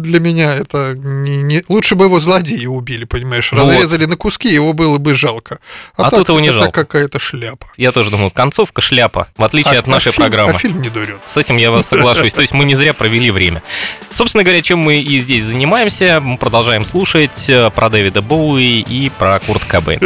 для 0.00 0.20
меня 0.20 0.54
это 0.54 0.94
не, 0.96 1.38
не- 1.42 1.64
Лучше 1.68 1.96
бы 1.96 2.04
его 2.04 2.20
злодеи 2.20 2.66
убили, 2.66 3.04
понимаешь? 3.04 3.52
Разрезали 3.52 4.04
на 4.04 4.16
куски, 4.16 4.48
его 4.48 4.72
было 4.72 4.98
бы 4.98 5.14
жалко. 5.14 5.58
А 5.96 6.02
так 6.10 6.20
тут 6.20 6.28
его 6.28 6.38
не 6.38 6.48
это 6.48 6.58
жалко. 6.60 6.84
какая-то 6.84 7.18
шляпа. 7.18 7.66
Я 7.76 7.90
тоже 7.90 8.10
думал, 8.12 8.30
концовка 8.30 8.80
шляпа, 8.80 9.26
в 9.36 9.42
отличие 9.42 9.74
А- 9.76 9.78
от 9.80 9.88
нашей 9.88 10.10
а 10.10 10.12
фильм- 10.12 10.22
программы. 10.22 10.52
А 10.52 10.58
фильм 10.58 10.80
не 10.80 10.90
дурет. 10.90 11.18
С 11.26 11.36
этим 11.36 11.56
я 11.56 11.72
вас 11.72 11.88
соглашусь. 11.88 12.32
То 12.32 12.42
есть 12.42 12.52
мы 12.54 12.64
не 12.64 12.76
зря 12.76 12.92
провели 12.94 13.32
время. 13.32 13.64
Собственно 14.10 14.44
говоря, 14.44 14.62
чем 14.62 14.78
мы 14.78 15.00
и 15.00 15.18
здесь 15.18 15.42
занимаемся, 15.54 16.20
мы 16.20 16.36
продолжаем 16.36 16.84
слушать 16.84 17.48
э, 17.48 17.70
про 17.70 17.88
Дэвида 17.88 18.22
Боуи 18.22 18.80
и 18.80 19.08
про 19.16 19.38
Курт 19.38 19.64
Кобейн. 19.64 20.00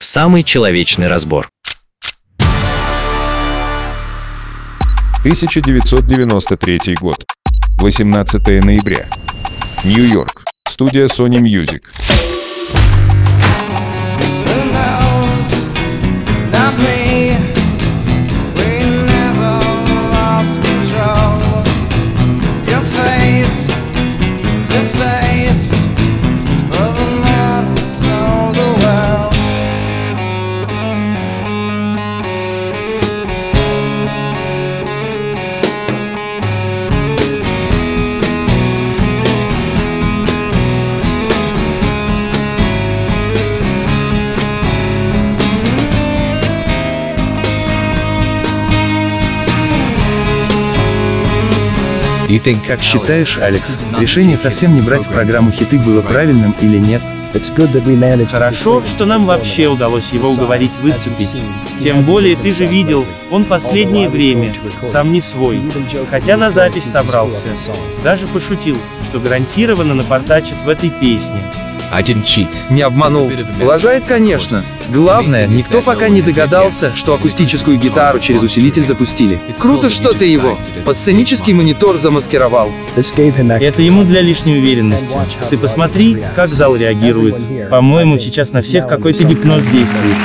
Самый 0.00 0.42
человечный 0.42 1.08
разбор. 1.08 1.48
1993 5.20 6.94
год. 7.00 7.24
18 7.78 8.46
ноября. 8.62 9.06
Нью-Йорк. 9.82 10.44
Студия 10.68 11.06
Sony 11.06 11.40
Music. 11.40 11.80
Not 16.52 16.78
me. 16.78 17.33
Как 52.66 52.80
считаешь, 52.82 53.38
Алекс, 53.38 53.84
решение 53.98 54.38
совсем 54.38 54.74
не 54.74 54.80
брать 54.80 55.06
в 55.06 55.12
программу 55.12 55.52
хиты 55.52 55.78
было 55.78 56.00
правильным 56.00 56.54
или 56.60 56.78
нет? 56.78 57.02
Хорошо, 58.30 58.82
что 58.84 59.06
нам 59.06 59.26
вообще 59.26 59.66
удалось 59.66 60.10
его 60.12 60.30
уговорить 60.30 60.78
выступить. 60.80 61.34
Тем 61.80 62.02
более, 62.02 62.36
ты 62.36 62.52
же 62.52 62.64
видел, 62.64 63.04
он 63.30 63.44
последнее 63.44 64.08
время, 64.08 64.54
сам 64.82 65.12
не 65.12 65.20
свой. 65.20 65.60
Хотя 66.10 66.36
на 66.36 66.50
запись 66.50 66.84
собрался. 66.84 67.48
Даже 68.04 68.26
пошутил, 68.26 68.78
что 69.02 69.18
гарантированно 69.18 69.94
напортачит 69.94 70.56
в 70.64 70.68
этой 70.68 70.90
песне. 70.90 71.42
Не 72.70 72.82
обманул. 72.82 73.30
Лажает, 73.60 74.04
конечно. 74.04 74.62
Главное, 74.88 75.46
никто 75.46 75.80
пока 75.80 76.08
не 76.08 76.22
догадался, 76.22 76.94
что 76.94 77.14
акустическую 77.14 77.78
гитару 77.78 78.18
через 78.18 78.42
усилитель 78.42 78.84
запустили. 78.84 79.40
Круто, 79.60 79.90
что 79.90 80.12
ты 80.12 80.26
его 80.26 80.56
под 80.84 80.96
сценический 80.96 81.52
монитор 81.52 81.98
замаскировал. 81.98 82.72
Это 82.96 83.82
ему 83.82 84.04
для 84.04 84.20
лишней 84.20 84.58
уверенности. 84.58 85.08
Ты 85.50 85.58
посмотри, 85.58 86.22
как 86.34 86.50
зал 86.50 86.76
реагирует. 86.76 87.36
По-моему, 87.70 88.18
сейчас 88.18 88.52
на 88.52 88.62
всех 88.62 88.86
какой-то 88.86 89.24
гипноз 89.24 89.62
действует. 89.64 90.16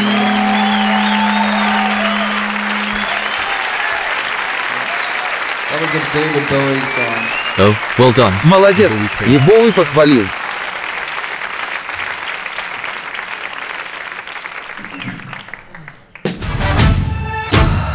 David 6.13 6.43
Bowie 6.49 6.82
song. 6.84 7.75
Молодец. 8.43 8.91
И 9.25 9.38
Боуи 9.38 9.71
похвалил. 9.71 10.25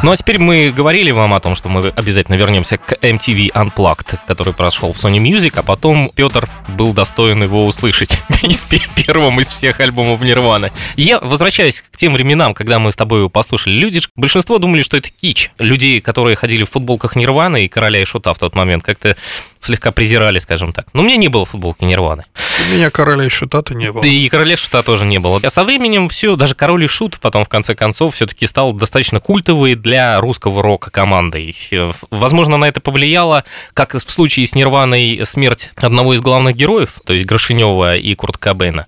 Ну 0.04 0.12
а 0.12 0.16
теперь 0.18 0.38
мы 0.38 0.70
говорили 0.70 1.12
вам 1.12 1.32
о 1.32 1.40
том, 1.40 1.54
что 1.54 1.70
мы 1.70 1.88
обязательно 1.88 2.34
вернемся 2.34 2.76
к 2.76 2.92
MTV 3.00 3.52
Unplugged, 3.52 4.18
который 4.26 4.52
прошел 4.52 4.92
в 4.92 5.02
Sony 5.02 5.16
Music, 5.16 5.54
а 5.56 5.62
потом 5.62 6.12
Петр 6.14 6.46
был 6.76 6.92
достоин 6.92 7.42
его 7.42 7.64
услышать 7.64 8.18
из 8.42 8.64
пе- 8.64 8.82
первым 8.96 9.40
из 9.40 9.46
всех 9.46 9.80
альбомов 9.80 10.20
Нирваны. 10.20 10.72
Я 10.96 11.20
возвращаюсь 11.20 11.80
к 11.80 11.96
тем 11.96 12.12
временам, 12.12 12.52
когда 12.52 12.78
мы 12.78 12.92
с 12.92 12.96
тобой 12.96 13.20
его 13.20 13.30
послушали. 13.30 13.76
Люди, 13.76 14.00
большинство 14.14 14.58
думали, 14.58 14.82
что 14.82 14.98
это 14.98 15.08
кич. 15.08 15.50
Людей, 15.58 16.02
которые 16.02 16.36
ходили 16.36 16.64
в 16.64 16.70
футболках 16.72 17.16
Нирваны 17.16 17.64
и 17.64 17.68
Короля 17.68 18.02
и 18.02 18.04
Шута 18.04 18.34
в 18.34 18.38
тот 18.38 18.54
момент, 18.54 18.84
как-то 18.84 19.16
слегка 19.64 19.90
презирали, 19.92 20.38
скажем 20.38 20.72
так. 20.72 20.86
Но 20.92 21.02
у 21.02 21.04
меня 21.04 21.16
не 21.16 21.28
было 21.28 21.44
футболки 21.44 21.84
Нирваны. 21.84 22.24
У 22.70 22.74
меня 22.74 22.90
короля 22.90 23.24
и 23.24 23.28
шута-то 23.28 23.74
не 23.74 23.90
было. 23.90 24.02
Да 24.02 24.08
и 24.08 24.28
короля 24.28 24.56
шута 24.56 24.82
тоже 24.82 25.04
не 25.06 25.18
было. 25.18 25.40
А 25.42 25.50
со 25.50 25.64
временем 25.64 26.08
все, 26.08 26.36
даже 26.36 26.54
король 26.54 26.84
и 26.84 26.86
шут 26.86 27.18
потом 27.20 27.44
в 27.44 27.48
конце 27.48 27.74
концов 27.74 28.14
все-таки 28.14 28.46
стал 28.46 28.72
достаточно 28.72 29.20
культовой 29.20 29.74
для 29.74 30.20
русского 30.20 30.62
рока 30.62 30.90
командой. 30.90 31.56
Э, 31.70 31.90
Возможно, 32.10 32.56
на 32.56 32.66
это 32.66 32.80
повлияло, 32.80 33.44
как 33.74 33.94
в 33.94 34.10
случае 34.10 34.46
с 34.46 34.54
Нирваной, 34.54 35.22
смерть 35.24 35.70
одного 35.76 36.14
из 36.14 36.20
главных 36.20 36.56
героев, 36.56 37.00
то 37.04 37.12
есть 37.12 37.26
Грошинева 37.26 37.96
и 37.96 38.14
Курт 38.14 38.38
Кобейна. 38.38 38.86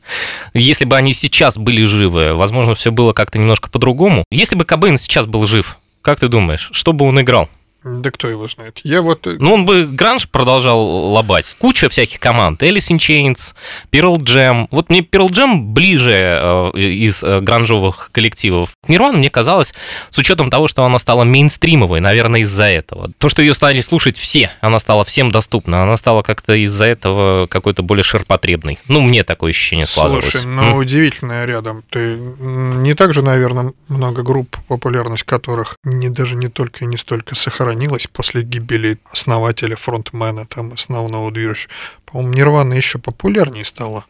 Если 0.55 0.85
бы 0.85 0.97
они 0.97 1.13
сейчас 1.13 1.59
были 1.59 1.85
живы, 1.85 2.35
возможно, 2.35 2.75
все 2.75 2.91
было 2.93 3.13
как-то 3.13 3.39
немножко 3.39 3.69
по-другому. 3.71 4.25
Если 4.31 4.57
бы 4.57 4.65
Кобейн 4.65 4.99
сейчас 4.99 5.27
был 5.27 5.47
жив, 5.47 5.79
как 6.03 6.21
ты 6.21 6.29
думаешь, 6.29 6.69
что 6.73 6.93
бы 6.93 7.05
он 7.05 7.21
играл? 7.21 7.49
Да 7.87 8.11
кто 8.11 8.29
его 8.29 8.49
знает. 8.49 8.81
Я 8.83 9.01
вот... 9.01 9.27
э, 9.29 9.37
Ну, 9.39 9.55
он 9.55 9.65
бы 9.65 9.87
гранж 9.87 10.29
продолжал 10.29 10.81
лобать. 11.13 11.55
Куча 11.61 11.89
всяких 11.89 12.19
команд. 12.19 12.61
Alice 12.65 12.91
in 12.91 12.97
Chains, 12.99 13.55
Pearl 13.93 14.17
Jam. 14.17 14.67
Вот 14.73 14.91
мне 14.91 15.01
Pearl 15.03 15.29
Jam 15.29 15.61
ближе 15.73 16.13
э, 16.13 16.71
из 16.79 17.23
э, 17.23 17.41
гранжовых 17.41 18.11
коллективов. 18.11 18.71
Нирвана 18.89 19.19
мне 19.19 19.31
казалось, 19.31 19.73
с 20.11 20.19
учетом 20.19 20.51
того, 20.51 20.67
что 20.67 20.85
она 20.85 20.99
стала 20.99 21.23
мейнстримовой, 21.23 22.01
наверное, 22.01 22.41
из-за 22.41 22.65
этого. 22.65 23.13
То, 23.19 23.29
что 23.29 23.41
ее 23.41 23.55
стали 23.55 23.81
слушать 23.81 24.17
все, 24.17 24.51
она 24.61 24.81
стала 24.81 25.05
всем 25.05 25.31
доступна. 25.31 25.85
Она 25.85 25.97
стала 25.97 26.23
как-то 26.23 26.55
из-за 26.55 26.87
этого 26.87 27.47
какой-то 27.47 27.85
более 27.85 28.03
ширпотребной. 28.03 28.81
Ну, 28.89 29.01
мне 29.01 29.23
такое 29.23 29.51
ощущение 29.51 29.87
складывалось. 29.87 30.25
Слушай, 30.33 30.45
М? 30.45 30.57
ну 30.57 30.77
удивительное 30.77 31.45
рядом. 31.45 31.85
Ты 31.89 32.01
м, 32.01 32.83
не 32.83 32.95
так 32.95 33.15
же, 33.15 33.23
наверное, 33.23 33.73
много 33.87 34.25
групп, 34.25 34.57
популярность 34.67 35.23
которых 35.23 35.77
не 35.85 36.09
даже 36.09 36.35
не 36.35 36.49
только 36.49 36.85
и 36.85 36.89
не 36.89 36.97
столько 36.97 37.37
сохранилась 37.37 37.76
сохранилась 37.77 38.07
после 38.13 38.43
гибели 38.43 38.99
основателя, 39.13 39.77
фронтмена, 39.77 40.45
там, 40.47 40.73
основного 40.73 41.31
движущего. 41.31 41.71
По-моему, 42.07 42.35
Нирвана 42.35 42.75
еще 42.75 42.99
популярнее 42.99 43.65
стала. 43.65 44.05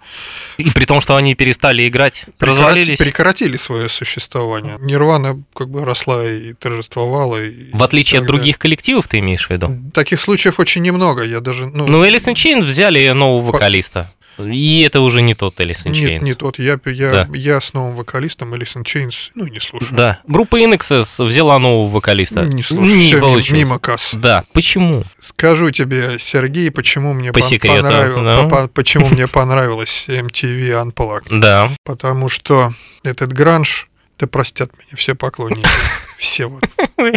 И 0.59 0.71
при 0.71 0.85
том, 0.85 1.01
что 1.01 1.17
они 1.17 1.35
перестали 1.35 1.89
играть, 1.89 2.27
Прекрати- 2.39 2.51
развалились. 2.61 2.99
прекратили 2.99 3.57
свое 3.57 3.89
существование. 3.89 4.77
Нирвана 4.81 5.43
как 5.55 5.69
бы 5.69 5.85
росла 5.85 6.25
и 6.25 6.53
торжествовала. 6.55 7.43
И 7.45 7.71
В 7.73 7.83
отличие 7.83 8.21
от 8.21 8.27
далее. 8.27 8.37
других 8.39 8.59
коллективов, 8.59 9.09
ты 9.09 9.19
имеешь 9.19 9.47
в 9.47 9.51
виду? 9.51 9.77
Таких 9.93 10.21
случаев 10.21 10.61
очень 10.61 10.83
немного. 10.83 11.23
Я 11.25 11.41
даже, 11.41 11.67
ну, 11.67 11.87
Ну, 11.89 12.05
Элис 12.05 12.29
Chains 12.29 12.63
взяли 12.65 13.11
нового 13.13 13.47
По- 13.47 13.53
вокалиста. 13.55 14.13
И 14.39 14.83
это 14.83 15.01
уже 15.01 15.23
не 15.23 15.35
тот 15.35 15.61
Элис 15.61 15.85
нет, 15.87 15.97
Chains. 15.97 16.23
не 16.23 16.35
тот. 16.35 16.59
Я, 16.59 16.79
я, 16.87 17.11
Да. 17.13 17.29
я 17.35 17.61
с 17.61 17.73
новым 17.73 17.95
вокалистом 17.97 18.53
Alice 18.55 18.77
in 18.77 18.83
Chains, 18.85 19.31
ну, 19.35 19.47
не 19.47 19.61
слушаю. 19.61 19.97
Да. 19.97 20.21
Группа 20.27 20.61
INXS 20.61 21.25
взяла 21.25 21.59
нового 21.59 21.91
вокалиста. 21.91 22.43
Не 22.45 22.63
слушаю, 22.63 22.97
Не 22.99 23.13
мимо, 23.13 23.41
мимо 23.51 23.79
касс. 23.79 24.11
Да. 24.15 24.45
Почему? 24.53 25.05
Скажу 25.19 25.71
тебе, 25.71 26.19
Сергей, 26.19 26.71
почему 26.71 27.13
мне 27.15 27.33
По 27.33 27.41
секрету, 27.41 27.83
понравил- 27.83 28.23
да. 28.23 28.43
по- 28.49 28.69
почему 28.69 29.09
мне 29.09 29.27
понравилось 29.27 30.05
MTV 30.09 30.93
Unplugged. 30.93 31.39
Да. 31.41 31.71
Потому 31.85 32.29
что 32.29 32.73
этот 33.05 33.33
гранж, 33.33 33.89
да 34.19 34.27
простят 34.27 34.71
меня 34.79 34.97
все 34.97 35.15
поклонники. 35.15 35.67
Все 36.19 36.47
вот. 36.47 36.63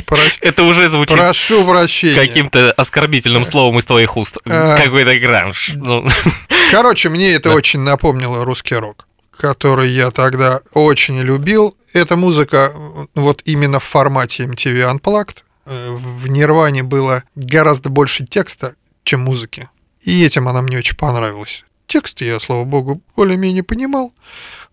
Про- 0.05 0.17
Это 0.41 0.63
уже 0.63 0.89
звучит 0.89 1.15
Прошу 1.15 1.65
прощения. 1.65 2.15
каким-то 2.15 2.73
оскорбительным 2.73 3.45
словом 3.45 3.79
из 3.79 3.85
твоих 3.85 4.17
уст. 4.17 4.37
А. 4.45 4.75
Какой-то 4.77 5.17
гранж. 5.17 5.71
Ну, 5.75 6.05
Короче, 6.71 7.07
мне 7.07 7.29
это 7.31 7.47
Да. 7.49 7.55
очень 7.55 7.79
напомнило 7.79 8.43
русский 8.43 8.75
рок, 8.75 9.07
который 9.31 9.89
я 9.91 10.11
тогда 10.11 10.59
очень 10.73 11.17
любил. 11.21 11.77
Эта 11.93 12.17
музыка 12.17 12.73
э, 12.75 13.05
вот 13.15 13.41
именно 13.45 13.79
в 13.79 13.85
формате 13.85 14.43
MTV 14.43 14.93
Unplugged. 14.99 15.37
Э, 15.65 15.91
В 15.95 16.27
Нирване 16.27 16.83
было 16.83 17.23
гораздо 17.35 17.87
больше 17.89 18.25
текста, 18.25 18.75
чем 19.05 19.21
музыки. 19.21 19.69
И 20.01 20.25
этим 20.25 20.49
она 20.49 20.61
мне 20.61 20.77
очень 20.77 20.97
понравилась. 20.97 21.63
Текст 21.87 22.19
я, 22.19 22.37
слава 22.41 22.65
богу, 22.65 23.01
более-менее 23.15 23.63
понимал. 23.63 24.13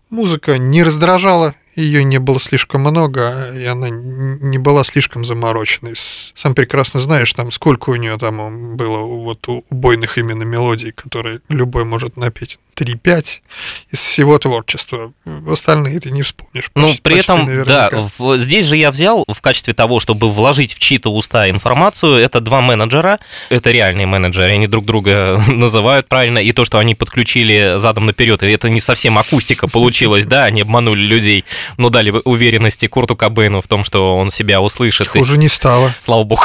Музыка 0.09 0.57
не 0.57 0.83
раздражала, 0.83 1.55
ее 1.77 2.03
не 2.03 2.17
было 2.19 2.39
слишком 2.39 2.81
много, 2.81 3.51
и 3.55 3.63
она 3.65 3.87
не 3.89 4.57
была 4.57 4.83
слишком 4.83 5.23
замороченной. 5.23 5.93
Сам 6.33 6.55
прекрасно 6.55 6.99
знаешь, 6.99 7.31
там 7.33 7.51
сколько 7.51 7.91
у 7.91 7.95
нее 7.95 8.17
там 8.17 8.75
было 8.75 8.97
вот 8.99 9.47
убойных 9.69 10.17
именно 10.17 10.43
мелодий, 10.43 10.91
которые 10.91 11.39
любой 11.49 11.85
может 11.85 12.17
напеть. 12.17 12.59
3-5 12.75 13.41
из 13.89 13.99
всего 13.99 14.37
творчества. 14.37 15.11
Остальные 15.49 15.99
ты 15.99 16.11
не 16.11 16.21
вспомнишь. 16.21 16.69
Ну, 16.75 16.87
почти- 16.89 17.01
при 17.01 17.17
этом, 17.19 17.45
да, 17.47 17.89
наверняка. 17.89 18.07
в- 18.19 18.37
здесь 18.37 18.67
же 18.67 18.77
я 18.77 18.91
взял 18.91 19.25
в 19.27 19.41
качестве 19.41 19.73
того, 19.73 19.99
чтобы 19.99 20.29
вложить 20.29 20.73
в 20.75 20.79
чьи-то 20.79 21.11
уста 21.11 21.49
информацию, 21.49 22.17
это 22.17 22.39
два 22.39 22.61
менеджера, 22.61 23.17
это 23.49 23.71
реальные 23.71 24.05
менеджеры, 24.05 24.51
они 24.51 24.67
друг 24.67 24.85
друга 24.85 25.41
называют 25.47 26.07
правильно, 26.07 26.37
и 26.37 26.51
то, 26.51 26.65
что 26.65 26.77
они 26.77 26.93
подключили 26.93 27.79
задом 27.79 28.05
наперед, 28.05 28.43
и 28.43 28.47
это 28.51 28.69
не 28.69 28.79
совсем 28.79 29.17
акустика 29.17 29.67
получилась, 29.67 30.27
да, 30.27 30.43
они 30.45 30.61
обманули 30.61 31.01
людей, 31.01 31.45
но 31.77 31.89
дали 31.89 32.13
уверенности 32.23 32.87
Курту 32.87 33.15
Кобейну 33.15 33.61
в 33.61 33.67
том, 33.67 33.83
что 33.83 34.15
он 34.17 34.31
себя 34.31 34.61
услышит. 34.61 35.07
и- 35.15 35.19
Хуже 35.19 35.37
не 35.37 35.47
стало. 35.47 35.93
Слава 35.99 36.23
богу. 36.23 36.43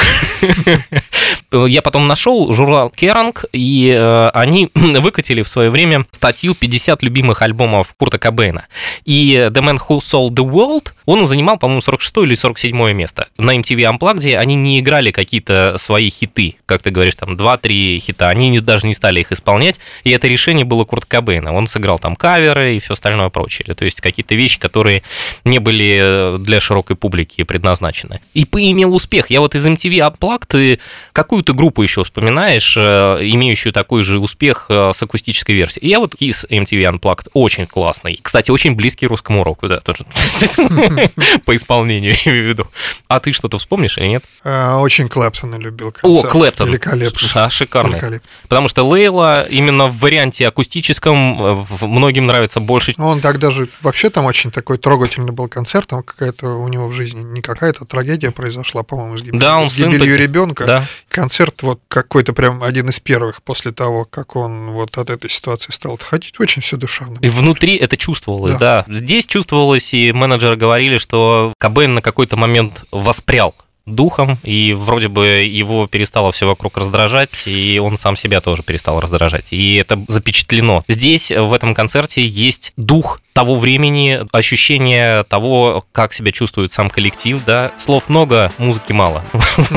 Я 1.51 1.81
потом 1.81 2.07
нашел 2.07 2.51
журнал 2.51 2.89
Керанг, 2.89 3.45
и 3.53 3.93
э, 3.95 4.29
они 4.33 4.69
выкатили 4.73 5.41
в 5.43 5.47
свое 5.49 5.69
время 5.69 6.05
статью 6.11 6.55
50 6.55 7.03
любимых 7.03 7.41
альбомов 7.41 7.93
Курта 7.97 8.17
Кобейна. 8.17 8.65
И 9.05 9.33
The 9.51 9.61
Man 9.61 9.77
Who 9.77 9.99
Sold 9.99 10.31
the 10.31 10.43
World, 10.49 10.93
он 11.05 11.25
занимал, 11.27 11.57
по-моему, 11.57 11.81
46 11.81 12.17
или 12.17 12.35
47 12.35 12.93
место. 12.93 13.27
На 13.37 13.55
MTV 13.57 13.97
Unplugged 13.97 14.35
они 14.35 14.55
не 14.55 14.79
играли 14.79 15.11
какие-то 15.11 15.75
свои 15.77 16.09
хиты, 16.09 16.55
как 16.65 16.81
ты 16.81 16.89
говоришь, 16.89 17.15
там 17.15 17.35
2-3 17.35 17.99
хита, 17.99 18.29
они 18.29 18.49
не- 18.49 18.59
даже 18.59 18.87
не 18.87 18.93
стали 18.93 19.19
их 19.21 19.31
исполнять, 19.31 19.79
и 20.03 20.11
это 20.11 20.27
решение 20.27 20.65
было 20.65 20.83
Курта 20.83 21.07
Кобейна. 21.07 21.53
Он 21.53 21.67
сыграл 21.67 21.99
там 21.99 22.15
каверы 22.15 22.75
и 22.75 22.79
все 22.79 22.93
остальное 22.93 23.29
прочее. 23.29 23.73
То 23.73 23.85
есть 23.85 24.01
какие-то 24.01 24.35
вещи, 24.35 24.59
которые 24.59 25.03
не 25.45 25.59
были 25.59 25.99
э, 26.01 26.37
для 26.39 26.59
широкой 26.59 26.95
публики 26.95 27.43
предназначены. 27.43 28.21
И 28.33 28.45
поимел 28.45 28.93
успех. 28.95 29.29
Я 29.29 29.41
вот 29.41 29.55
из 29.55 29.65
MTV 29.65 30.11
Unplugged, 30.11 30.45
ты 30.47 30.79
какую-то 31.11 31.53
группу 31.53 31.81
еще 31.83 32.03
вспоминаешь, 32.03 32.75
э, 32.77 33.19
имеющую 33.21 33.73
такой 33.73 34.03
же 34.03 34.19
успех 34.19 34.67
э, 34.69 34.91
с 34.93 35.01
акустической 35.03 35.55
версией. 35.55 35.87
И 35.87 35.89
я 35.89 35.99
вот 35.99 36.15
из 36.15 36.45
MTV 36.45 36.99
Unplugged 36.99 37.27
очень 37.33 37.65
классный. 37.65 38.19
Кстати, 38.21 38.51
очень 38.51 38.75
близкий 38.75 39.07
русскому 39.07 39.43
року, 39.43 39.67
да, 39.67 39.79
тоже 39.79 40.05
по 41.45 41.55
исполнению, 41.55 42.13
я 42.25 42.31
имею 42.31 42.45
в 42.45 42.49
виду. 42.49 42.67
А 43.07 43.19
ты 43.19 43.31
что-то 43.33 43.57
вспомнишь 43.57 43.97
или 43.97 44.07
нет? 44.07 44.23
А, 44.43 44.79
Очень 44.79 45.09
Клэптона 45.09 45.55
любил 45.55 45.93
О. 46.01 46.23
Клэптон. 46.23 46.69
Великолепно. 46.69 47.27
Ша- 47.27 47.49
шикарный. 47.49 48.21
Потому 48.43 48.67
что 48.67 48.83
Лейла 48.83 49.47
именно 49.49 49.87
в 49.87 49.99
варианте 49.99 50.47
акустическом 50.47 51.41
э, 51.41 51.65
многим 51.81 52.25
нравится 52.25 52.59
больше. 52.59 52.93
Он 52.97 53.21
тогда 53.21 53.51
же 53.51 53.67
вообще 53.81 54.09
там 54.09 54.25
очень 54.25 54.51
такой 54.51 54.77
трогательный 54.77 55.31
был 55.31 55.47
концерт, 55.47 55.87
там 55.87 56.03
какая-то 56.03 56.47
у 56.47 56.67
него 56.67 56.87
в 56.87 56.93
жизни 56.93 57.21
не 57.21 57.41
какая-то 57.41 57.85
трагедия 57.85 58.31
произошла, 58.31 58.83
по-моему, 58.83 59.17
с 59.17 59.21
гибелью, 59.21 59.39
Да, 59.39 59.59
он 59.59 59.69
с 59.69 59.75
гибелью 59.75 60.17
ребенка. 60.17 60.65
Да. 60.65 60.87
Концерт 61.09 61.61
вот 61.61 61.79
какой-то 61.87 62.33
прям 62.33 62.63
один 62.63 62.89
из 62.89 62.99
первых 62.99 63.41
после 63.43 63.71
того, 63.71 64.05
как 64.05 64.35
он 64.35 64.71
вот 64.71 64.97
от 64.97 65.09
этой 65.09 65.29
ситуации 65.29 65.71
стал 65.71 65.93
отходить. 65.93 66.39
Очень 66.39 66.61
все 66.61 66.77
душевно. 66.77 67.17
И 67.21 67.29
внутри 67.29 67.75
это 67.77 67.97
чувствовалось, 67.97 68.55
да. 68.55 68.85
Здесь 68.87 69.25
чувствовалось, 69.25 69.93
и 69.93 70.11
менеджеры 70.11 70.55
говорили, 70.83 70.97
что 70.97 71.53
Кобейн 71.59 71.93
на 71.93 72.01
какой-то 72.01 72.35
момент 72.35 72.83
воспрял 72.91 73.55
духом, 73.85 74.37
и 74.43 74.73
вроде 74.73 75.09
бы 75.09 75.25
его 75.25 75.87
перестало 75.87 76.31
все 76.31 76.47
вокруг 76.47 76.77
раздражать, 76.77 77.47
и 77.47 77.79
он 77.83 77.97
сам 77.97 78.15
себя 78.15 78.39
тоже 78.39 78.63
перестал 78.63 78.99
раздражать. 79.01 79.51
И 79.51 79.75
это 79.75 80.01
запечатлено. 80.07 80.83
Здесь, 80.87 81.31
в 81.31 81.51
этом 81.51 81.73
концерте, 81.73 82.25
есть 82.25 82.71
дух 82.77 83.19
того 83.33 83.55
времени, 83.55 84.21
ощущение 84.31 85.23
того, 85.23 85.85
как 85.91 86.13
себя 86.13 86.31
чувствует 86.31 86.71
сам 86.71 86.89
коллектив, 86.89 87.41
да. 87.45 87.71
Слов 87.77 88.07
много, 88.07 88.53
музыки 88.57 88.93
мало. 88.93 89.25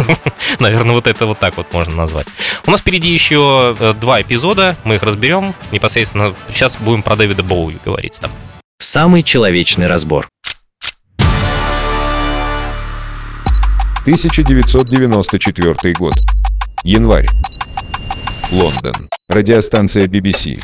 Наверное, 0.61 0.95
вот 0.95 1.09
это 1.09 1.27
вот 1.27 1.39
так 1.41 1.57
вот 1.57 1.73
можно 1.73 1.97
назвать. 1.97 2.27
У 2.67 2.71
нас 2.71 2.81
впереди 2.81 3.11
еще 3.11 3.77
э, 3.79 3.95
два 4.01 4.23
эпизода, 4.23 4.77
мы 4.85 4.97
их 4.97 5.03
разберем. 5.03 5.53
Непосредственно 5.73 6.35
сейчас 6.53 6.79
будем 6.79 7.03
про 7.03 7.17
Дэвида 7.17 7.43
Боуи 7.43 7.77
говорить 7.85 8.21
там. 8.21 8.31
Самый 8.79 9.23
человечный 9.23 9.87
разбор. 9.87 10.29
1994 14.07 15.93
год. 15.95 16.15
Январь. 16.85 17.27
Лондон. 18.53 19.09
Радиостанция 19.29 20.07
BBC. 20.07 20.61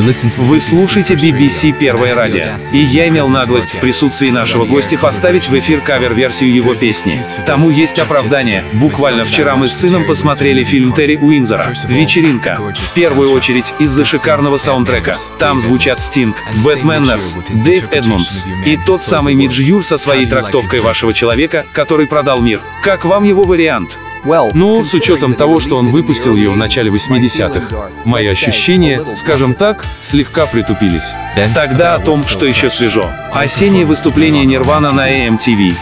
Вы 0.00 0.60
слушаете 0.60 1.14
BBC 1.14 1.76
Первое 1.78 2.14
радио. 2.14 2.56
И 2.72 2.78
я 2.78 3.08
имел 3.08 3.28
наглость 3.28 3.74
в 3.74 3.80
присутствии 3.80 4.30
нашего 4.30 4.64
гостя 4.64 4.96
поставить 4.98 5.48
в 5.48 5.58
эфир 5.58 5.80
кавер-версию 5.80 6.54
его 6.54 6.74
песни. 6.74 7.22
Тому 7.46 7.70
есть 7.70 7.98
оправдание. 7.98 8.64
Буквально 8.74 9.24
вчера 9.24 9.56
мы 9.56 9.68
с 9.68 9.74
сыном 9.74 10.06
посмотрели 10.06 10.62
фильм 10.64 10.92
Терри 10.92 11.16
Уинзера 11.16 11.74
«Вечеринка». 11.88 12.58
В 12.76 12.94
первую 12.94 13.32
очередь 13.32 13.74
из-за 13.78 14.04
шикарного 14.04 14.58
саундтрека. 14.58 15.16
Там 15.38 15.60
звучат 15.60 15.98
Стинг, 15.98 16.36
Bad 16.64 16.82
Manners, 16.82 17.36
Дэйв 17.64 17.92
Эдмундс 17.92 18.44
и 18.66 18.76
тот 18.76 19.00
самый 19.00 19.34
Мидж 19.34 19.60
Юр 19.60 19.84
со 19.84 19.98
своей 19.98 20.26
трактовкой 20.26 20.80
вашего 20.80 21.12
человека, 21.12 21.66
который 21.72 22.06
продал 22.06 22.40
мир. 22.40 22.60
Как 22.82 23.04
вам 23.04 23.24
его 23.24 23.44
вариант? 23.44 23.98
Ну, 24.54 24.84
с 24.84 24.94
учетом 24.94 25.34
того, 25.34 25.60
что 25.60 25.76
он 25.76 25.90
выпустил 25.90 26.36
ее 26.36 26.50
в 26.50 26.56
начале 26.56 26.90
80-х, 26.90 27.90
мои 28.04 28.26
ощущения, 28.26 29.02
скажем 29.14 29.54
так, 29.54 29.86
слегка 30.00 30.46
притупились. 30.46 31.14
Тогда 31.54 31.94
о 31.94 31.98
том, 31.98 32.18
что 32.26 32.46
еще 32.46 32.70
свежо. 32.70 33.10
Осеннее 33.32 33.84
выступление 33.84 34.44
Нирвана 34.44 34.92
на 34.92 35.10
AMTV. 35.10 35.74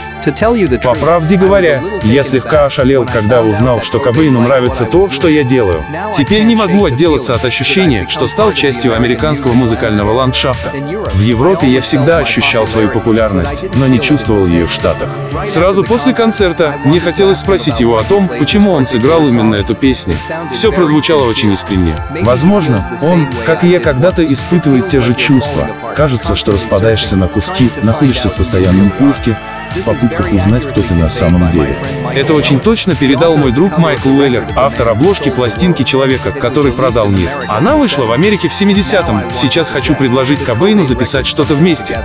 По 0.83 0.95
правде 0.95 1.37
говоря, 1.37 1.83
я 2.03 2.23
слегка 2.23 2.67
ошалел, 2.67 3.07
когда 3.07 3.43
узнал, 3.43 3.83
что 3.83 4.01
Кобейну 4.01 4.41
нравится 4.41 4.85
то, 4.85 5.11
что 5.11 5.29
я 5.29 5.45
делаю. 5.45 5.85
Теперь 6.15 6.43
не 6.43 6.57
могу 6.57 6.85
отделаться 6.85 7.35
от 7.35 7.45
ощущения, 7.45 8.07
что 8.09 8.27
стал 8.27 8.53
частью 8.53 8.95
американского 8.95 9.53
музыкального 9.53 10.13
ландшафта. 10.13 10.71
В 10.71 11.21
Европе 11.21 11.67
я 11.69 11.81
всегда 11.81 12.19
ощущал 12.19 12.67
свою 12.67 12.89
популярность, 12.89 13.65
но 13.75 13.87
не 13.87 14.01
чувствовал 14.01 14.47
ее 14.47 14.67
в 14.67 14.73
Штатах. 14.73 15.09
Сразу 15.47 15.85
после 15.85 16.15
концерта 16.15 16.75
мне 16.85 17.01
хотелось 17.01 17.39
спросить 17.39 17.81
его 17.81 17.99
о 17.99 18.05
том, 18.05 18.29
почему 18.29 18.73
он 18.73 18.87
сыграл 18.87 19.27
именно 19.27 19.55
эту 19.55 19.75
песню. 19.75 20.17
Все 20.53 20.73
прозвучало 20.73 21.25
очень 21.25 21.53
искренне. 21.53 21.97
Возможно, 22.23 22.99
он, 23.03 23.29
как 23.45 23.65
и 23.65 23.69
я 23.69 23.81
когда-то, 23.81 24.23
испытывает 24.23 24.89
те 24.89 25.01
же 25.01 25.15
чувства. 25.15 25.69
Кажется, 25.95 26.35
что 26.35 26.53
распадаешься 26.53 27.17
на 27.17 27.29
куски, 27.29 27.71
находишься 27.83 28.29
в 28.29 28.35
постоянном 28.35 28.91
поиске, 28.91 29.37
в 29.83 29.85
попытках 29.85 30.33
узнать, 30.33 30.65
кто 30.67 30.83
ты 30.83 30.95
на 30.95 31.09
самом 31.09 31.51
деле. 31.51 31.77
Это 32.17 32.33
очень 32.33 32.61
точно 32.61 32.95
передал 32.95 33.37
мой 33.37 33.53
друг 33.53 33.77
Майкл 33.77 34.09
Уэллер, 34.09 34.47
автор 34.57 34.89
обложки 34.89 35.29
пластинки 35.29 35.83
«Человека, 35.83 36.33
который 36.33 36.73
продал 36.73 37.11
мир». 37.11 37.29
Она 37.47 37.77
вышла 37.77 38.07
в 38.07 38.13
Америке 38.13 38.49
в 38.49 38.53
70-м. 38.53 39.25
Сейчас 39.35 39.69
хочу 39.69 39.95
предложить 39.95 40.43
Кобейну 40.43 40.87
записать 40.87 41.27
что-то 41.27 41.53
вместе. 41.53 42.01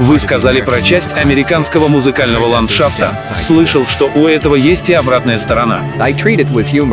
Вы 0.00 0.18
сказали 0.18 0.60
про 0.62 0.82
часть 0.82 1.16
американского 1.16 1.86
музыкального 1.86 2.46
ландшафта. 2.46 3.20
Слышал, 3.36 3.86
что 3.86 4.10
у 4.12 4.26
этого 4.26 4.56
есть 4.56 4.90
и 4.90 4.94
обратная 4.94 5.38
сторона. 5.38 5.82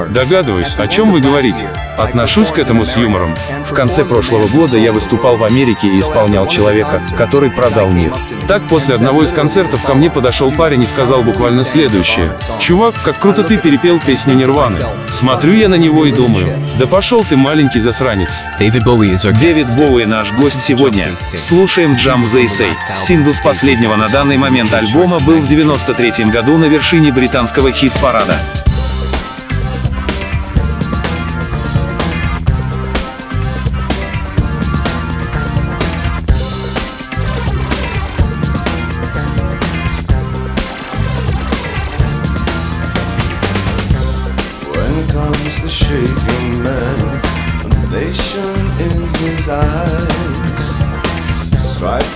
Догадываюсь, 0.06 0.76
о 0.78 0.88
чем 0.88 1.14
вы 1.14 1.22
говорите. 1.22 1.68
Отношусь 1.98 2.52
к 2.52 2.60
этому 2.60 2.86
с 2.86 2.98
юмором. 2.98 3.36
В 3.68 3.74
конце 3.74 4.06
прошлого 4.06 4.48
года 4.48 4.78
я 4.78 4.92
выступал 4.92 5.38
в 5.38 5.44
Америке 5.44 5.88
и 5.88 6.00
исполнял 6.00 6.48
человека, 6.48 7.02
который 7.18 7.50
продал 7.50 7.90
мир. 7.90 8.14
Так, 8.48 8.68
после 8.68 8.94
одного 8.94 9.24
из 9.24 9.34
концертов 9.34 9.82
ко 9.84 9.96
мне 9.96 10.12
подошел 10.12 10.52
парень 10.52 10.84
и 10.84 10.88
сказал 10.88 11.24
буквально 11.24 11.66
следующее. 11.66 12.27
«Чувак, 12.60 12.96
как 13.04 13.20
круто 13.20 13.44
ты 13.44 13.58
перепел 13.58 14.00
песню 14.00 14.34
Нирваны». 14.34 14.76
Смотрю 15.10 15.54
я 15.54 15.70
на 15.70 15.76
него 15.76 16.06
и 16.06 16.12
думаю, 16.12 16.60
да 16.80 16.88
пошел 16.88 17.24
ты, 17.24 17.36
маленький 17.38 17.80
засранец. 17.80 18.42
Дэвид 19.32 19.76
Боуи 19.76 20.06
наш 20.06 20.32
гость 20.32 20.62
сегодня. 20.62 21.16
Слушаем 21.18 21.94
Jump 21.94 22.26
They 22.26 22.46
Say. 22.46 22.76
Сингл 22.96 23.34
с 23.34 23.42
последнего 23.42 23.96
на 23.96 24.08
данный 24.08 24.38
момент 24.38 24.74
альбома 24.74 25.20
был 25.20 25.40
в 25.40 25.48
93 25.48 26.26
году 26.26 26.58
на 26.58 26.66
вершине 26.66 27.12
британского 27.12 27.72
хит-парада. 27.72 28.36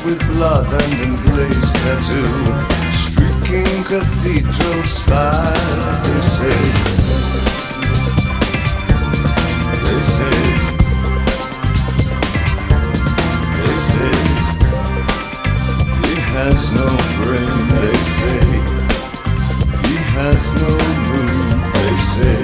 With 0.06 0.20
blood 0.34 0.66
and 0.66 0.94
emblazed 1.06 1.76
tattoo, 1.76 2.26
streaking 2.92 3.84
cathedral 3.84 4.84
style. 4.84 6.02
They 6.04 6.22
say, 6.22 6.60
they 9.84 10.02
say, 10.16 10.40
they 13.58 13.78
say, 13.90 14.16
he 16.02 16.16
has 16.34 16.74
no 16.74 16.88
brain. 17.22 17.58
They 17.82 18.00
say, 18.18 18.42
he 19.88 19.96
has 20.18 20.44
no 20.62 20.72
mood. 21.10 21.62
They 21.78 21.98
say, 22.16 22.42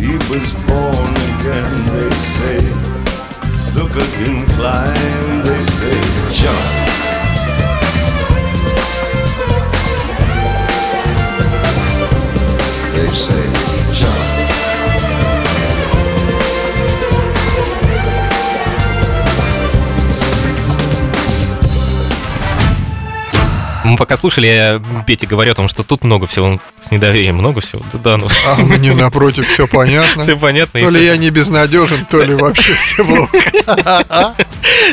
he 0.00 0.12
was 0.30 0.48
born 0.64 1.12
again. 1.36 1.72
They 1.92 2.10
say, 2.16 2.95
look 3.76 3.90
at 3.90 4.08
him 4.16 4.40
climb. 4.56 5.42
They 5.44 5.62
say, 5.62 6.00
jump. 6.32 6.64
They 12.94 13.06
say, 13.08 13.44
jump. 13.92 14.45
Мы 23.86 23.96
пока 23.96 24.16
слушали, 24.16 24.80
Петя 25.06 25.26
говорил 25.26 25.52
о 25.52 25.54
том, 25.54 25.68
что 25.68 25.84
тут 25.84 26.02
много 26.02 26.26
всего 26.26 26.60
с 26.78 26.90
недоверием, 26.90 27.36
много 27.36 27.60
всего. 27.60 27.82
Да, 27.92 27.98
да, 27.98 28.16
ну, 28.16 28.26
А 28.46 28.60
мне 28.60 28.94
напротив 28.94 29.48
все 29.48 29.68
понятно. 29.68 30.22
все 30.24 30.36
понятно. 30.36 30.80
То 30.80 30.90
ли 30.90 31.04
я 31.04 31.16
не 31.16 31.30
безнадежен, 31.30 32.04
то 32.04 32.22
ли 32.22 32.34
вообще 32.34 32.74
все 32.74 33.04
плохо. 33.04 34.34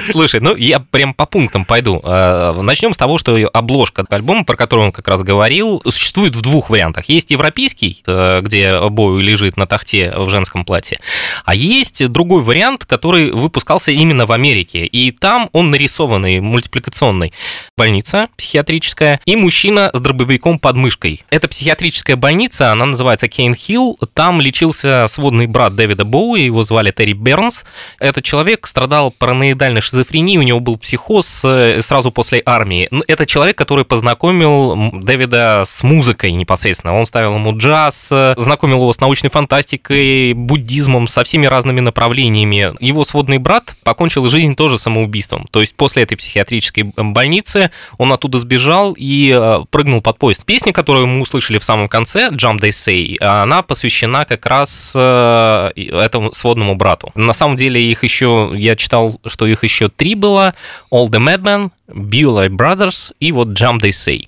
Слушай, 0.05 0.41
ну 0.41 0.55
я 0.55 0.79
прям 0.79 1.13
по 1.13 1.25
пунктам 1.25 1.65
пойду. 1.65 2.01
Э, 2.03 2.53
Начнем 2.61 2.93
с 2.93 2.97
того, 2.97 3.17
что 3.17 3.37
обложка 3.53 4.05
альбома, 4.09 4.43
про 4.43 4.55
который 4.55 4.85
он 4.85 4.91
как 4.91 5.07
раз 5.07 5.23
говорил, 5.23 5.81
существует 5.85 6.35
в 6.35 6.41
двух 6.41 6.69
вариантах. 6.69 7.05
Есть 7.09 7.31
европейский, 7.31 8.03
э, 8.05 8.41
где 8.41 8.79
Боуи 8.89 9.21
лежит 9.21 9.57
на 9.57 9.65
тахте 9.65 10.13
в 10.15 10.29
женском 10.29 10.65
платье, 10.65 10.99
а 11.45 11.55
есть 11.55 12.07
другой 12.07 12.41
вариант, 12.41 12.85
который 12.85 13.31
выпускался 13.31 13.91
именно 13.91 14.25
в 14.25 14.31
Америке. 14.31 14.85
И 14.85 15.11
там 15.11 15.49
он 15.51 15.71
нарисованный, 15.71 16.39
мультипликационный. 16.39 17.33
Больница 17.77 18.27
психиатрическая 18.37 19.19
и 19.25 19.35
мужчина 19.35 19.89
с 19.93 19.99
дробовиком 19.99 20.59
под 20.59 20.75
мышкой. 20.75 21.23
Это 21.29 21.47
психиатрическая 21.47 22.15
больница, 22.15 22.71
она 22.71 22.85
называется 22.85 23.27
Кейн 23.27 23.55
Хилл. 23.55 23.97
Там 24.13 24.41
лечился 24.41 25.05
сводный 25.07 25.47
брат 25.47 25.75
Дэвида 25.75 26.05
Боуи, 26.05 26.41
его 26.41 26.63
звали 26.63 26.91
Терри 26.91 27.13
Бернс. 27.13 27.65
Этот 27.99 28.23
человек 28.23 28.67
страдал 28.67 29.11
параноидальной 29.11 29.81
шизофренией, 29.93 30.39
у 30.39 30.41
него 30.41 30.59
был 30.59 30.77
психоз 30.77 31.41
э, 31.43 31.81
сразу 31.81 32.11
после 32.11 32.41
армии. 32.45 32.87
Ну, 32.91 33.03
Это 33.07 33.25
человек, 33.25 33.57
который 33.57 33.85
познакомил 33.85 34.91
Дэвида 34.93 35.63
с 35.65 35.83
музыкой 35.83 36.31
непосредственно. 36.31 36.97
Он 36.97 37.05
ставил 37.05 37.35
ему 37.35 37.55
джаз, 37.55 38.09
э, 38.11 38.33
знакомил 38.37 38.77
его 38.77 38.91
с 38.91 38.99
научной 38.99 39.29
фантастикой, 39.29 40.33
буддизмом, 40.33 41.07
со 41.07 41.23
всеми 41.23 41.45
разными 41.45 41.79
направлениями. 41.79 42.73
Его 42.79 43.03
сводный 43.03 43.37
брат 43.37 43.75
покончил 43.83 44.27
жизнь 44.29 44.55
тоже 44.55 44.77
самоубийством. 44.77 45.47
То 45.51 45.61
есть 45.61 45.75
после 45.75 46.03
этой 46.03 46.15
психиатрической 46.15 46.83
больницы 46.83 47.69
он 47.97 48.11
оттуда 48.11 48.39
сбежал 48.39 48.95
и 48.97 49.31
э, 49.31 49.59
прыгнул 49.69 50.01
под 50.01 50.17
поезд. 50.17 50.43
Песня, 50.45 50.73
которую 50.73 51.07
мы 51.07 51.21
услышали 51.21 51.59
в 51.59 51.63
самом 51.63 51.87
конце, 51.87 52.29
Jump 52.29 52.59
They 52.59 52.69
Say, 52.69 53.17
она 53.23 53.61
посвящена 53.61 54.25
как 54.25 54.45
раз 54.45 54.95
этому 54.95 56.33
сводному 56.33 56.75
брату. 56.75 57.11
На 57.15 57.33
самом 57.33 57.55
деле 57.55 57.81
их 57.81 58.03
еще, 58.03 58.51
я 58.55 58.75
читал, 58.75 59.19
что 59.25 59.45
их 59.45 59.63
еще 59.63 59.82
три 59.89 60.15
было. 60.15 60.53
All 60.91 61.09
the 61.09 61.19
Madmen, 61.19 61.71
Bewley 61.93 62.49
Brothers 62.49 63.13
и 63.19 63.31
вот 63.31 63.49
Jump 63.49 63.81
They 63.81 63.91
Say. 63.91 64.27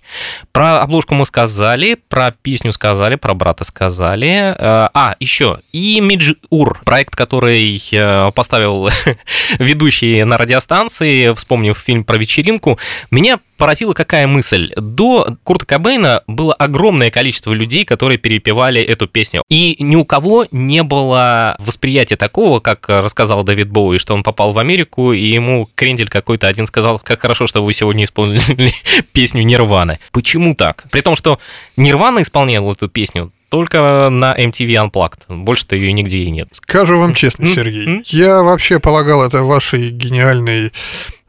Про 0.52 0.82
обложку 0.82 1.16
мы 1.16 1.26
сказали, 1.26 1.98
про 2.10 2.32
песню 2.32 2.72
сказали, 2.72 3.16
про 3.16 3.34
брата 3.34 3.64
сказали. 3.64 4.56
Э, 4.58 4.90
А, 4.94 5.16
еще 5.20 5.60
Image 5.74 6.38
Ур, 6.50 6.82
проект, 6.86 7.16
который 7.16 7.82
э, 7.92 8.32
поставил 8.34 8.90
ведущий 9.60 10.24
на 10.24 10.38
радиостанции, 10.38 11.34
вспомнив 11.34 11.78
фильм 11.78 12.04
про 12.04 12.18
вечеринку. 12.18 12.80
Меня 13.12 13.40
поразила 13.58 13.94
какая 13.94 14.28
мысль. 14.28 14.74
До 14.76 15.38
Курта 15.44 15.66
Кобейна 15.66 16.24
было 16.28 16.54
огромное 16.54 17.12
количество 17.12 17.54
людей, 17.54 17.86
которые 17.86 18.18
перепевали 18.18 18.82
эту 18.82 19.08
песню. 19.08 19.44
И 19.50 19.76
ни 19.80 19.96
у 19.96 20.06
кого 20.06 20.46
не 20.52 20.84
было 20.84 21.56
восприятия 21.60 22.16
такого, 22.18 22.60
как 22.60 22.88
рассказал 22.88 23.44
Дэвид 23.44 23.70
Боуи, 23.70 23.98
что 23.98 24.14
он 24.14 24.24
попал 24.24 24.54
в 24.54 24.60
Америку, 24.60 25.14
и 25.14 25.26
ему 25.26 25.70
крендель 25.76 26.10
какой-то 26.10 26.48
один 26.48 26.68
сказал, 26.68 27.00
как 27.00 27.22
хорошо, 27.22 27.48
что 27.48 27.55
вы 27.62 27.74
сегодня 27.74 28.04
исполнили 28.04 28.74
песню 29.14 29.44
Нирваны. 29.44 30.00
Почему 30.12 30.56
так? 30.56 30.86
При 30.92 31.02
том, 31.02 31.16
что 31.16 31.40
Нирвана 31.78 32.22
исполняла 32.22 32.74
эту 32.74 32.90
песню 32.90 33.32
только 33.50 34.10
на 34.12 34.36
MTV 34.36 34.92
Unplugged. 34.92 35.20
Больше-то 35.30 35.76
ее 35.76 35.94
нигде 35.94 36.20
и 36.20 36.30
нет. 36.30 36.50
Скажу 36.52 37.00
вам 37.00 37.14
честно, 37.14 37.48
Сергей, 37.48 38.02
я 38.08 38.42
вообще 38.42 38.80
полагал 38.80 39.24
это 39.24 39.44
вашей 39.44 39.90
гениальной 39.92 40.74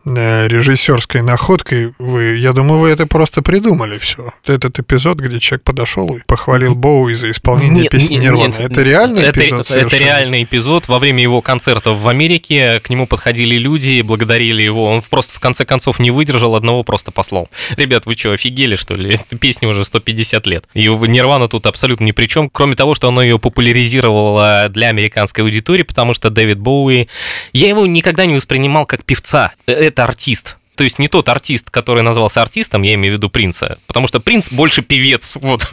режиссерской 0.06 1.22
находкой. 1.22 1.92
Вы, 1.98 2.36
я 2.36 2.52
думаю, 2.52 2.80
вы 2.80 2.90
это 2.90 3.06
просто 3.06 3.42
придумали 3.42 3.98
все. 3.98 4.32
Этот 4.46 4.78
эпизод, 4.78 5.18
где 5.18 5.40
человек 5.40 5.64
подошел 5.64 6.16
и 6.16 6.20
похвалил 6.26 6.74
Боуи 6.74 7.14
за 7.14 7.30
исполнение 7.30 7.82
Нет, 7.82 7.90
песни 7.90 8.14
нет, 8.14 8.24
Нирваны. 8.24 8.54
нет. 8.58 8.70
это 8.70 8.82
реальный 8.82 9.22
это, 9.22 9.40
эпизод? 9.40 9.60
Это 9.60 9.68
совершенно? 9.68 10.00
реальный 10.00 10.42
эпизод. 10.44 10.88
Во 10.88 10.98
время 10.98 11.22
его 11.22 11.42
концертов 11.42 11.98
в 11.98 12.08
Америке 12.08 12.80
к 12.80 12.90
нему 12.90 13.06
подходили 13.06 13.56
люди, 13.56 14.00
благодарили 14.02 14.62
его. 14.62 14.86
Он 14.86 15.02
просто 15.02 15.34
в 15.34 15.40
конце 15.40 15.64
концов 15.64 15.98
не 15.98 16.10
выдержал, 16.10 16.54
одного 16.54 16.84
просто 16.84 17.10
послал. 17.10 17.48
Ребят, 17.76 18.06
вы 18.06 18.14
что, 18.14 18.32
офигели, 18.32 18.76
что 18.76 18.94
ли? 18.94 19.14
Эта 19.14 19.36
песня 19.36 19.68
уже 19.68 19.84
150 19.84 20.46
лет. 20.46 20.64
И 20.74 20.86
Нирвана 20.86 21.48
тут 21.48 21.66
абсолютно 21.66 22.04
ни 22.04 22.12
при 22.12 22.26
чем, 22.26 22.48
кроме 22.48 22.76
того, 22.76 22.94
что 22.94 23.08
оно 23.08 23.22
ее 23.22 23.38
популяризировало 23.38 24.68
для 24.70 24.88
американской 24.88 25.42
аудитории, 25.42 25.82
потому 25.82 26.14
что 26.14 26.30
Дэвид 26.30 26.58
Боуи... 26.58 27.08
Я 27.52 27.68
его 27.68 27.86
никогда 27.86 28.26
не 28.26 28.34
воспринимал 28.34 28.86
как 28.86 29.04
певца. 29.04 29.52
Это 29.96 30.04
артист. 30.04 30.58
То 30.76 30.84
есть 30.84 30.98
не 30.98 31.08
тот 31.08 31.28
артист, 31.28 31.70
который 31.70 32.02
назвался 32.02 32.42
артистом, 32.42 32.82
я 32.82 32.94
имею 32.94 33.14
в 33.14 33.16
виду 33.16 33.30
Принца, 33.30 33.78
потому 33.86 34.06
что 34.06 34.20
Принц 34.20 34.50
больше 34.50 34.82
певец, 34.82 35.32
вот. 35.40 35.66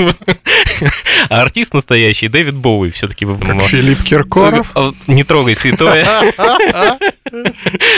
А 1.30 1.42
артист 1.42 1.74
настоящий 1.74 2.30
Дэвид 2.30 2.56
Боуи 2.56 2.90
все-таки. 2.90 3.26
Как 3.26 3.64
Филипп 3.64 4.04
Киркоров. 4.04 4.72
А 4.76 4.94
Не 5.08 5.24
трогай 5.24 5.56
святое. 5.56 6.06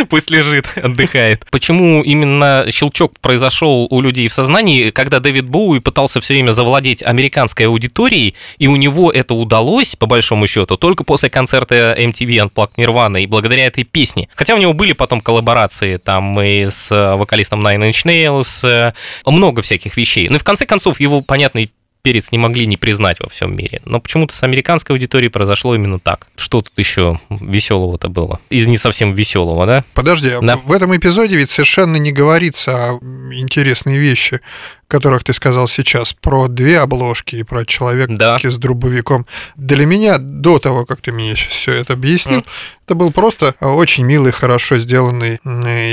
Пусть 0.09 0.29
лежит, 0.29 0.67
отдыхает. 0.75 1.45
Почему 1.51 2.01
именно 2.01 2.65
щелчок 2.71 3.19
произошел 3.19 3.87
у 3.89 4.01
людей 4.01 4.27
в 4.27 4.33
сознании, 4.33 4.89
когда 4.89 5.19
Дэвид 5.19 5.45
Боуи 5.45 5.79
пытался 5.79 6.21
все 6.21 6.33
время 6.33 6.51
завладеть 6.51 7.03
американской 7.03 7.67
аудиторией, 7.67 8.35
и 8.57 8.67
у 8.67 8.75
него 8.75 9.11
это 9.11 9.33
удалось, 9.33 9.95
по 9.95 10.05
большому 10.05 10.47
счету, 10.47 10.77
только 10.77 11.03
после 11.03 11.29
концерта 11.29 11.95
MTV 11.97 12.49
Unplugged 12.49 12.75
Nirvana 12.77 13.21
и 13.21 13.27
благодаря 13.27 13.65
этой 13.65 13.83
песне. 13.83 14.27
Хотя 14.35 14.55
у 14.55 14.57
него 14.57 14.73
были 14.73 14.93
потом 14.93 15.21
коллаборации 15.21 15.97
там 15.97 16.39
и 16.41 16.69
с 16.69 16.94
э, 16.95 17.15
вокалистом 17.15 17.61
Nine 17.65 17.89
Inch 17.91 18.05
Nails, 18.05 18.67
э, 18.67 18.93
много 19.29 19.61
всяких 19.61 19.97
вещей. 19.97 20.27
Ну 20.29 20.35
и 20.35 20.39
в 20.39 20.43
конце 20.43 20.65
концов 20.65 20.99
его, 20.99 21.21
понятный 21.21 21.71
перец 22.05 22.31
не 22.31 22.37
могли 22.37 22.67
не 22.67 22.77
признать 22.77 23.19
во 23.19 23.27
всем 23.29 23.55
мире. 23.57 23.81
Но 23.85 23.99
почему-то 23.99 24.35
с 24.35 24.43
американской 24.43 24.93
аудиторией 24.95 25.31
произошло 25.31 25.73
именно 25.73 25.97
так. 25.97 26.27
Что 26.35 26.61
тут 26.61 26.71
еще 26.77 27.19
веселого-то 27.31 28.09
было? 28.09 28.39
Из 28.51 28.67
не 28.67 28.77
совсем 28.77 29.13
веселого, 29.13 29.65
да? 29.65 29.83
Подожди, 29.95 30.29
а 30.29 30.39
Да. 30.39 30.57
в 30.57 30.71
этом 30.71 30.95
эпизоде 30.95 31.35
ведь 31.35 31.49
совершенно 31.49 31.95
не 31.95 32.11
говорится 32.11 32.91
о 32.91 32.99
интересные 33.33 33.97
вещи, 33.97 34.39
которых 34.87 35.23
ты 35.23 35.33
сказал 35.33 35.67
сейчас, 35.67 36.13
про 36.13 36.47
две 36.47 36.79
обложки 36.79 37.37
и 37.37 37.43
про 37.43 37.65
человека 37.65 38.13
Да. 38.15 38.39
с 38.41 38.57
дробовиком. 38.57 39.25
Для 39.55 39.85
меня, 39.85 40.17
до 40.19 40.59
того, 40.59 40.85
как 40.85 41.01
ты 41.01 41.11
мне 41.11 41.35
сейчас 41.35 41.53
все 41.53 41.71
это 41.73 41.93
объяснил, 41.93 42.45
это 42.85 42.93
был 42.93 43.11
просто 43.11 43.55
очень 43.61 44.03
милый, 44.05 44.31
хорошо 44.31 44.77
сделанный 44.77 45.39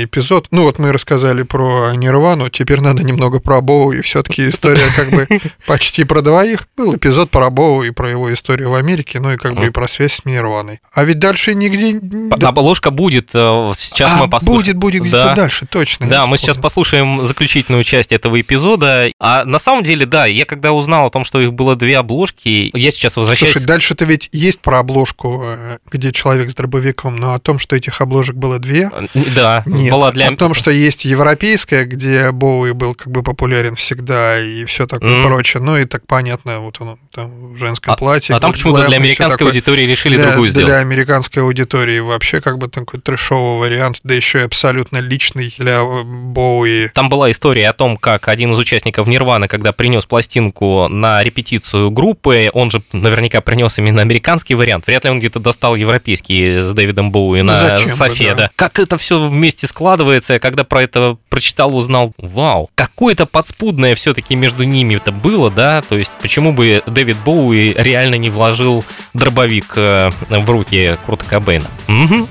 эпизод. 0.03 0.47
Ну 0.51 0.63
вот 0.63 0.77
мы 0.79 0.91
рассказали 0.91 1.41
про 1.43 1.91
Нирвану, 1.95 2.49
теперь 2.49 2.81
надо 2.81 3.03
немного 3.03 3.39
про 3.39 3.61
Боу, 3.61 3.91
и 3.91 4.01
все-таки 4.01 4.47
история 4.49 4.85
как 4.95 5.09
бы 5.09 5.27
почти 5.65 6.03
про 6.03 6.21
двоих. 6.21 6.67
Был 6.77 6.95
эпизод 6.95 7.31
про 7.31 7.49
Боу 7.49 7.83
и 7.83 7.89
про 7.91 8.09
его 8.11 8.31
историю 8.33 8.69
в 8.71 8.75
Америке, 8.75 9.19
ну 9.19 9.33
и 9.33 9.37
как 9.37 9.55
бы 9.55 9.65
и 9.67 9.69
про 9.71 9.87
связь 9.87 10.13
с 10.13 10.25
Нирваной. 10.25 10.81
А 10.93 11.03
ведь 11.03 11.17
дальше 11.19 11.55
нигде... 11.55 11.99
Обложка 12.45 12.91
будет, 12.91 13.29
э, 13.33 13.71
сейчас 13.75 14.11
А, 14.13 14.17
мы 14.23 14.29
послушаем. 14.29 14.59
будет, 14.59 14.77
будет 14.77 15.01
где-то 15.03 15.25
Да. 15.25 15.35
дальше, 15.35 15.65
точно. 15.65 16.07
Да, 16.07 16.27
мы 16.27 16.37
сейчас 16.37 16.57
послушаем 16.57 17.23
заключительную 17.25 17.83
часть 17.83 18.11
этого 18.11 18.39
эпизода. 18.39 18.82
А 19.19 19.45
на 19.45 19.59
самом 19.59 19.83
деле, 19.83 20.05
да, 20.05 20.25
я 20.25 20.45
когда 20.45 20.71
узнал 20.73 21.07
о 21.07 21.09
том, 21.09 21.23
что 21.25 21.39
их 21.41 21.53
было 21.53 21.75
две 21.75 21.97
обложки, 21.97 22.71
я 22.73 22.91
сейчас 22.91 23.15
возвращаюсь... 23.17 23.53
Слушай, 23.53 23.65
дальше-то 23.65 24.05
ведь 24.05 24.29
есть 24.31 24.59
про 24.61 24.79
обложку, 24.79 25.43
э, 25.45 25.77
где 25.91 26.11
человек 26.11 26.49
с 26.49 26.55
дробовиком, 26.55 27.15
но 27.15 27.33
о 27.33 27.39
том, 27.39 27.59
что 27.59 27.75
этих 27.75 28.01
обложек 28.01 28.35
было 28.35 28.59
две, 28.59 28.89
Да, 29.35 29.63
нет. 29.65 29.91
была 29.91 30.11
для... 30.11 30.29
О 30.29 30.35
том, 30.35 30.53
что 30.53 30.71
есть 30.71 31.05
европейская, 31.05 31.85
где 31.85 32.31
Боуи 32.31 32.71
был 32.71 32.95
как 32.95 33.11
бы 33.11 33.23
популярен 33.23 33.75
всегда 33.75 34.39
и 34.39 34.65
все 34.65 34.87
такое 34.87 35.17
Мгм. 35.17 35.27
прочее. 35.27 35.61
Ну 35.63 35.77
и 35.77 35.85
так 35.85 36.05
понятно, 36.07 36.59
вот 36.59 36.79
он 36.81 36.97
там 37.13 37.53
в 37.53 37.57
женском 37.57 37.93
А- 37.93 37.97
платье. 37.97 38.35
а 38.35 38.39
там 38.39 38.51
почему-то 38.53 38.85
для 38.87 38.97
американской 38.97 39.47
аудитории 39.47 39.83
решили 39.85 40.15
для, 40.17 40.27
другую 40.27 40.49
сделать. 40.49 40.67
Для 40.67 40.77
американской 40.79 41.43
аудитории 41.43 41.99
вообще 41.99 42.41
как 42.41 42.57
бы 42.57 42.67
такой 42.67 42.99
трешовый 42.99 43.59
вариант, 43.69 43.99
да 44.03 44.13
еще 44.13 44.39
и 44.39 44.43
абсолютно 44.43 44.97
личный 44.97 45.53
для 45.57 45.79
э, 45.81 46.03
Боуи. 46.03 46.87
Там 46.93 47.09
была 47.09 47.31
история 47.31 47.69
о 47.69 47.73
том, 47.73 47.97
как 47.97 48.27
один 48.27 48.51
из 48.53 48.57
участников 48.57 48.72
Нирваны, 49.07 49.47
когда 49.47 49.71
принес 49.71 50.05
пластинку 50.05 50.87
на 50.87 51.23
репетицию 51.23 51.91
группы, 51.91 52.49
он 52.53 52.71
же 52.71 52.81
наверняка 52.91 53.41
принес 53.41 53.77
именно 53.77 54.01
американский 54.01 54.55
вариант. 54.55 54.87
Вряд 54.87 55.05
ли 55.05 55.11
он 55.11 55.19
где-то 55.19 55.39
достал 55.39 55.75
европейский 55.75 56.59
с 56.61 56.73
Дэвидом 56.73 57.11
Боуи 57.11 57.41
на 57.41 57.55
зачем 57.55 57.89
Софе, 57.89 58.29
да. 58.29 58.35
да. 58.35 58.49
Как 58.55 58.79
это 58.79 58.97
все 58.97 59.19
вместе 59.19 59.67
складывается, 59.67 60.33
я 60.33 60.39
когда 60.39 60.63
про 60.63 60.83
это 60.83 61.17
прочитал, 61.29 61.75
узнал, 61.75 62.13
вау, 62.17 62.69
какое-то 62.75 63.25
подспудное 63.25 63.95
все-таки 63.95 64.35
между 64.35 64.63
ними 64.63 64.95
это 64.95 65.11
было, 65.11 65.51
да, 65.51 65.81
то 65.81 65.97
есть 65.97 66.11
почему 66.21 66.53
бы 66.53 66.81
Дэвид 66.85 67.17
Боуи 67.25 67.73
реально 67.77 68.15
не 68.15 68.29
вложил 68.29 68.83
дробовик 69.13 69.73
э, 69.75 70.11
в 70.29 70.49
руки 70.49 70.97
Курта 71.05 71.25
Кобейна? 71.25 71.67
Мгм. 71.87 72.27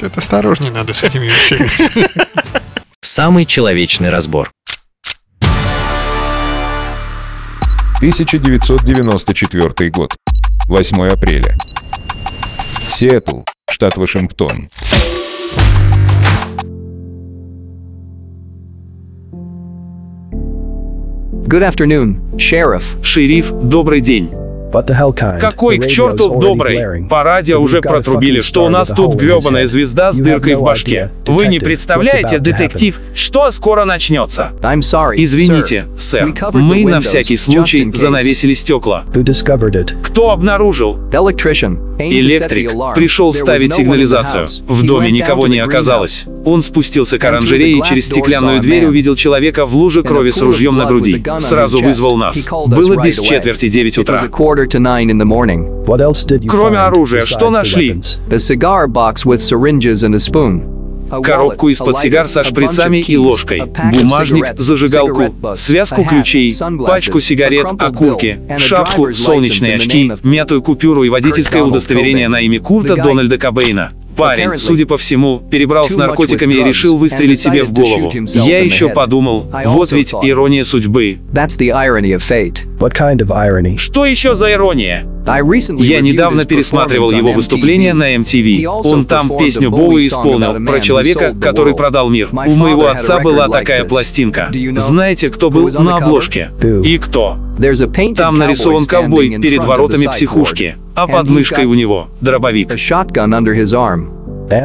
Это 0.00 0.20
осторожнее 0.20 0.70
надо 0.70 0.92
с 0.92 1.02
этими 1.02 1.26
вещами. 1.26 1.70
Самый 3.00 3.46
человечный 3.46 4.10
разбор. 4.10 4.50
1994 8.00 9.90
год. 9.90 10.14
8 10.68 11.08
апреля. 11.08 11.56
Сиэтл, 12.90 13.40
штат 13.70 13.96
Вашингтон. 13.96 14.68
Good 21.46 21.62
afternoon, 21.62 22.36
Sheriff. 22.36 23.02
Шериф, 23.02 23.50
добрый 23.52 24.00
день. 24.02 24.30
Какой 25.40 25.78
к 25.78 25.86
черту 25.86 26.38
добрый? 26.38 27.06
По 27.08 27.22
радио 27.22 27.60
уже 27.60 27.80
протрубили, 27.80 28.40
что 28.40 28.64
у 28.64 28.68
нас 28.68 28.88
тут 28.88 29.14
гребаная 29.14 29.66
звезда 29.66 30.12
с 30.12 30.18
дыркой 30.18 30.56
в 30.56 30.62
башке. 30.62 31.10
Вы 31.26 31.46
не 31.46 31.58
представляете, 31.58 32.38
детектив, 32.38 33.00
что 33.14 33.50
скоро 33.50 33.84
начнется. 33.84 34.52
Извините, 35.14 35.86
сэр, 35.98 36.34
мы 36.52 36.84
на 36.84 37.00
всякий 37.00 37.36
случай 37.36 37.90
занавесили 37.92 38.54
стекла. 38.54 39.04
Кто 40.02 40.30
обнаружил? 40.30 40.98
Электрик 41.98 42.72
пришел 42.94 43.32
ставить 43.32 43.74
сигнализацию. 43.74 44.48
В 44.66 44.82
доме 44.84 45.10
никого 45.10 45.46
не 45.46 45.58
оказалось. 45.58 46.26
Он 46.44 46.62
спустился 46.62 47.18
к 47.18 47.24
оранжерее 47.24 47.78
и 47.78 47.82
через 47.82 48.06
стеклянную 48.06 48.60
дверь 48.60 48.86
увидел 48.86 49.16
человека 49.16 49.66
в 49.66 49.74
луже 49.74 50.02
крови 50.02 50.30
с 50.30 50.40
ружьем 50.40 50.76
на 50.76 50.86
груди. 50.86 51.24
Сразу 51.38 51.80
вызвал 51.82 52.16
нас. 52.16 52.48
Было 52.66 52.96
без 53.02 53.20
четверти 53.20 53.68
девять 53.68 53.96
It 53.96 54.00
was 54.00 54.02
утра. 54.02 54.28
A 54.66 54.68
quarter 54.68 54.78
to 54.78 54.80
nine 54.80 55.10
in 55.10 55.18
the 55.18 55.24
morning. 55.24 55.68
Кроме 56.48 56.78
оружия, 56.78 57.22
что 57.22 57.50
нашли? 57.50 58.00
A 58.30 58.38
cigar 58.38 58.86
box 58.88 59.24
with 59.24 59.40
syringes 59.42 60.02
and 60.04 60.14
a 60.14 60.20
spoon. 60.20 60.72
A 61.08 61.20
Коробку 61.20 61.68
из-под 61.68 61.96
a 61.96 62.00
сигар 62.00 62.28
со 62.28 62.40
a 62.40 62.42
bunch 62.42 62.46
of 62.46 62.50
шприцами 62.50 62.96
и 62.98 63.16
ложкой, 63.16 63.60
a 63.60 63.66
pack 63.66 63.92
of 63.92 64.02
бумажник, 64.02 64.44
cigarettes, 64.44 64.58
зажигалку, 64.58 65.56
связку 65.56 66.04
ключей, 66.04 66.52
пачку 66.84 67.20
сигарет, 67.20 67.66
окурки, 67.78 68.40
шапку, 68.58 69.14
солнечные 69.14 69.76
очки, 69.76 70.12
мятую 70.24 70.62
купюру 70.62 71.04
и 71.04 71.08
водительское 71.08 71.62
удостоверение 71.62 72.28
на 72.28 72.40
имя 72.40 72.58
Курта 72.58 72.96
Дональда 72.96 73.38
Кобейна. 73.38 73.92
Парень, 74.16 74.58
судя 74.58 74.86
по 74.86 74.96
всему, 74.96 75.42
перебрал 75.50 75.88
с 75.88 75.96
наркотиками 75.96 76.54
и 76.54 76.62
решил 76.62 76.96
выстрелить 76.96 77.40
себе 77.40 77.64
в 77.64 77.72
голову. 77.72 78.12
Я 78.26 78.60
еще 78.60 78.88
подумал, 78.88 79.50
вот 79.64 79.92
ведь 79.92 80.12
ирония 80.22 80.64
судьбы. 80.64 81.18
Что 83.78 84.06
еще 84.06 84.34
за 84.34 84.52
ирония? 84.52 85.06
Я 85.78 86.00
недавно 86.00 86.44
пересматривал 86.44 87.10
его 87.10 87.32
выступление 87.32 87.94
на 87.94 88.14
MTV. 88.16 88.64
Он 88.66 89.04
там 89.04 89.36
песню 89.36 89.70
Боуи 89.70 90.06
исполнил 90.08 90.64
про 90.64 90.80
человека, 90.80 91.34
который 91.40 91.74
продал 91.74 92.08
мир. 92.08 92.28
У 92.32 92.54
моего 92.54 92.88
отца 92.88 93.18
была 93.18 93.48
такая 93.48 93.84
пластинка. 93.84 94.50
Знаете, 94.76 95.30
кто 95.30 95.50
был 95.50 95.68
на 95.70 95.96
обложке? 95.96 96.50
И 96.84 96.98
кто? 96.98 97.36
Там 98.16 98.38
нарисован 98.38 98.86
ковбой 98.86 99.38
перед 99.40 99.64
воротами 99.64 100.06
психушки, 100.06 100.76
а 100.96 101.06
под 101.06 101.28
мышкой 101.28 101.66
у 101.66 101.74
него 101.74 102.08
дробовик. 102.20 102.76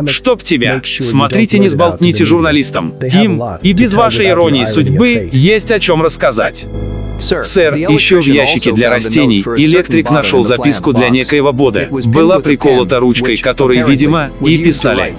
Чтоб 0.07 0.43
тебя. 0.43 0.81
Смотрите, 0.83 1.59
не 1.59 1.69
сболтните 1.69 2.25
журналистам. 2.25 2.93
Им 3.01 3.41
и 3.61 3.73
без 3.73 3.93
вашей 3.93 4.29
иронии 4.29 4.65
судьбы 4.65 5.29
есть 5.31 5.71
о 5.71 5.79
чем 5.79 6.01
рассказать. 6.01 6.65
Сэр, 7.19 7.75
еще 7.75 8.19
в 8.19 8.25
ящике 8.25 8.71
для 8.71 8.89
растений 8.89 9.41
электрик 9.41 10.09
нашел 10.09 10.43
записку 10.43 10.93
для 10.93 11.09
некоего 11.09 11.53
Бода. 11.53 11.87
Была 11.89 12.39
приколота 12.39 12.99
ручкой, 12.99 13.37
которой, 13.37 13.83
видимо, 13.83 14.31
и 14.41 14.57
писали. 14.57 15.15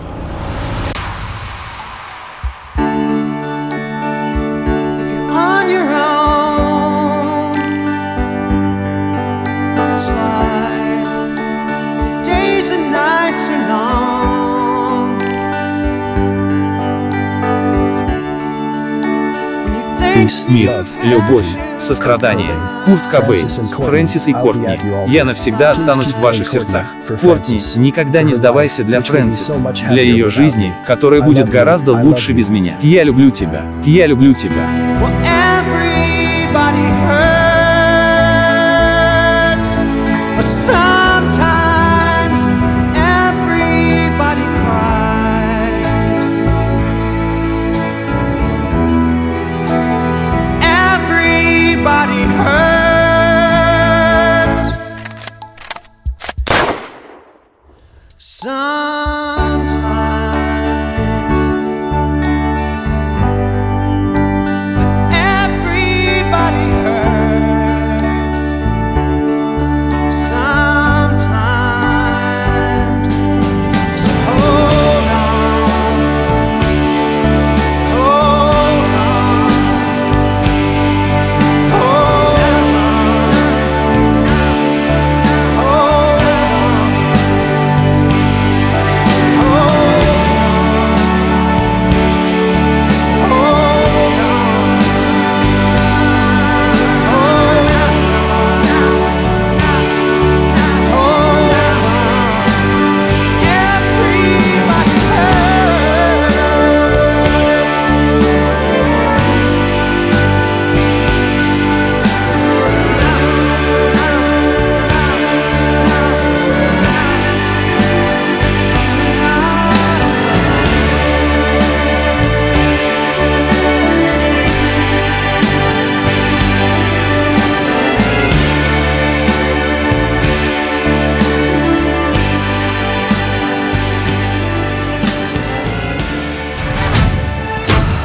Мир, 20.49 20.87
любовь, 21.03 21.49
сострадание. 21.81 22.55
Курт 22.85 23.03
Кобейн, 23.11 23.49
Фрэнсис 23.49 24.29
и 24.29 24.33
Кортни. 24.33 24.79
Я 25.09 25.25
навсегда 25.25 25.73
останусь 25.73 26.13
в 26.13 26.21
ваших 26.21 26.49
сердцах. 26.49 26.87
Кортни, 27.21 27.59
никогда 27.75 28.23
не 28.23 28.35
сдавайся 28.35 28.85
для 28.85 29.01
Фрэнсис. 29.01 29.51
Для 29.91 30.03
ее 30.03 30.29
жизни, 30.29 30.73
которая 30.87 31.23
будет 31.23 31.49
гораздо 31.49 31.93
лучше 31.93 32.33
без 32.33 32.49
меня. 32.51 32.79
Я 32.83 33.03
люблю 33.03 33.31
тебя. 33.33 33.65
Я 33.85 34.07
люблю 34.07 34.33
тебя. 34.35 35.32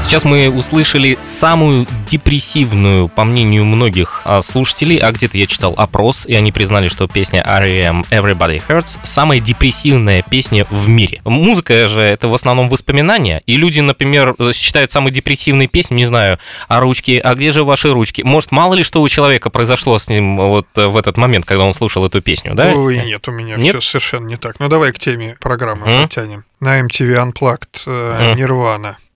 Сейчас 0.08 0.24
мы 0.24 0.50
услышали 0.50 1.18
самую 1.22 1.86
депрессивную, 2.08 3.10
по 3.10 3.26
мнению 3.26 3.66
многих 3.66 4.22
а, 4.24 4.42
слушателей, 4.42 4.96
а 5.00 5.12
где-то 5.12 5.38
я 5.38 5.48
читал 5.48 5.74
опрос, 5.76 6.26
и 6.26 6.34
они 6.34 6.54
признали, 6.54 6.88
что 6.88 7.10
песня 7.10 7.44
R.E.M. 7.46 8.06
Everybody 8.10 8.64
Hurts 8.66 9.00
самая 9.04 9.42
депрессивная 9.42 10.22
песня 10.22 10.66
в 10.70 10.88
мире. 10.88 11.20
Музыка 11.26 11.88
же 11.88 12.02
это 12.02 12.30
в 12.30 12.34
основном 12.34 12.70
воспоминания, 12.70 13.42
и 13.48 13.58
люди, 13.58 13.82
например, 13.82 14.34
считают 14.54 14.92
самой 14.92 15.12
депрессивной 15.12 15.68
песней, 15.68 15.98
не 15.98 16.06
знаю, 16.06 16.40
а 16.70 16.80
ручки, 16.80 17.20
а 17.22 17.36
где 17.36 17.52
же 17.52 17.66
ваши 17.66 17.92
ручки? 17.92 18.22
Может, 18.22 18.54
мало 18.54 18.76
ли 18.76 18.84
что 18.84 19.02
у 19.02 19.10
человека 19.10 19.50
произошло 19.50 20.00
с 20.00 20.08
ним 20.08 20.38
вот 20.38 20.68
в 20.74 20.96
этот 20.96 21.18
момент, 21.18 21.46
когда 21.46 21.66
он 21.66 21.74
слушал 21.74 22.06
эту 22.06 22.22
песню, 22.22 22.54
да? 22.56 22.72
Ой, 22.74 23.04
нет, 23.04 23.28
у 23.28 23.34
меня 23.34 23.58
Нет? 23.58 23.76
все 23.82 24.00
совершенно 24.00 24.28
не 24.28 24.38
так. 24.38 24.62
Ну, 24.62 24.70
давай 24.70 24.94
к 24.94 25.00
теме 25.00 25.36
программы 25.42 26.04
потянем. 26.04 26.46
На 26.62 26.80
MTV 26.80 27.34
Unplugged 27.34 27.82
э, 27.86 28.32
М. 28.32 28.38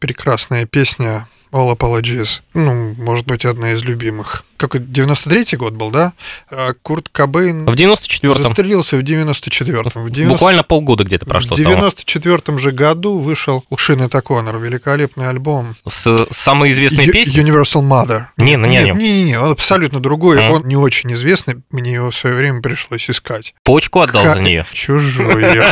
Прекрасная 0.01 0.65
песня 0.65 1.27
All 1.51 1.71
Apologies. 1.77 2.41
Ну, 2.55 2.95
может 2.97 3.27
быть, 3.27 3.45
одна 3.45 3.73
из 3.73 3.83
любимых. 3.83 4.43
Какой 4.61 4.79
93-й 4.79 5.57
год 5.57 5.73
был, 5.73 5.89
да? 5.89 6.13
А 6.51 6.73
Курт 6.83 7.09
Кобейн 7.09 7.65
В 7.65 7.73
94-м. 7.73 8.43
застрелился 8.43 8.95
в 8.95 8.99
94-м. 9.01 10.03
В 10.05 10.09
90 10.11 10.27
Буквально 10.29 10.61
полгода 10.63 11.03
где-то 11.03 11.25
прошло 11.25 11.55
В 11.55 11.59
с 11.59 11.63
того. 11.63 11.73
94 11.75 12.59
же 12.59 12.71
году 12.71 13.17
вышел 13.17 13.65
у 13.71 13.77
Шины 13.77 14.07
Таконер 14.07 14.57
великолепный 14.57 15.27
альбом. 15.29 15.75
С 15.87 16.27
самой 16.29 16.69
известной 16.71 17.07
песней? 17.09 17.41
Universal 17.41 17.81
Mother. 17.81 18.25
Не, 18.37 18.55
ну 18.55 18.67
не 18.67 18.73
Нет, 18.77 18.85
нем. 18.85 18.97
не, 18.99 19.23
не, 19.23 19.39
он 19.39 19.51
абсолютно 19.51 19.99
другой. 19.99 20.37
Мгм. 20.37 20.51
Он 20.51 20.67
не 20.67 20.75
очень 20.75 21.11
известный. 21.13 21.55
Мне 21.71 21.93
его 21.93 22.11
в 22.11 22.15
свое 22.15 22.35
время 22.35 22.61
пришлось 22.61 23.09
искать. 23.09 23.55
Почку 23.63 24.01
отдал 24.01 24.23
Ка- 24.23 24.35
за 24.35 24.41
нее. 24.41 24.67
Чужую. 24.73 25.63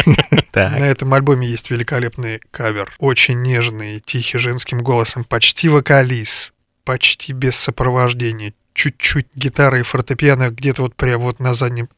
На 0.54 0.78
этом 0.88 1.12
альбоме 1.12 1.46
есть 1.46 1.70
великолепный 1.70 2.40
кавер. 2.50 2.90
Очень 2.98 3.42
нежный, 3.42 4.00
тихий 4.00 4.38
женским 4.38 4.78
голосом. 4.80 5.24
Почти 5.24 5.68
вокализ. 5.68 6.52
Почти 6.90 7.32
без 7.32 7.54
сопровождения. 7.54 8.52
Чуть-чуть 8.74 9.28
гитары 9.36 9.78
и 9.78 9.82
фортепиано 9.84 10.50
где-то 10.50 10.82
вот 10.82 10.96
прям 10.96 11.20
вот 11.20 11.38
на 11.38 11.54
заднем. 11.54 11.88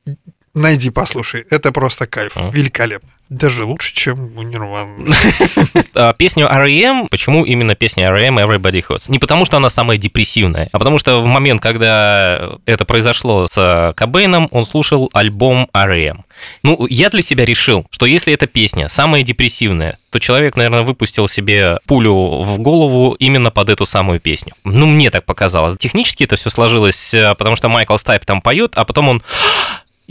Найди, 0.54 0.90
послушай. 0.90 1.44
Это 1.48 1.72
просто 1.72 2.06
кайф. 2.06 2.32
Великолепно. 2.52 3.08
Даже 3.30 3.64
лучше, 3.64 3.94
чем 3.94 4.36
у 4.36 4.42
Нирваны. 4.42 5.10
А, 5.94 6.12
Песню 6.14 6.46
R.E.M. 6.46 7.08
Почему 7.08 7.44
именно 7.44 7.74
песня 7.74 8.04
R.E.M. 8.08 8.38
Everybody 8.38 8.84
Hurts? 8.86 9.10
Не 9.10 9.18
потому, 9.18 9.44
что 9.44 9.56
она 9.56 9.70
самая 9.70 9.96
депрессивная, 9.98 10.68
а 10.72 10.78
потому 10.78 10.98
что 10.98 11.20
в 11.20 11.26
момент, 11.26 11.62
когда 11.62 12.58
это 12.66 12.84
произошло 12.84 13.46
с 13.48 13.94
Кобейном, 13.96 14.48
он 14.50 14.64
слушал 14.64 15.10
альбом 15.12 15.68
R.E.M. 15.72 16.24
Ну, 16.62 16.86
я 16.88 17.10
для 17.10 17.22
себя 17.22 17.44
решил, 17.44 17.86
что 17.90 18.06
если 18.06 18.32
эта 18.32 18.46
песня 18.46 18.88
самая 18.88 19.22
депрессивная, 19.22 19.98
то 20.10 20.18
человек, 20.18 20.56
наверное, 20.56 20.82
выпустил 20.82 21.28
себе 21.28 21.78
пулю 21.86 22.42
в 22.42 22.58
голову 22.58 23.14
именно 23.18 23.50
под 23.50 23.70
эту 23.70 23.86
самую 23.86 24.20
песню. 24.20 24.52
Ну, 24.64 24.86
мне 24.86 25.10
так 25.10 25.24
показалось. 25.24 25.76
Технически 25.78 26.24
это 26.24 26.36
все 26.36 26.50
сложилось, 26.50 27.14
э, 27.14 27.34
потому 27.34 27.56
что 27.56 27.68
Майкл 27.68 27.96
Стайп 27.96 28.24
там 28.26 28.42
поет, 28.42 28.72
а 28.76 28.84
потом 28.84 29.08
он 29.08 29.22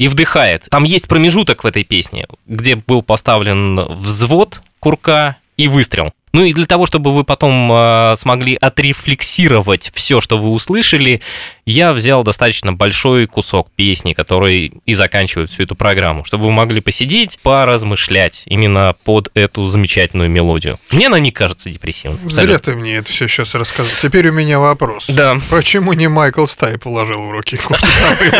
и 0.01 0.07
вдыхает. 0.07 0.65
Там 0.71 0.83
есть 0.83 1.07
промежуток 1.07 1.63
в 1.63 1.67
этой 1.67 1.83
песне, 1.83 2.25
где 2.47 2.75
был 2.75 3.03
поставлен 3.03 3.81
взвод 3.81 4.63
курка 4.79 5.37
и 5.57 5.67
выстрел. 5.67 6.11
Ну 6.33 6.43
и 6.43 6.53
для 6.53 6.65
того, 6.65 6.85
чтобы 6.85 7.13
вы 7.13 7.23
потом 7.23 7.71
э, 7.71 8.15
смогли 8.17 8.55
отрефлексировать 8.55 9.91
все, 9.93 10.21
что 10.21 10.37
вы 10.37 10.49
услышали, 10.49 11.21
я 11.65 11.93
взял 11.93 12.23
достаточно 12.23 12.73
большой 12.73 13.27
кусок 13.27 13.69
песни, 13.71 14.13
который 14.13 14.73
и 14.85 14.93
заканчивает 14.93 15.49
всю 15.49 15.63
эту 15.63 15.75
программу, 15.75 16.23
чтобы 16.25 16.45
вы 16.45 16.51
могли 16.51 16.81
посидеть, 16.81 17.39
поразмышлять 17.43 18.43
именно 18.45 18.95
под 19.03 19.29
эту 19.33 19.65
замечательную 19.65 20.29
мелодию. 20.29 20.79
Мне 20.91 21.07
она 21.07 21.19
не 21.19 21.31
кажется 21.31 21.69
депрессивной. 21.69 22.19
Зря 22.25 22.55
абсолютно. 22.55 22.59
ты 22.59 22.75
мне 22.77 22.95
это 22.95 23.11
все 23.11 23.27
сейчас 23.27 23.53
рассказал. 23.55 23.91
Теперь 24.01 24.29
у 24.29 24.31
меня 24.31 24.59
вопрос. 24.59 25.05
Да. 25.07 25.37
Почему 25.49 25.93
не 25.93 26.07
Майкл 26.07 26.45
Стайп 26.45 26.85
уложил 26.85 27.25
в 27.25 27.31
руки 27.31 27.59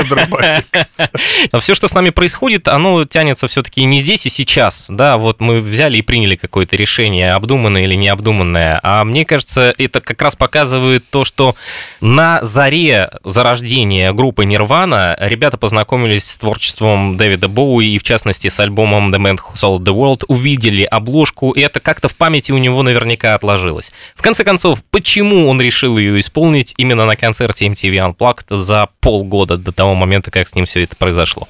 дробовик? 0.09 0.65
все, 1.59 1.75
что 1.75 1.87
с 1.87 1.93
нами 1.93 2.09
происходит, 2.09 2.67
оно 2.67 3.05
тянется 3.05 3.47
все-таки 3.47 3.83
не 3.83 3.99
здесь 3.99 4.25
и 4.25 4.29
сейчас, 4.29 4.87
да, 4.89 5.17
вот 5.17 5.41
мы 5.41 5.59
взяли 5.59 5.97
и 5.97 6.01
приняли 6.01 6.35
какое-то 6.35 6.75
решение, 6.75 7.33
обдуманное 7.33 7.80
или 7.83 7.95
необдуманное, 7.95 8.79
а 8.83 9.03
мне 9.03 9.25
кажется, 9.25 9.73
это 9.77 10.01
как 10.01 10.21
раз 10.21 10.35
показывает 10.35 11.03
то, 11.09 11.25
что 11.25 11.55
на 11.99 12.43
заре 12.43 13.11
зарождения 13.23 14.13
группы 14.13 14.45
Нирвана 14.45 15.17
ребята 15.19 15.57
познакомились 15.57 16.29
с 16.29 16.37
творчеством 16.37 17.17
Дэвида 17.17 17.47
Боуи 17.47 17.95
и, 17.95 17.97
в 17.97 18.03
частности, 18.03 18.47
с 18.47 18.59
альбомом 18.59 19.13
The 19.13 19.19
Man 19.19 19.37
Who 19.37 19.55
Sold 19.55 19.79
the 19.79 19.93
World, 19.93 20.25
увидели 20.27 20.83
обложку, 20.83 21.51
и 21.51 21.61
это 21.61 21.79
как-то 21.79 22.07
в 22.07 22.15
памяти 22.15 22.51
у 22.51 22.57
него 22.57 22.83
наверняка 22.83 23.35
отложилось. 23.35 23.91
В 24.15 24.21
конце 24.21 24.43
концов, 24.43 24.83
почему 24.91 25.47
он 25.47 25.61
решил 25.61 25.97
ее 25.97 26.19
исполнить 26.19 26.73
именно 26.77 27.05
на 27.05 27.15
концерте 27.15 27.67
MTV 27.67 28.15
Unplugged 28.15 28.55
за 28.55 28.89
полгода 28.99 29.57
до 29.57 29.71
того 29.71 29.93
момента, 29.95 30.31
как 30.31 30.47
с 30.47 30.55
ним 30.55 30.65
все 30.65 30.83
это 30.83 30.95
произошло? 30.95 31.47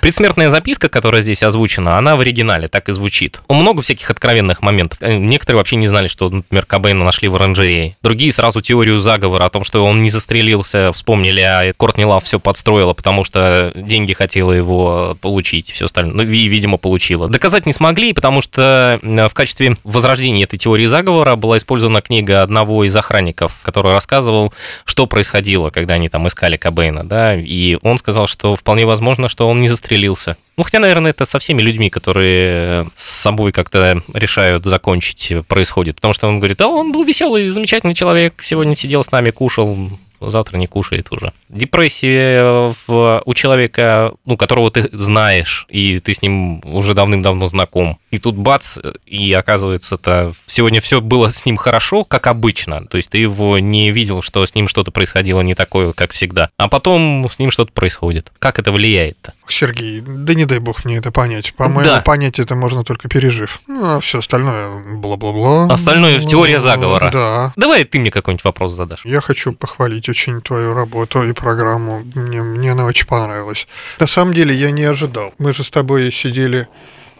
Предсмертная 0.00 0.48
записка, 0.48 0.88
которая 0.88 1.22
здесь 1.22 1.42
озвучена, 1.42 1.98
она 1.98 2.16
в 2.16 2.20
оригинале 2.20 2.68
так 2.68 2.88
и 2.88 2.92
звучит. 2.92 3.40
Много 3.48 3.82
всяких 3.82 4.10
откровенных 4.10 4.62
моментов. 4.62 4.98
Некоторые 5.00 5.60
вообще 5.66 5.76
не 5.76 5.88
знали, 5.88 6.06
что, 6.06 6.30
например, 6.30 6.64
Кобейна 6.64 7.04
нашли 7.04 7.26
в 7.26 7.34
оранжерее. 7.34 7.96
Другие 8.00 8.32
сразу 8.32 8.60
теорию 8.60 9.00
заговора 9.00 9.46
о 9.46 9.50
том, 9.50 9.64
что 9.64 9.84
он 9.84 10.00
не 10.00 10.10
застрелился, 10.10 10.92
вспомнили, 10.92 11.40
а 11.40 11.72
Кортни 11.76 12.04
Лав 12.04 12.22
все 12.22 12.38
подстроила, 12.38 12.92
потому 12.92 13.24
что 13.24 13.72
деньги 13.74 14.12
хотела 14.12 14.52
его 14.52 15.18
получить, 15.20 15.72
все 15.72 15.86
остальное. 15.86 16.14
Ну, 16.14 16.22
и, 16.22 16.46
видимо, 16.46 16.76
получила. 16.76 17.28
Доказать 17.28 17.66
не 17.66 17.72
смогли, 17.72 18.12
потому 18.12 18.42
что 18.42 19.00
э, 19.02 19.28
в 19.28 19.34
качестве 19.34 19.76
возрождения 19.82 20.44
этой 20.44 20.56
теории 20.56 20.86
заговора 20.86 21.34
была 21.34 21.56
использована 21.56 22.00
книга 22.00 22.42
одного 22.42 22.84
из 22.84 22.94
охранников, 22.94 23.52
который 23.64 23.90
рассказывал, 23.90 24.54
что 24.84 25.08
происходило, 25.08 25.70
когда 25.70 25.94
они 25.94 26.08
там 26.08 26.28
искали 26.28 26.56
Кобейна, 26.56 27.02
да, 27.02 27.34
и 27.34 27.76
он 27.82 27.98
сказал, 27.98 28.28
что 28.28 28.54
вполне 28.54 28.86
возможно, 28.86 29.28
что 29.28 29.48
он 29.48 29.60
не 29.60 29.68
застрелился. 29.68 30.36
Ну, 30.56 30.64
хотя, 30.64 30.78
наверное, 30.78 31.10
это 31.10 31.26
со 31.26 31.38
всеми 31.38 31.60
людьми, 31.60 31.90
которые 31.90 32.86
с 32.94 33.04
собой 33.04 33.52
как-то 33.52 34.02
решают 34.14 34.64
закончить, 34.64 35.34
происходит. 35.48 35.96
Потому 35.96 36.14
что 36.14 36.28
он 36.28 36.38
говорит, 36.38 36.58
да, 36.58 36.68
он 36.68 36.92
был 36.92 37.04
веселый, 37.04 37.50
замечательный 37.50 37.94
человек, 37.94 38.42
сегодня 38.42 38.74
сидел 38.74 39.04
с 39.04 39.10
нами, 39.10 39.30
кушал, 39.30 39.76
завтра 40.20 40.56
не 40.56 40.66
кушает 40.66 41.08
уже. 41.10 41.32
Депрессия 41.48 42.74
в, 42.86 43.22
у 43.24 43.34
человека, 43.34 44.12
ну, 44.24 44.36
которого 44.36 44.70
ты 44.70 44.88
знаешь, 44.92 45.66
и 45.68 45.98
ты 46.00 46.14
с 46.14 46.22
ним 46.22 46.60
уже 46.64 46.94
давным-давно 46.94 47.46
знаком. 47.48 47.98
И 48.10 48.18
тут 48.18 48.36
бац, 48.36 48.78
и 49.04 49.32
оказывается-то 49.32 50.32
сегодня 50.46 50.80
все 50.80 51.00
было 51.00 51.30
с 51.30 51.44
ним 51.44 51.56
хорошо, 51.56 52.04
как 52.04 52.26
обычно. 52.26 52.86
То 52.86 52.96
есть 52.96 53.10
ты 53.10 53.18
его 53.18 53.58
не 53.58 53.90
видел, 53.90 54.22
что 54.22 54.44
с 54.44 54.54
ним 54.54 54.68
что-то 54.68 54.90
происходило 54.90 55.40
не 55.42 55.54
такое, 55.54 55.92
как 55.92 56.12
всегда. 56.12 56.50
А 56.56 56.68
потом 56.68 57.28
с 57.30 57.38
ним 57.38 57.50
что-то 57.50 57.72
происходит. 57.72 58.32
Как 58.38 58.58
это 58.58 58.72
влияет-то? 58.72 59.34
Сергей, 59.48 60.00
да 60.00 60.34
не 60.34 60.44
дай 60.44 60.58
бог 60.58 60.84
мне 60.84 60.96
это 60.96 61.12
понять. 61.12 61.54
По-моему, 61.54 61.84
Да. 61.90 62.00
понять 62.00 62.38
это 62.38 62.56
можно 62.56 62.84
только 62.84 63.08
пережив. 63.08 63.60
Ну, 63.66 63.96
а 63.96 64.00
все 64.00 64.18
остальное 64.18 64.96
бла-бла-бла. 64.96 65.72
Остальное 65.72 66.18
теория 66.20 66.60
заговора. 66.60 67.10
Да. 67.12 67.52
Давай 67.56 67.84
ты 67.84 67.98
мне 67.98 68.10
какой-нибудь 68.10 68.44
вопрос 68.44 68.72
задашь. 68.72 69.04
Я 69.04 69.20
хочу 69.20 69.52
похвалить 69.52 70.05
очень 70.08 70.40
твою 70.40 70.74
работу 70.74 71.22
и 71.22 71.32
программу. 71.32 72.04
Мне, 72.14 72.42
мне 72.42 72.72
она 72.72 72.84
очень 72.84 73.06
понравилась. 73.06 73.66
На 73.98 74.06
самом 74.06 74.34
деле 74.34 74.54
я 74.54 74.70
не 74.70 74.84
ожидал. 74.84 75.34
Мы 75.38 75.52
же 75.52 75.64
с 75.64 75.70
тобой 75.70 76.12
сидели, 76.12 76.68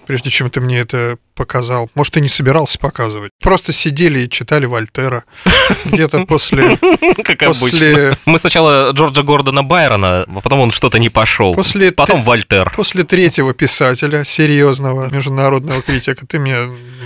прежде 0.07 0.31
чем 0.31 0.51
ты 0.51 0.61
мне 0.61 0.81
это 0.81 1.19
показал. 1.37 1.89
Может, 1.95 2.15
ты 2.15 2.21
не 2.21 2.29
собирался 2.29 2.79
показывать. 2.79 3.31
Просто 3.41 3.73
сидели 3.73 4.21
и 4.21 4.31
читали 4.31 4.67
Вольтера. 4.67 5.25
Где-то 5.85 6.23
после... 6.23 6.79
Как 7.23 7.43
обычно. 7.43 8.19
Мы 8.25 8.39
сначала 8.39 8.91
Джорджа 8.93 9.23
Гордона 9.23 9.63
Байрона, 9.63 10.25
а 10.27 10.41
потом 10.41 10.61
он 10.61 10.71
что-то 10.73 10.99
не 10.99 11.11
пошел. 11.11 11.55
После 11.55 11.93
Потом 11.93 12.23
Вольтер. 12.23 12.73
После 12.75 13.05
третьего 13.05 13.55
писателя, 13.55 14.25
серьезного 14.25 15.09
международного 15.13 15.83
критика, 15.83 16.27
ты 16.27 16.39
мне 16.39 16.57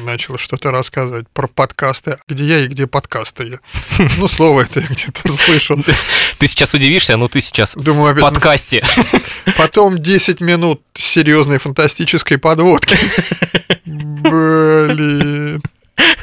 начал 0.04 0.38
что-то 0.38 0.70
рассказывать 0.70 1.28
про 1.28 1.46
подкасты. 1.46 2.16
Где 2.28 2.44
я 2.44 2.58
и 2.60 2.68
где 2.68 2.86
подкасты 2.86 3.44
я. 3.44 3.58
Ну, 4.18 4.28
слово 4.28 4.62
это 4.62 4.80
я 4.80 4.86
где-то 4.86 5.28
слышал. 5.28 5.76
Ты 6.38 6.46
сейчас 6.46 6.74
удивишься, 6.74 7.16
но 7.16 7.28
ты 7.28 7.40
сейчас 7.40 7.74
Думаю, 7.74 8.14
в 8.14 8.20
подкасте. 8.20 8.82
Потом 9.56 9.98
10 9.98 10.40
минут 10.40 10.82
серьезной 10.94 11.58
фантастической 11.58 12.38
подводки. 12.38 12.96
Блин. 14.22 15.62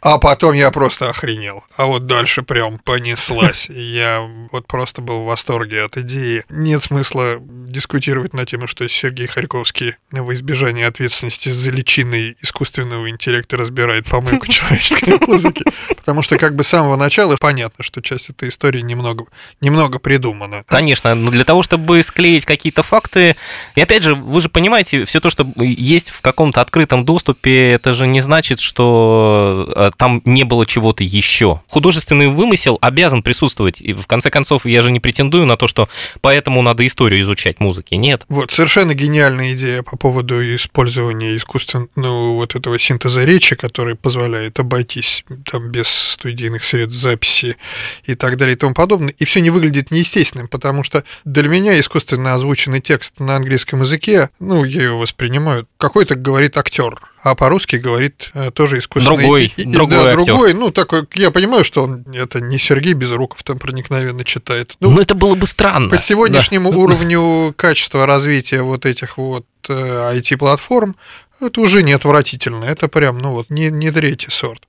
А 0.00 0.18
потом 0.18 0.52
я 0.52 0.70
просто 0.70 1.10
охренел. 1.10 1.64
А 1.76 1.86
вот 1.86 2.06
дальше 2.06 2.42
прям 2.42 2.78
понеслась. 2.78 3.68
Я 3.68 4.20
вот 4.52 4.68
просто 4.68 5.02
был 5.02 5.22
в 5.22 5.26
восторге 5.26 5.82
от 5.82 5.96
идеи. 5.96 6.44
Нет 6.48 6.80
смысла 6.80 7.38
дискутировать 7.40 8.32
на 8.32 8.46
тему, 8.46 8.68
что 8.68 8.88
Сергей 8.88 9.26
Харьковский 9.26 9.96
во 10.12 10.32
избежание 10.34 10.86
ответственности 10.86 11.48
за 11.48 11.70
личиной 11.72 12.36
искусственного 12.40 13.10
интеллекта 13.10 13.56
разбирает 13.56 14.06
помойку 14.06 14.46
человеческой 14.46 15.18
музыки. 15.26 15.64
Потому 15.88 16.22
что 16.22 16.38
как 16.38 16.54
бы 16.54 16.62
с 16.62 16.68
самого 16.68 16.94
начала 16.94 17.36
понятно, 17.40 17.82
что 17.82 18.00
часть 18.00 18.30
этой 18.30 18.50
истории 18.50 18.82
немного, 18.82 19.24
немного 19.60 19.98
придумана. 19.98 20.62
Конечно, 20.68 21.16
но 21.16 21.32
для 21.32 21.44
того, 21.44 21.64
чтобы 21.64 22.00
склеить 22.04 22.44
какие-то 22.44 22.84
факты, 22.84 23.34
и 23.74 23.80
опять 23.80 24.04
же, 24.04 24.14
вы 24.14 24.40
же 24.40 24.48
понимаете, 24.48 25.04
все 25.04 25.20
то, 25.20 25.30
что 25.30 25.50
есть 25.56 26.10
в 26.10 26.20
каком-то 26.20 26.60
открытом 26.60 27.04
доступе, 27.04 27.72
это 27.72 27.92
же 27.92 28.06
не 28.06 28.20
значит, 28.20 28.35
что 28.44 29.72
э, 29.74 29.90
там 29.96 30.22
не 30.24 30.44
было 30.44 30.66
чего-то 30.66 31.04
еще. 31.04 31.62
Художественный 31.68 32.28
вымысел 32.28 32.78
обязан 32.80 33.22
присутствовать, 33.22 33.80
и 33.80 33.92
в 33.92 34.06
конце 34.06 34.30
концов, 34.30 34.66
я 34.66 34.82
же 34.82 34.90
не 34.90 35.00
претендую 35.00 35.46
на 35.46 35.56
то, 35.56 35.66
что 35.66 35.88
поэтому 36.20 36.62
надо 36.62 36.86
историю 36.86 37.22
изучать 37.22 37.60
музыки, 37.60 37.94
нет. 37.94 38.24
Вот, 38.28 38.50
совершенно 38.50 38.94
гениальная 38.94 39.54
идея 39.54 39.82
по 39.82 39.96
поводу 39.96 40.40
использования 40.54 41.36
искусственного 41.36 42.34
вот 42.34 42.54
этого 42.54 42.78
синтеза 42.78 43.24
речи, 43.24 43.56
который 43.56 43.94
позволяет 43.94 44.58
обойтись 44.58 45.24
там 45.50 45.70
без 45.70 45.88
студийных 45.88 46.64
средств 46.64 47.00
записи 47.00 47.56
и 48.04 48.14
так 48.14 48.36
далее 48.36 48.54
и 48.56 48.58
тому 48.58 48.74
подобное. 48.74 49.14
И 49.18 49.24
все 49.24 49.40
не 49.40 49.50
выглядит 49.50 49.90
неестественным, 49.90 50.48
потому 50.48 50.82
что 50.82 51.04
для 51.24 51.48
меня 51.48 51.78
искусственно 51.78 52.34
озвученный 52.34 52.80
текст 52.80 53.18
на 53.20 53.36
английском 53.36 53.80
языке, 53.80 54.30
ну, 54.38 54.64
я 54.64 54.84
его 54.84 54.98
воспринимаю, 54.98 55.66
какой-то 55.78 56.14
говорит 56.14 56.56
актер, 56.56 56.94
а 57.22 57.34
по-русски 57.34 57.76
говорит 57.76 58.30
э, 58.34 58.50
тоже 58.50 58.78
искусственный. 58.78 59.18
Другой, 59.18 59.52
И- 59.56 59.64
другой 59.64 60.04
да, 60.04 60.10
актер. 60.10 60.24
другой, 60.26 60.54
ну, 60.54 60.70
такой, 60.70 61.02
я 61.14 61.30
понимаю, 61.30 61.64
что 61.64 61.84
он, 61.84 62.04
это 62.14 62.40
не 62.40 62.58
Сергей 62.58 62.94
Безруков 62.94 63.42
там 63.42 63.58
проникновенно 63.58 64.24
читает. 64.24 64.76
Ну, 64.80 64.90
Ну, 64.90 65.00
это 65.00 65.14
было 65.14 65.34
бы 65.34 65.46
странно. 65.46 65.90
по 65.90 65.98
сегодняшнему 65.98 66.70
Да. 66.70 66.76
уровню 66.78 67.54
качества 67.56 68.06
развития 68.06 68.62
вот 68.62 68.86
этих 68.86 69.18
вот 69.18 69.44
э, 69.68 70.12
IT-платформ, 70.18 70.96
это 71.38 71.60
уже 71.60 71.82
не 71.82 71.92
отвратительно, 71.92 72.64
это 72.64 72.88
прям, 72.88 73.18
ну 73.18 73.32
вот, 73.32 73.50
не, 73.50 73.68
не 73.70 73.90
третий 73.90 74.30
сорт. 74.30 74.62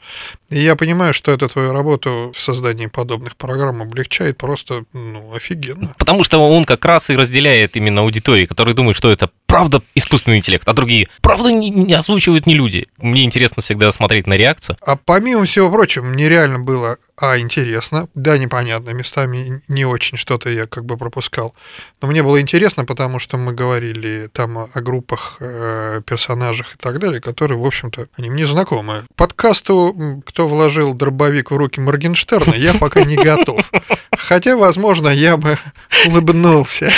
И 0.50 0.60
я 0.60 0.76
понимаю, 0.76 1.14
что 1.14 1.32
это 1.32 1.48
твою 1.48 1.72
работу 1.72 2.34
в 2.36 2.42
создании 2.42 2.88
подобных 2.88 3.38
программ 3.38 3.82
облегчает 3.82 4.38
просто, 4.38 4.84
ну, 4.92 5.34
офигенно. 5.34 5.94
Потому 5.98 6.26
что 6.26 6.40
он 6.40 6.66
как 6.66 6.84
раз 6.84 7.10
и 7.10 7.16
разделяет 7.16 7.78
именно 7.78 8.02
аудитории, 8.02 8.46
которые 8.46 8.76
думают, 8.76 8.98
что 8.98 9.10
это 9.10 9.30
правда 9.48 9.82
искусственный 9.96 10.38
интеллект, 10.38 10.68
а 10.68 10.74
другие 10.74 11.08
правда 11.22 11.52
не, 11.52 11.70
не 11.70 11.94
озвучивают 11.94 12.46
не 12.46 12.54
люди. 12.54 12.88
Мне 12.98 13.24
интересно 13.24 13.64
всегда 13.64 13.92
смотреть 13.92 14.28
на 14.28 14.36
реакцию. 14.36 14.78
А 14.86 14.98
помимо 14.98 15.46
всего 15.46 15.72
прочего, 15.72 16.04
мне 16.04 16.30
реально 16.30 16.60
было, 16.60 16.98
а, 17.16 17.40
интересно, 17.40 18.08
да, 18.14 18.38
непонятно, 18.38 18.92
местами 18.92 19.62
не 19.68 19.86
очень 19.86 20.18
что-то 20.18 20.50
я 20.50 20.68
как 20.68 20.86
бы 20.86 20.98
пропускал, 20.98 21.56
но 22.02 22.08
мне 22.10 22.22
было 22.22 22.40
интересно, 22.42 22.86
потому 22.86 23.20
что 23.20 23.38
мы 23.38 23.54
говорили 23.54 24.30
там 24.32 24.58
о, 24.58 24.68
группах, 24.82 25.38
э, 25.40 26.02
персонажах 26.06 26.76
и 26.76 26.78
так 26.78 27.00
далее, 27.00 27.22
которые, 27.22 27.58
в 27.58 27.66
общем-то, 27.66 28.08
они 28.18 28.30
мне 28.30 28.46
знакомы. 28.46 29.06
Подкасту 29.16 30.22
«Кто 30.26 30.48
вложил 30.48 30.94
дробовик 30.94 31.52
в 31.52 31.56
руки 31.56 31.80
Моргенштерна» 31.80 32.54
я 32.54 32.74
пока 32.74 33.04
не 33.04 33.16
готов. 33.16 33.72
Хотя, 34.18 34.58
возможно, 34.58 35.08
я 35.08 35.38
бы 35.38 35.58
улыбнулся, 36.08 36.92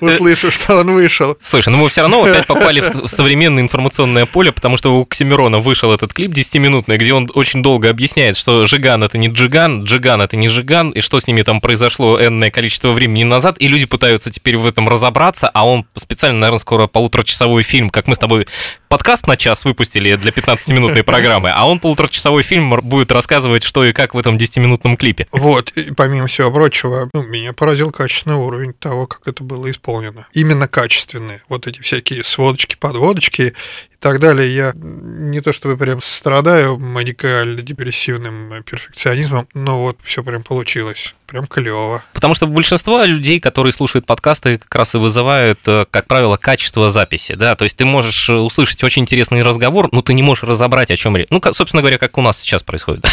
услышав, 0.00 0.54
что 0.54 0.80
он 0.80 0.92
вышел. 0.92 1.36
Слушай, 1.40 1.70
ну 1.70 1.78
мы 1.78 1.89
все 1.90 2.02
равно 2.02 2.22
опять 2.22 2.46
попали 2.48 2.80
в 2.80 3.08
современное 3.08 3.62
информационное 3.62 4.26
поле, 4.26 4.52
потому 4.52 4.76
что 4.76 4.98
у 4.98 5.02
Оксимирона 5.02 5.58
вышел 5.58 5.92
этот 5.92 6.14
клип 6.14 6.32
10-минутный, 6.32 6.96
где 6.96 7.12
он 7.12 7.30
очень 7.34 7.62
долго 7.62 7.90
объясняет, 7.90 8.36
что 8.36 8.66
Жиган 8.66 9.04
это 9.04 9.18
не 9.18 9.28
Джиган, 9.28 9.84
Джиган 9.84 10.22
это 10.22 10.36
не 10.36 10.48
Жиган, 10.48 10.90
и 10.90 11.00
что 11.00 11.20
с 11.20 11.26
ними 11.26 11.42
там 11.42 11.60
произошло 11.60 12.20
энное 12.20 12.50
количество 12.50 12.92
времени 12.92 13.24
назад, 13.24 13.56
и 13.58 13.68
люди 13.68 13.86
пытаются 13.86 14.30
теперь 14.30 14.56
в 14.56 14.66
этом 14.66 14.88
разобраться, 14.88 15.48
а 15.48 15.66
он 15.66 15.84
специально, 15.96 16.38
наверное, 16.38 16.60
скоро 16.60 16.86
полуторачасовой 16.86 17.62
фильм, 17.62 17.90
как 17.90 18.06
мы 18.06 18.14
с 18.14 18.18
тобой 18.18 18.46
подкаст 18.88 19.26
на 19.26 19.36
час 19.36 19.64
выпустили 19.64 20.16
для 20.16 20.32
15-минутной 20.32 21.02
программы, 21.04 21.50
а 21.50 21.68
он 21.68 21.78
полуторачасовой 21.78 22.42
фильм 22.42 22.80
будет 22.82 23.12
рассказывать, 23.12 23.62
что 23.62 23.84
и 23.84 23.92
как 23.92 24.14
в 24.14 24.18
этом 24.18 24.36
10-минутном 24.36 24.96
клипе. 24.96 25.26
Вот, 25.32 25.70
и 25.70 25.92
помимо 25.92 26.26
всего 26.26 26.50
прочего, 26.50 27.08
ну, 27.14 27.22
меня 27.22 27.52
поразил 27.52 27.90
качественный 27.90 28.36
уровень 28.36 28.72
того, 28.72 29.06
как 29.06 29.26
это 29.26 29.44
было 29.44 29.70
исполнено. 29.70 30.26
Именно 30.32 30.68
качественные. 30.68 31.42
Вот 31.48 31.66
эти 31.66 31.79
всякие 31.80 32.24
сводочки, 32.24 32.76
подводочки 32.76 33.54
и 33.90 33.96
так 33.98 34.20
далее. 34.20 34.54
Я 34.54 34.72
не 34.74 35.40
то 35.40 35.52
чтобы 35.52 35.76
прям 35.76 36.00
страдаю 36.00 36.78
маникально-депрессивным 36.78 38.62
перфекционизмом, 38.62 39.48
но 39.54 39.80
вот 39.80 39.98
все 40.02 40.22
прям 40.22 40.42
получилось. 40.42 41.14
Прям 41.26 41.46
клево. 41.46 42.02
Потому 42.12 42.34
что 42.34 42.48
большинство 42.48 43.04
людей, 43.04 43.38
которые 43.38 43.72
слушают 43.72 44.04
подкасты, 44.04 44.58
как 44.58 44.74
раз 44.74 44.96
и 44.96 44.98
вызывают, 44.98 45.60
э, 45.66 45.86
как 45.88 46.08
правило, 46.08 46.36
качество 46.36 46.90
записи, 46.90 47.34
да, 47.34 47.54
то 47.54 47.62
есть 47.62 47.76
ты 47.76 47.84
можешь 47.84 48.28
э, 48.28 48.34
услышать 48.34 48.82
очень 48.82 49.02
интересный 49.02 49.42
разговор, 49.42 49.88
но 49.92 50.02
ты 50.02 50.12
не 50.12 50.24
можешь 50.24 50.42
разобрать, 50.42 50.90
о 50.90 50.96
чем 50.96 51.16
речь. 51.16 51.28
Ну, 51.30 51.40
собственно 51.52 51.82
говоря, 51.82 51.98
как 51.98 52.18
у 52.18 52.22
нас 52.22 52.40
сейчас 52.40 52.64
происходит. 52.64 53.06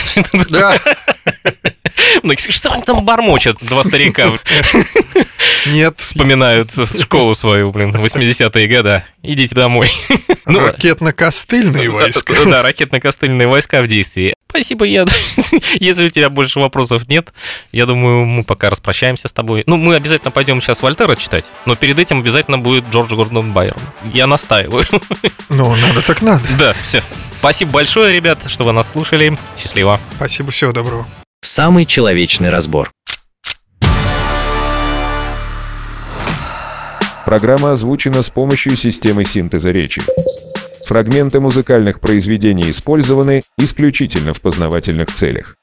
Да, 0.49 0.79
Что 2.49 2.71
они 2.71 2.83
там 2.83 3.03
бормочат, 3.05 3.57
два 3.61 3.83
старика 3.83 4.31
нет, 5.65 5.95
вспоминают 5.97 6.71
школу 6.99 7.33
свою, 7.33 7.71
блин, 7.71 7.91
80-е 7.91 8.67
года. 8.67 9.03
Идите 9.23 9.55
домой. 9.55 9.89
Ну, 10.45 10.65
ракетно-костыльные 10.65 11.89
войска. 11.89 12.33
Да, 12.33 12.45
да, 12.45 12.61
ракетно-костыльные 12.61 13.47
войска 13.47 13.81
в 13.81 13.87
действии. 13.87 14.33
Спасибо, 14.49 14.85
я... 14.85 15.05
Если 15.79 16.05
у 16.05 16.09
тебя 16.09 16.29
больше 16.29 16.59
вопросов 16.59 17.07
нет, 17.09 17.33
я 17.73 17.85
думаю, 17.85 18.25
мы 18.25 18.43
пока 18.45 18.69
распрощаемся 18.69 19.27
с 19.27 19.33
тобой. 19.33 19.63
Ну, 19.65 19.75
мы 19.75 19.95
обязательно 19.95 20.31
пойдем 20.31 20.61
сейчас 20.61 20.81
Вольтера 20.81 21.15
читать, 21.15 21.43
но 21.65 21.75
перед 21.75 21.99
этим 21.99 22.19
обязательно 22.19 22.57
будет 22.57 22.85
Джордж 22.89 23.13
Гордон 23.13 23.51
Байрон. 23.51 23.81
Я 24.05 24.25
настаиваю. 24.25 24.85
Ну, 25.49 25.75
надо 25.75 26.01
так 26.01 26.21
надо. 26.21 26.43
Да, 26.57 26.73
все. 26.73 27.03
Спасибо 27.39 27.71
большое, 27.71 28.13
ребят, 28.13 28.39
что 28.47 28.63
вы 28.63 28.71
нас 28.71 28.91
слушали. 28.91 29.37
Счастливо. 29.57 29.99
Спасибо, 30.15 30.51
всего 30.51 30.71
доброго. 30.71 31.05
Самый 31.43 31.85
человечный 31.85 32.49
разбор. 32.49 32.91
Программа 37.25 37.73
озвучена 37.73 38.21
с 38.21 38.29
помощью 38.29 38.77
системы 38.77 39.25
синтеза 39.25 39.71
речи. 39.71 40.01
Фрагменты 40.85 41.39
музыкальных 41.39 41.99
произведений 41.99 42.71
использованы 42.71 43.43
исключительно 43.57 44.33
в 44.33 44.41
познавательных 44.41 45.13
целях. 45.13 45.55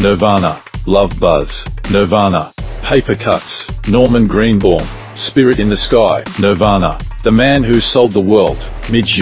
Nirvana, 0.00 0.56
Love 0.86 1.18
Buzz, 1.18 1.50
Nirvana, 1.90 2.50
Paper 2.82 3.16
Cuts, 3.16 3.66
Norman 3.86 4.26
Greenbaum, 4.26 4.82
Spirit 5.14 5.58
in 5.58 5.68
the 5.68 5.76
Sky, 5.76 6.24
Nirvana, 6.38 6.98
The 7.24 7.30
Man 7.30 7.64
Who 7.64 7.80
Sold 7.80 8.12
the 8.12 8.20
World, 8.20 8.58
Midge 8.90 9.18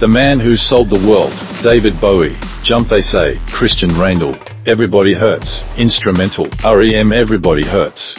The 0.00 0.08
Man 0.08 0.40
Who 0.40 0.56
Sold 0.56 0.88
the 0.88 1.00
World, 1.06 1.32
David 1.62 2.00
Bowie, 2.00 2.36
Jump 2.62 2.88
They 2.88 3.02
Say, 3.02 3.38
Christian 3.50 3.90
Randall, 3.98 4.36
Everybody 4.66 5.14
Hurts, 5.14 5.62
Instrumental, 5.76 6.48
REM 6.64 7.12
Everybody 7.12 7.64
Hurts. 7.64 8.16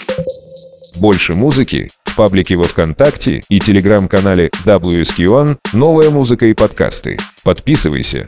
Больше 1.00 1.34
музыки 1.34 1.90
в 2.06 2.16
паблике 2.16 2.56
во 2.58 2.66
ВКонтакте 2.66 3.42
и 3.48 3.60
телеграм-канале 3.60 4.50
WSQ1 4.66 5.58
«Новая 5.74 6.10
музыка 6.10 6.46
и 6.48 6.54
подкасты». 6.54 7.18
Подписывайся 7.44 8.28